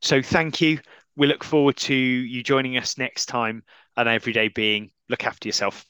So 0.00 0.22
thank 0.22 0.60
you. 0.60 0.80
We 1.16 1.26
look 1.26 1.44
forward 1.44 1.76
to 1.78 1.94
you 1.94 2.42
joining 2.42 2.78
us 2.78 2.98
next 2.98 3.26
time 3.26 3.62
on 3.96 4.08
Everyday 4.08 4.48
Being. 4.48 4.90
Look 5.08 5.24
after 5.24 5.48
yourself. 5.48 5.84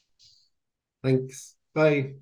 Thanks. 1.03 1.55
Bye. 1.73 2.15